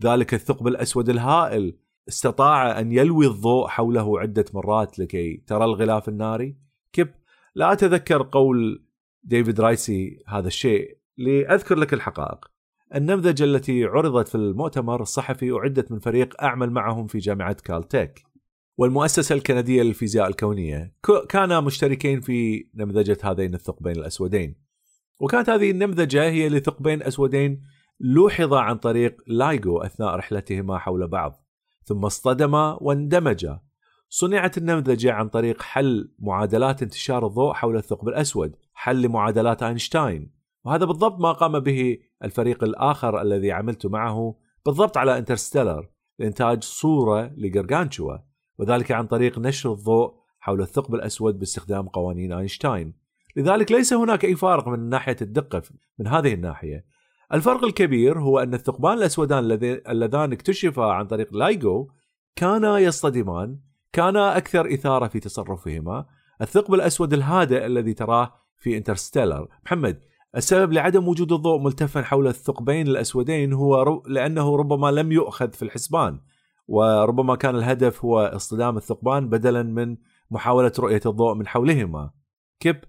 ذلك 0.04 0.34
الثقب 0.34 0.68
الأسود 0.68 1.10
الهائل. 1.10 1.78
استطاع 2.10 2.80
أن 2.80 2.92
يلوي 2.92 3.28
الضوء 3.28 3.68
حوله 3.68 4.20
عدة 4.20 4.46
مرات 4.54 5.00
لكي 5.00 5.44
ترى 5.48 5.66
الغلاف 5.66 6.10
الناري. 6.10 6.58
كيف 6.94 7.08
لا 7.56 7.72
أتذكر 7.72 8.24
قول 8.24 8.86
ديفيد 9.24 9.62
رايسي 9.62 10.24
هذا 10.28 10.48
الشيء. 10.48 10.98
لأذكر 11.18 11.76
لك 11.76 11.94
الحقائق. 11.94 12.52
النمذجة 12.96 13.44
التي 13.44 13.86
عرضت 13.86 14.28
في 14.28 14.36
المؤتمر 14.36 15.02
الصحفي 15.02 15.52
أعدت 15.52 15.92
من 15.92 16.00
فريق 16.00 16.44
أعمل 16.44 16.72
معهم 16.72 17.08
في 17.08 17.18
جامعة 17.18 17.54
كالتيك 17.54 18.24
والمؤسسة 18.78 19.36
الكندية 19.36 19.82
للفيزياء 19.82 20.28
الكونية. 20.28 20.96
كانا 21.30 21.60
مشتركين 21.60 22.22
في 22.22 22.68
نمذجة 22.76 23.18
هذين 23.24 23.54
الثقبين 23.54 23.96
الأسودين. 23.96 24.56
وكانت 25.20 25.50
هذه 25.50 25.72
النمذجة 25.72 26.24
هي 26.24 26.50
لثقبين 26.50 27.04
أسودين 27.04 27.64
لوحظا 28.04 28.60
عن 28.60 28.78
طريق 28.78 29.22
لايغو 29.28 29.82
أثناء 29.82 30.16
رحلتهما 30.16 30.78
حول 30.78 31.08
بعض 31.08 31.46
ثم 31.84 32.06
اصطدما 32.06 32.78
واندمجا. 32.82 33.60
صنعت 34.10 34.58
النمذجة 34.58 35.14
عن 35.14 35.30
طريق 35.30 35.62
حل 35.62 36.12
معادلات 36.20 36.84
انتشار 36.84 37.28
الضوء 37.28 37.54
حول 37.54 37.78
الثقب 37.78 38.08
الأسود 38.08 38.56
حل 38.74 39.02
لمعادلات 39.02 39.64
أينشتاين. 39.64 40.32
وهذا 40.66 40.86
بالضبط 40.86 41.20
ما 41.20 41.32
قام 41.32 41.60
به 41.60 41.98
الفريق 42.24 42.64
الآخر 42.64 43.22
الذي 43.22 43.52
عملت 43.52 43.86
معه 43.86 44.36
بالضبط 44.66 44.98
على 44.98 45.18
Interstellar 45.18 45.90
لإنتاج 46.20 46.64
صورة 46.64 47.32
ل 47.38 47.46
Gargantua 47.46 48.18
وذلك 48.58 48.92
عن 48.92 49.08
طريق 49.08 49.40
نشر 49.40 49.74
الضوء 49.74 50.14
حول 50.40 50.62
الثقب 50.62 50.96
الأسود 50.96 51.40
باستخدام 51.40 51.88
قوانين 51.88 52.34
أينشتاين. 52.34 52.94
لذلك 53.36 53.72
ليس 53.72 53.94
هناك 53.94 54.26
أي 54.26 54.36
فارق 54.36 54.68
من 54.68 54.90
ناحية 54.90 55.18
الدقة 55.22 55.62
من 56.00 56.08
هذه 56.08 56.34
الناحية. 56.34 57.01
الفرق 57.34 57.64
الكبير 57.64 58.20
هو 58.20 58.40
أن 58.40 58.54
الثقبان 58.54 58.98
الأسودان 58.98 59.52
اللذان 59.90 60.32
اكتشفا 60.32 60.84
عن 60.84 61.08
طريق 61.08 61.34
LIGO 61.34 61.88
كانا 62.36 62.80
يصطدمان 62.80 63.60
كانا 63.94 64.38
أكثر 64.38 64.74
إثارة 64.74 65.08
في 65.08 65.20
تصرفهما. 65.20 66.06
الثقب 66.42 66.74
الأسود 66.74 67.14
الهادئ 67.14 67.66
الذي 67.66 67.94
تراه 67.94 68.34
في 68.58 68.78
Interstellar. 68.78 69.48
محمد 69.66 70.02
السبب 70.38 70.74
لعدم 70.74 71.08
وجود 71.08 71.32
الضوء 71.32 71.60
ملتفا 71.60 72.02
حول 72.02 72.28
الثقبين 72.28 72.88
الأسودين 72.88 73.54
هو 73.54 74.02
لأنه 74.08 74.56
ربما 74.56 74.92
لم 74.92 75.12
يؤخذ 75.12 75.52
في 75.52 75.62
الحسبان 75.62 76.20
وربما 76.68 77.36
كان 77.36 77.56
الهدف 77.56 78.06
هو 78.06 78.20
اصطدام 78.20 78.78
الثقبان 78.78 79.30
بدلا 79.30 79.64
من 79.64 79.98
محاولة 80.32 80.72
رؤية 80.80 81.02
الضوء 81.06 81.34
من 81.34 81.48
حولهما. 81.48 82.12
كيب 82.60 82.84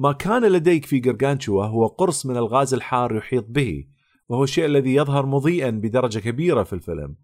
ما 0.00 0.12
كان 0.12 0.44
لديك 0.44 0.84
في 0.84 0.98
جرجانشوا 0.98 1.64
هو 1.64 1.86
قرص 1.86 2.26
من 2.26 2.36
الغاز 2.36 2.74
الحار 2.74 3.16
يحيط 3.16 3.44
به 3.48 3.84
وهو 4.28 4.44
الشيء 4.44 4.64
الذي 4.64 4.94
يظهر 4.94 5.26
مضيئا 5.26 5.70
بدرجة 5.70 6.18
كبيرة 6.18 6.62
في 6.62 6.72
الفيلم. 6.72 7.16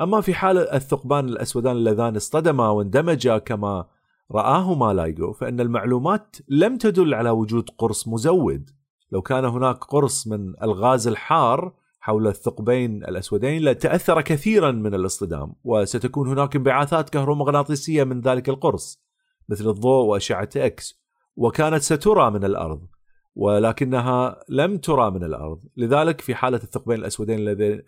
أما 0.00 0.20
في 0.20 0.34
حال 0.34 0.58
الثقبان 0.58 1.28
الأسودان 1.28 1.76
اللذان 1.76 2.16
اصطدما 2.16 2.68
واندمجا 2.68 3.38
كما 3.38 3.86
رآهما 4.32 4.92
LIGO 4.92 5.32
فإن 5.32 5.60
المعلومات 5.60 6.36
لم 6.48 6.76
تدل 6.76 7.14
على 7.14 7.30
وجود 7.30 7.70
قرص 7.78 8.08
مزود. 8.08 8.70
لو 9.12 9.22
كان 9.22 9.44
هناك 9.44 9.84
قرص 9.84 10.26
من 10.26 10.54
الغاز 10.62 11.08
الحار 11.08 11.72
حول 12.00 12.26
الثقبين 12.26 13.04
الأسودين 13.04 13.62
لتأثر 13.62 14.20
كثيرا 14.20 14.70
من 14.70 14.94
الاصطدام 14.94 15.54
وستكون 15.64 16.28
هناك 16.28 16.56
انبعاثات 16.56 17.10
كهرومغناطيسية 17.10 18.04
من 18.04 18.20
ذلك 18.20 18.48
القرص 18.48 19.02
مثل 19.48 19.68
الضوء 19.68 20.04
وأشعة 20.04 20.48
إكس. 20.56 21.01
وكانت 21.36 21.82
سترى 21.82 22.30
من 22.30 22.44
الأرض 22.44 22.86
ولكنها 23.34 24.44
لم 24.48 24.76
ترى 24.76 25.10
من 25.10 25.24
الأرض. 25.24 25.60
لذلك 25.76 26.20
في 26.20 26.34
حالة 26.34 26.56
الثقبين 26.56 26.98
الأسودين 26.98 27.38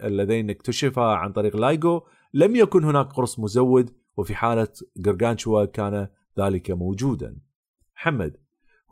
اللذين 0.00 0.50
اكتشفا 0.50 1.02
عن 1.02 1.32
طريق 1.32 1.56
LIGO 1.56 2.02
لم 2.34 2.56
يكن 2.56 2.84
هناك 2.84 3.06
قرص 3.06 3.38
مزود 3.40 3.90
وفي 4.16 4.34
حالة 4.34 4.68
جرجانشوا 4.96 5.64
كان 5.64 6.08
ذلك 6.38 6.70
موجودا. 6.70 7.36
محمد 7.96 8.36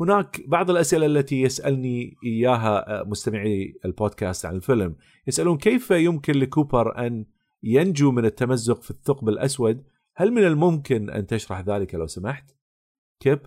هناك 0.01 0.41
بعض 0.49 0.71
الأسئلة 0.71 1.07
التي 1.07 1.43
يسألني 1.43 2.17
إياها 2.25 3.05
مستمعي 3.07 3.75
البودكاست 3.85 4.47
عن 4.47 4.55
الفيلم. 4.57 4.97
يسألون 5.27 5.59
كيف 5.59 5.91
يمكن 5.91 6.33
لكوبر 6.33 7.07
أن 7.07 7.27
ينجو 7.63 8.11
من 8.11 8.25
التمزق 8.25 8.83
في 8.83 8.91
الثقب 8.91 9.29
الأسود؟ 9.29 9.85
هل 10.17 10.33
من 10.33 10.45
الممكن 10.45 11.11
أن 11.11 11.27
تشرح 11.27 11.61
ذلك 11.61 11.95
لو 11.95 12.07
سمحت؟ 12.07 12.57
كيب؟ 13.21 13.41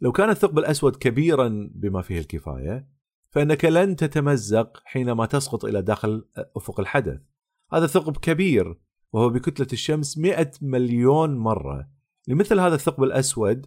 لو 0.00 0.12
كان 0.12 0.30
الثقب 0.30 0.58
الأسود 0.58 0.96
كبيرا 0.96 1.70
بما 1.74 2.02
فيه 2.02 2.18
الكفاية 2.18 2.88
فإنك 3.30 3.64
لن 3.64 3.96
تتمزق 3.96 4.82
حينما 4.84 5.26
تسقط 5.26 5.64
إلى 5.64 5.82
داخل 5.82 6.28
أفق 6.56 6.80
الحدث. 6.80 7.20
هذا 7.72 7.84
الثقب 7.84 8.16
كبير 8.16 8.78
وهو 9.12 9.28
بكتلة 9.28 9.66
الشمس 9.72 10.18
100 10.18 10.50
مليون 10.62 11.36
مرة. 11.36 11.88
لمثل 12.28 12.60
هذا 12.60 12.74
الثقب 12.74 13.02
الأسود 13.02 13.66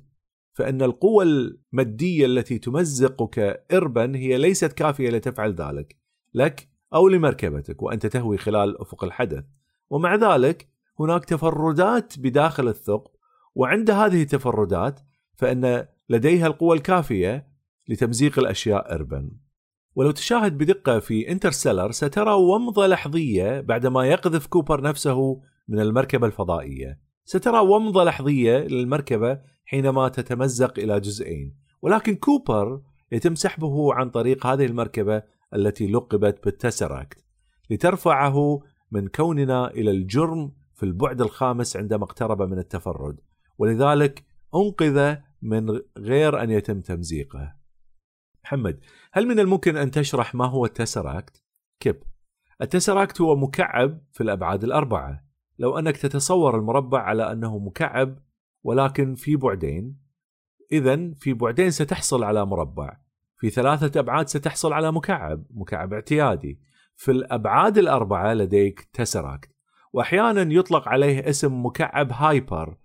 فإن 0.54 0.82
القوة 0.82 1.24
المادية 1.24 2.26
التي 2.26 2.60
تمزقك 2.60 3.66
إربا 3.74 4.16
هي 4.16 4.38
ليست 4.38 4.74
كافية 4.74 5.10
لتفعل 5.10 5.54
ذلك. 5.54 5.98
لك 6.34 6.70
أو 6.94 7.08
لمركبتك 7.08 7.82
وأنت 7.82 8.06
تهوي 8.06 8.38
خلال 8.38 8.82
أفق 8.82 9.04
الحدث. 9.04 9.44
ومع 9.90 10.16
ذلك 10.16 10.70
هناك 11.00 11.26
تفردات 11.26 12.20
بداخل 12.20 12.68
الثقب 12.68 13.12
وعند 13.56 13.92
هذه 13.92 14.22
التفردات 14.22 15.00
فإن 15.36 15.88
لديها 16.10 16.48
القوة 16.48 16.76
الكافية 16.76 17.48
لتمزيق 17.90 18.40
الأشياء 18.40 18.94
إربا. 18.96 19.32
ولو 19.96 20.12
تشاهد 20.12 20.58
بدقة 20.58 21.00
في 21.00 21.32
Interstellar 21.32 21.92
سترى 21.92 22.32
ومضة 22.32 22.88
لحظية 22.88 23.62
بعدما 23.62 24.06
يقذف 24.06 24.48
كوبر 24.48 24.82
نفسه 24.82 25.42
من 25.68 25.80
المركبة 25.80 26.28
الفضائية. 26.28 27.00
سترى 27.26 27.60
ومضة 27.60 28.04
لحظية 28.04 28.58
للمركبة 28.58 29.40
حينما 29.66 30.10
تتمزق 30.10 30.80
إلى 30.80 31.00
جزئين. 31.00 31.56
ولكن 31.82 32.16
كوبر 32.16 32.82
يتم 33.12 33.36
سحبه 33.36 33.94
عن 33.94 34.10
طريق 34.10 34.46
هذه 34.46 34.66
المركبة 34.66 35.24
التي 35.56 35.88
لقبت 35.88 36.44
بال 36.44 36.59
tesseract 36.59 37.26
لترفعه 37.70 38.60
من 38.92 39.08
كوننا 39.08 39.72
إلى 39.72 39.92
الجرم 39.92 40.52
في 40.76 40.84
البعد 40.84 41.22
الخامس 41.22 41.78
عندما 41.78 42.04
اقترب 42.04 42.42
من 42.42 42.60
التفرد. 42.60 43.20
ولذلك 43.58 44.24
أنقذ 44.56 45.16
من 45.42 45.82
غير 45.98 46.44
أن 46.44 46.50
يتم 46.50 46.82
تمزيقه 46.82 47.56
محمد 48.44 48.80
هل 49.14 49.28
من 49.28 49.40
الممكن 49.40 49.78
أن 49.78 49.92
تشرح 49.92 50.36
ما 50.36 50.46
هو 50.46 50.66
ال 50.66 50.73
tesseract؟ 50.73 51.44
كيب. 51.80 52.04
ال 52.62 52.68
tesseract 52.68 53.22
هو 53.22 53.36
مكعب 53.36 54.02
في 54.12 54.22
الأبعاد 54.22 54.64
الأربعة. 54.64 55.26
لو 55.60 55.80
أنك 55.80 55.98
تتصور 55.98 56.58
المربع 56.58 57.02
على 57.02 57.32
أنه 57.32 57.60
مكعب 57.60 58.20
ولكن 58.64 59.16
في 59.16 59.36
بعدين 59.36 60.02
إذا 60.72 61.14
في 61.14 61.34
بعدين 61.34 61.72
ستحصل 61.72 62.24
على 62.24 62.46
مربع. 62.46 62.98
في 63.38 63.50
ثلاثة 63.50 64.00
أبعاد 64.00 64.28
ستحصل 64.28 64.74
على 64.74 64.92
مكعب 64.92 65.46
مكعب 65.50 65.94
اعتيادي. 65.94 66.60
في 66.96 67.12
الأبعاد 67.12 67.78
الأربعة 67.78 68.34
لديك 68.34 68.90
tesseract. 68.94 69.52
وأحيانا 69.94 70.54
يطلق 70.54 70.88
عليه 70.88 71.30
اسم 71.30 71.66
مكعب 71.66 72.12
hyper. 72.12 72.78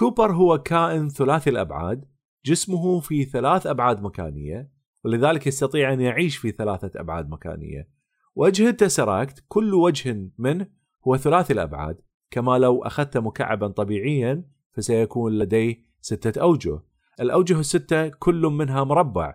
كوبر 0.00 0.32
هو 0.32 0.58
كائن 0.58 1.08
ثلاثي 1.08 1.50
الأبعاد 1.50 2.04
جسمه 2.44 3.00
في 3.00 3.24
ثلاث 3.24 3.66
أبعاد 3.66 4.02
مكانية 4.02 4.70
ولذلك 5.04 5.46
يستطيع 5.46 5.92
أن 5.92 6.00
يعيش 6.00 6.36
في 6.36 6.50
ثلاثة 6.50 7.00
أبعاد 7.00 7.30
مكانية. 7.30 7.88
وجه 8.34 8.68
التسراكت 8.68 9.44
كل 9.48 9.74
وجه 9.74 10.30
منه 10.38 10.66
هو 11.08 11.16
ثلاثي 11.16 11.52
الأبعاد 11.52 12.00
كما 12.30 12.58
لو 12.58 12.82
أخذت 12.82 13.18
مكعبا 13.18 13.68
طبيعيا 13.68 14.44
فسيكون 14.72 15.38
لديه 15.38 15.86
ستة 16.00 16.40
أوجه. 16.40 16.80
الأوجه 17.20 17.60
الستة 17.60 18.08
كل 18.08 18.42
منها 18.42 18.84
مربع. 18.84 19.34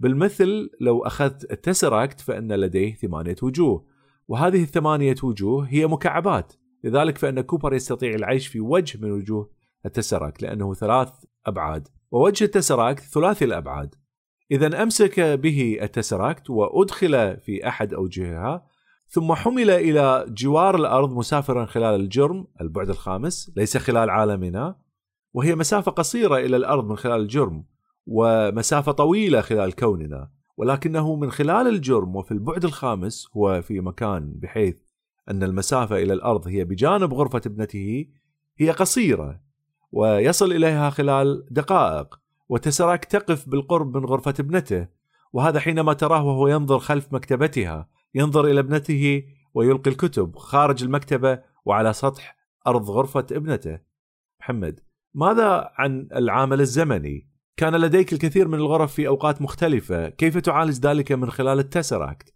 بالمثل 0.00 0.70
لو 0.80 1.06
أخذت 1.06 1.52
التسراكت 1.52 2.20
فإن 2.20 2.52
لديه 2.52 2.94
ثمانية 2.94 3.36
وجوه 3.42 3.86
وهذه 4.28 4.62
الثمانية 4.62 5.16
وجوه 5.22 5.64
هي 5.68 5.86
مكعبات 5.86 6.52
لذلك 6.84 7.18
فإن 7.18 7.40
كوبر 7.40 7.74
يستطيع 7.74 8.14
العيش 8.14 8.46
في 8.46 8.60
وجه 8.60 8.98
من 9.02 9.10
وجوه 9.10 9.53
ال 9.86 9.92
tesseract 9.92 10.42
لأنه 10.42 10.74
ثلاث 10.74 11.08
أبعاد. 11.46 11.88
ووجه 12.10 12.44
ال 12.44 12.50
tesseract 12.50 13.02
ثلاثي 13.02 13.44
الأبعاد. 13.44 13.94
إذا 14.50 14.82
أمسك 14.82 15.20
به 15.20 15.78
ال 15.82 15.89
tesseract 15.89 16.50
وأدخل 16.50 17.36
في 17.36 17.68
أحد 17.68 17.94
أوجهها 17.94 18.66
ثم 19.08 19.32
حمل 19.32 19.70
إلى 19.70 20.26
جوار 20.28 20.76
الأرض 20.76 21.12
مسافرا 21.12 21.66
خلال 21.66 22.00
الجرم 22.00 22.46
البعد 22.60 22.90
الخامس 22.90 23.52
ليس 23.56 23.76
خلال 23.76 24.10
عالمنا. 24.10 24.76
وهي 25.32 25.54
مسافة 25.54 25.90
قصيرة 25.90 26.36
إلى 26.36 26.56
الأرض 26.56 26.88
من 26.88 26.96
خلال 26.96 27.20
الجرم 27.20 27.64
ومسافة 28.06 28.92
طويلة 28.92 29.40
خلال 29.40 29.74
كوننا. 29.74 30.30
ولكنه 30.56 31.16
من 31.16 31.30
خلال 31.30 31.68
الجرم 31.68 32.16
وفي 32.16 32.32
البعد 32.32 32.64
الخامس 32.64 33.28
هو 33.36 33.62
في 33.62 33.80
مكان 33.80 34.32
بحيث 34.36 34.76
أن 35.30 35.42
المسافة 35.42 35.96
إلى 35.96 36.12
الأرض 36.12 36.48
هي 36.48 36.64
بجانب 36.64 37.14
غرفة 37.14 37.42
ابنته 37.46 38.06
هي 38.58 38.70
قصيرة. 38.70 39.43
ويصل 39.94 40.52
إليها 40.52 40.90
خلال 40.90 41.46
دقائق 41.50 42.20
وتسراك 42.48 43.04
تقف 43.04 43.48
بالقرب 43.48 43.96
من 43.96 44.04
غرفة 44.04 44.34
ابنته 44.40 44.88
وهذا 45.32 45.60
حينما 45.60 45.92
تراه 45.92 46.24
وهو 46.24 46.48
ينظر 46.48 46.78
خلف 46.78 47.12
مكتبتها 47.12 47.88
ينظر 48.14 48.44
إلى 48.44 48.60
ابنته 48.60 49.22
ويلقي 49.54 49.90
الكتب 49.90 50.36
خارج 50.36 50.82
المكتبة 50.82 51.38
وعلى 51.64 51.92
سطح 51.92 52.36
أرض 52.66 52.90
غرفة 52.90 53.26
ابنته 53.32 53.78
محمد 54.40 54.80
ماذا 55.14 55.70
عن 55.74 56.08
العامل 56.14 56.60
الزمني؟ 56.60 57.28
كان 57.56 57.76
لديك 57.76 58.12
الكثير 58.12 58.48
من 58.48 58.58
الغرف 58.58 58.92
في 58.94 59.08
أوقات 59.08 59.42
مختلفة 59.42 60.08
كيف 60.08 60.38
تعالج 60.38 60.86
ذلك 60.86 61.12
من 61.12 61.30
خلال 61.30 61.58
التسراكت؟ 61.58 62.34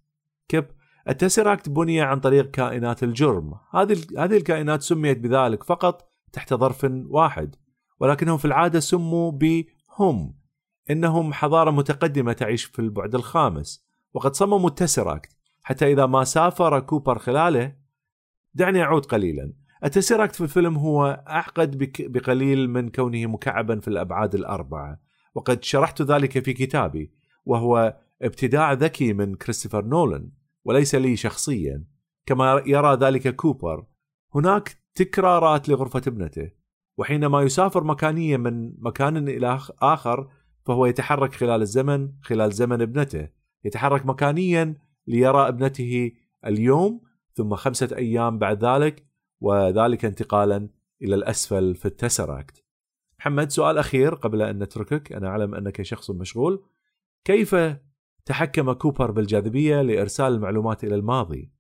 كيب 0.49 0.65
ال 1.09 1.15
tesseract 1.15 1.69
بني 1.69 2.01
عن 2.01 2.21
طريق 2.21 2.51
كائنات 2.51 3.03
الجرم 3.03 3.55
هذه 3.75 3.97
هذه 4.19 4.37
الكائنات 4.37 4.83
سميت 4.83 5.19
بذلك 5.19 5.63
فقط 5.63 6.08
تحت 6.33 6.55
ظرف 6.55 6.87
واحد 7.07 7.57
ولكنهم 8.01 8.39
في 8.39 8.45
العادة 8.45 8.81
سموا 8.81 9.31
بهم 9.31 10.35
إنهم 10.91 11.33
حضارة 11.33 11.71
متقدمة 11.71 12.33
تعيش 12.33 12.65
في 12.65 12.79
البعد 12.79 13.15
الخامس 13.15 13.89
وقد 14.15 14.35
صمموا 14.35 14.69
ال 14.69 14.76
tesseract 14.76 15.37
حتى 15.63 15.93
إذا 15.93 16.07
ما 16.07 16.25
سافر 16.25 16.81
كوبر 16.81 17.19
خلاله. 17.19 17.75
دعني 18.55 18.83
أعود 18.83 19.07
قليلا. 19.07 19.53
ال 19.85 19.90
tesseract 19.90 20.35
في 20.35 20.41
الفيلم 20.41 20.77
هو 20.77 21.25
أعقد 21.29 21.93
بقليل 21.99 22.71
من 22.71 22.89
كونه 22.89 23.27
مكعبا 23.27 23.81
في 23.81 23.89
الأبعاد 23.89 24.35
الأربعة 24.35 25.01
وقد 25.35 25.65
شرحت 25.65 26.03
ذلك 26.03 26.45
في 26.45 26.53
كتابي 26.53 27.13
وهو 27.47 27.97
ابتداع 28.23 28.73
ذكي 28.73 29.13
من 29.13 29.35
كريستوفر 29.35 29.85
نولان 29.85 30.31
وليس 30.65 30.95
لي 30.95 31.17
شخصيا 31.17 31.85
كما 32.27 32.63
يرى 32.67 32.97
ذلك 32.97 33.37
كوبر. 33.37 33.85
هناك 34.35 34.77
تكرارات 34.95 35.69
لغرفة 35.69 36.03
ابنته 36.07 36.51
وحينما 36.99 37.43
يسافر 37.43 37.85
مكانيا 37.85 38.37
من 38.37 38.73
مكان 38.79 39.29
إلى 39.29 39.61
آخر 39.83 40.31
فهو 40.67 40.87
يتحرك 40.87 41.35
خلال 41.35 41.63
الزمن 41.63 42.13
خلال 42.23 42.53
زمن 42.53 42.83
ابنته. 42.83 43.29
يتحرك 43.65 44.07
مكانيا 44.07 44.75
ليرى 45.07 45.49
ابنته 45.49 46.13
اليوم 46.47 47.01
ثم 47.35 47.55
خمسة 47.55 47.97
أيام 47.97 48.39
بعد 48.39 48.65
ذلك 48.65 49.07
وذلك 49.41 50.05
انتقالا 50.05 50.69
إلى 51.03 51.15
الأسفل 51.15 51.75
في 51.75 51.87
التسراكت 51.87 52.65
محمد 53.19 53.51
سؤال 53.51 53.79
أخير 53.79 54.15
قبل 54.15 54.43
أن 54.43 54.63
نتركك. 54.63 55.13
أنا 55.13 55.29
أعلم 55.29 55.55
أنك 55.55 55.83
شخص 55.83 56.11
مشغول. 56.11 56.65
كيف 57.25 57.57
تحكم 58.25 58.73
كوبر 58.73 59.11
بالجاذبية 59.11 59.83
لإرسال 59.83 60.33
المعلومات 60.33 60.85
إلى 60.85 60.95
الماضي؟ 60.95 61.53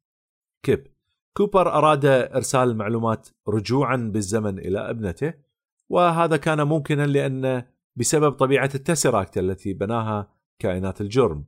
كيب. 0.63 0.87
كوبر 1.33 1.73
أراد 1.73 2.05
إرسال 2.07 2.69
المعلومات 2.71 3.29
رجوعا 3.49 3.97
بالزمن 3.97 4.59
إلى 4.59 4.91
ابنته 4.91 5.35
وهذا 5.89 6.37
كان 6.37 6.63
ممكنا 6.63 7.07
لأن 7.07 7.65
بسبب 7.97 8.33
طبيعة 8.33 8.71
ال 8.75 8.81
tesseract 8.81 9.39
التي 9.39 9.73
بناها 9.73 10.29
كائنات 10.59 11.01
الجرم. 11.01 11.45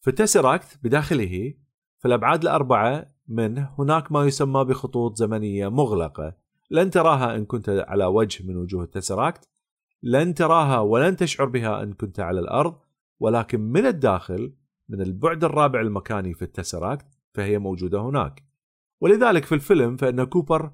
في 0.00 0.10
ال 0.10 0.17
tesseract 0.17 0.78
بداخله 0.82 1.54
في 1.98 2.08
الأبعاد 2.08 2.42
الأربعة 2.42 3.14
منه 3.28 3.74
هناك 3.78 4.12
ما 4.12 4.24
يسمى 4.24 4.64
بخطوط 4.64 5.16
زمنية 5.16 5.68
مغلقة. 5.68 6.34
لن 6.70 6.90
تراها 6.90 7.36
إن 7.36 7.44
كنت 7.44 7.68
على 7.88 8.04
وجه 8.04 8.46
من 8.46 8.56
وجوه 8.56 8.84
التسراكت 8.84 9.48
لن 10.02 10.34
تراها 10.34 10.80
ولن 10.80 11.16
تشعر 11.16 11.46
بها 11.46 11.82
إن 11.82 11.92
كنت 11.92 12.20
على 12.20 12.40
الأرض 12.40 12.78
ولكن 13.20 13.60
من 13.60 13.86
الداخل 13.86 14.52
من 14.88 15.00
البعد 15.00 15.44
الرابع 15.44 15.80
المكاني 15.80 16.34
في 16.34 16.42
التسراكت 16.42 17.06
فهي 17.34 17.58
موجودة 17.58 18.00
هناك. 18.00 18.47
ولذلك 19.00 19.44
في 19.44 19.54
الفيلم 19.54 19.96
فإن 19.96 20.24
كوبر 20.24 20.70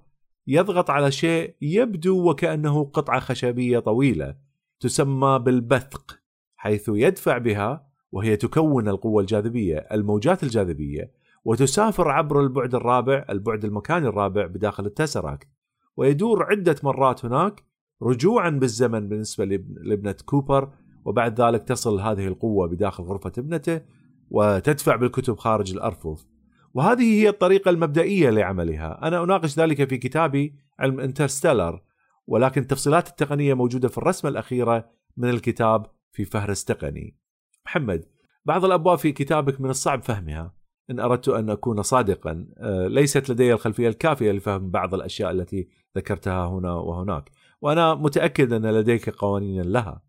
يضغط 0.46 0.90
على 0.90 1.10
شيء 1.10 1.54
يبدو 1.62 2.30
وكأنه 2.30 2.84
قطعة 2.84 3.20
خشبية 3.20 3.78
طويلة 3.78 4.36
تسمى 4.80 5.38
بالبثق 5.38 6.20
حيث 6.56 6.90
يدفع 6.94 7.38
بها 7.38 7.86
وهي 8.12 8.36
تكون 8.36 8.88
القوة 8.88 9.22
الجاذبية 9.22 9.76
الموجات 9.76 10.42
الجاذبية 10.42 11.12
وتسافر 11.44 12.08
عبر 12.08 12.40
البعد 12.40 12.74
الرابع 12.74 13.24
البعد 13.30 13.64
المكاني 13.64 14.08
الرابع 14.08 14.46
بداخل 14.46 14.86
ال 14.86 14.93
tesseract 14.93 15.48
ويدور 15.96 16.44
عدة 16.50 16.76
مرات 16.82 17.24
هناك 17.24 17.64
رجوعا 18.02 18.50
بالزمن 18.50 19.08
بالنسبة 19.08 19.44
لابنة 19.44 20.16
كوبر 20.24 20.72
وبعد 21.04 21.40
ذلك 21.40 21.62
تصل 21.62 22.00
هذه 22.00 22.26
القوة 22.26 22.68
بداخل 22.68 23.04
غرفة 23.04 23.32
ابنته 23.38 23.80
وتدفع 24.30 24.96
بالكتب 24.96 25.38
خارج 25.38 25.72
الأرفف. 25.72 26.26
وهذه 26.74 27.22
هي 27.22 27.28
الطريقة 27.28 27.68
المبدئية 27.70 28.30
لعملها. 28.30 29.08
أنا 29.08 29.24
أناقش 29.24 29.58
ذلك 29.58 29.88
في 29.88 29.96
كتابي 29.96 30.54
علم 30.78 31.00
Interstellar 31.00 31.80
ولكن 32.26 32.60
التفصيلات 32.60 33.08
التقنية 33.08 33.54
موجودة 33.54 33.88
في 33.88 33.98
الرسمة 33.98 34.30
الأخيرة 34.30 34.90
من 35.16 35.30
الكتاب 35.30 35.86
في 36.12 36.24
فهرس 36.24 36.64
تقني 36.64 37.16
محمد 37.66 38.04
بعض 38.44 38.64
الأبواب 38.64 38.98
في 38.98 39.12
كتابك 39.12 39.60
من 39.60 39.70
الصعب 39.70 40.02
فهمها. 40.02 40.54
إن 40.90 41.00
أردت 41.00 41.28
أن 41.28 41.50
أكون 41.50 41.82
صادقا 41.82 42.46
آه، 42.58 42.86
ليست 42.86 43.30
لدي 43.30 43.52
الخلفية 43.52 43.88
الكافية 43.88 44.32
لفهم 44.32 44.70
بعض 44.70 44.94
الأشياء 44.94 45.30
التي 45.30 45.68
ذكرتها 45.96 46.46
هنا 46.46 46.72
وهناك. 46.72 47.30
وأنا 47.60 47.94
متأكد 47.94 48.52
أن 48.52 48.66
لديك 48.66 49.10
قوانين 49.10 49.62
لها. 49.62 50.02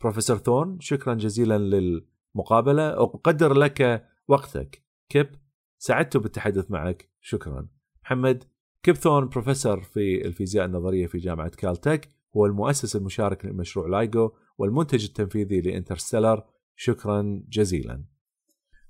بروفيسور 0.00 0.36
ثورن 0.36 0.80
شكرا 0.80 1.14
جزيلا 1.14 1.58
للمقابلة. 1.58 2.88
أقدر 2.88 3.54
لك 3.54 4.08
وقتك. 4.28 4.82
كيب. 5.08 5.41
سعدت 5.84 6.16
بالتحدث 6.16 6.70
معك. 6.70 7.10
شكرا. 7.20 7.68
محمد 8.04 8.44
كيب 8.82 8.94
ثورن 8.94 9.28
بروفيسور 9.28 9.82
في 9.82 10.26
الفيزياء 10.26 10.66
النظرية 10.66 11.06
في 11.06 11.18
جامعة 11.18 11.48
كالتك؟ 11.48 12.08
هو 12.36 12.46
المؤسس 12.46 12.96
المشارك 12.96 13.44
لمشروع 13.44 13.88
لايجو 13.88 14.30
والمنتج 14.58 15.04
التنفيذي 15.04 15.60
لإنترستيلر. 15.60 16.44
شكرا 16.76 17.42
جزيلا. 17.48 18.04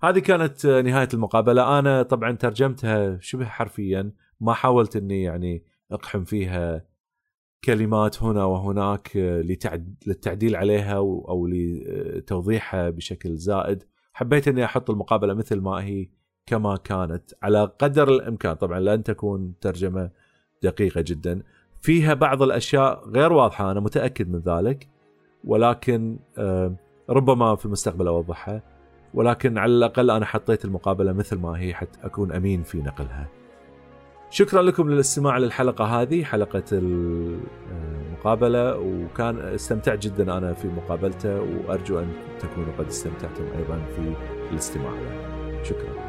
هذه 0.03 0.19
كانت 0.19 0.67
نهاية 0.67 1.09
المقابلة. 1.15 1.79
أنا 1.79 2.03
طبعا 2.03 2.33
ترجمتها 2.33 3.19
شبه 3.21 3.45
حرفيا. 3.45 4.13
ما 4.41 4.53
حاولت 4.53 4.97
أني 4.97 5.23
يعني 5.23 5.65
أقحم 5.91 6.25
فيها 6.25 6.87
كلمات 7.65 8.23
هنا 8.23 8.45
وهناك 8.45 9.17
للتعديل 10.07 10.57
عليها 10.57 10.97
أو 10.97 11.47
لتوضيحها 11.47 12.91
بشكل 12.91 13.37
زائد. 13.37 13.85
حبيت 14.13 14.49
أني 14.49 14.65
أحط 14.65 14.91
المقابلة 14.91 15.35
مثل 15.35 15.61
ما 15.61 15.85
هي. 15.85 16.22
كما 16.47 16.77
كانت 16.77 17.23
على 17.43 17.71
قدر 17.79 18.09
الإمكان. 18.09 18.55
طبعا 18.55 18.81
لن 18.81 19.03
تكون 19.03 19.55
ترجمة 19.61 20.11
دقيقة 20.63 21.05
جدا. 21.07 21.43
فيها 21.81 22.15
بعض 22.15 22.43
الأشياء 22.43 23.09
غير 23.09 23.33
واضحة 23.33 23.71
أنا 23.71 23.81
متأكد 23.81 24.31
من 24.31 24.39
ذلك. 24.39 24.89
ولكن 25.45 26.19
آه، 26.39 26.75
ربما 27.11 27.57
في 27.57 27.67
المستقبل 27.67 28.07
أوضحها. 28.07 28.63
ولكن 29.15 29.59
على 29.59 29.73
الأقل 29.73 30.11
أنا 30.11 30.25
حطيت 30.25 30.65
المقابلة 30.65 31.13
مثل 31.13 31.39
ما 31.39 31.61
هي 31.61 31.75
حتى 31.75 31.99
أكون 32.03 32.33
أمين 32.33 32.63
في 32.63 32.79
نقلها. 32.79 33.29
شكرا 34.31 34.63
لكم 34.63 34.91
للاستماع 34.91 35.39
للحلقة 35.39 35.85
هذه 35.85 36.25
حلقة 36.25 36.65
المقابلة 36.73 38.79
وكان 38.79 39.39
استمتعت 39.39 39.99
جدا 39.99 40.39
أنا 40.39 40.53
في 40.53 40.69
مقابلته 40.69 41.41
وأرجو 41.41 41.99
أن 41.99 42.13
تكونوا 42.41 42.73
قد 42.79 42.87
استمتعتم 42.87 43.45
أيضا 43.45 43.83
في 43.97 44.15
الاستماع. 44.51 44.93
له 44.93 45.63
شكرا. 45.63 46.02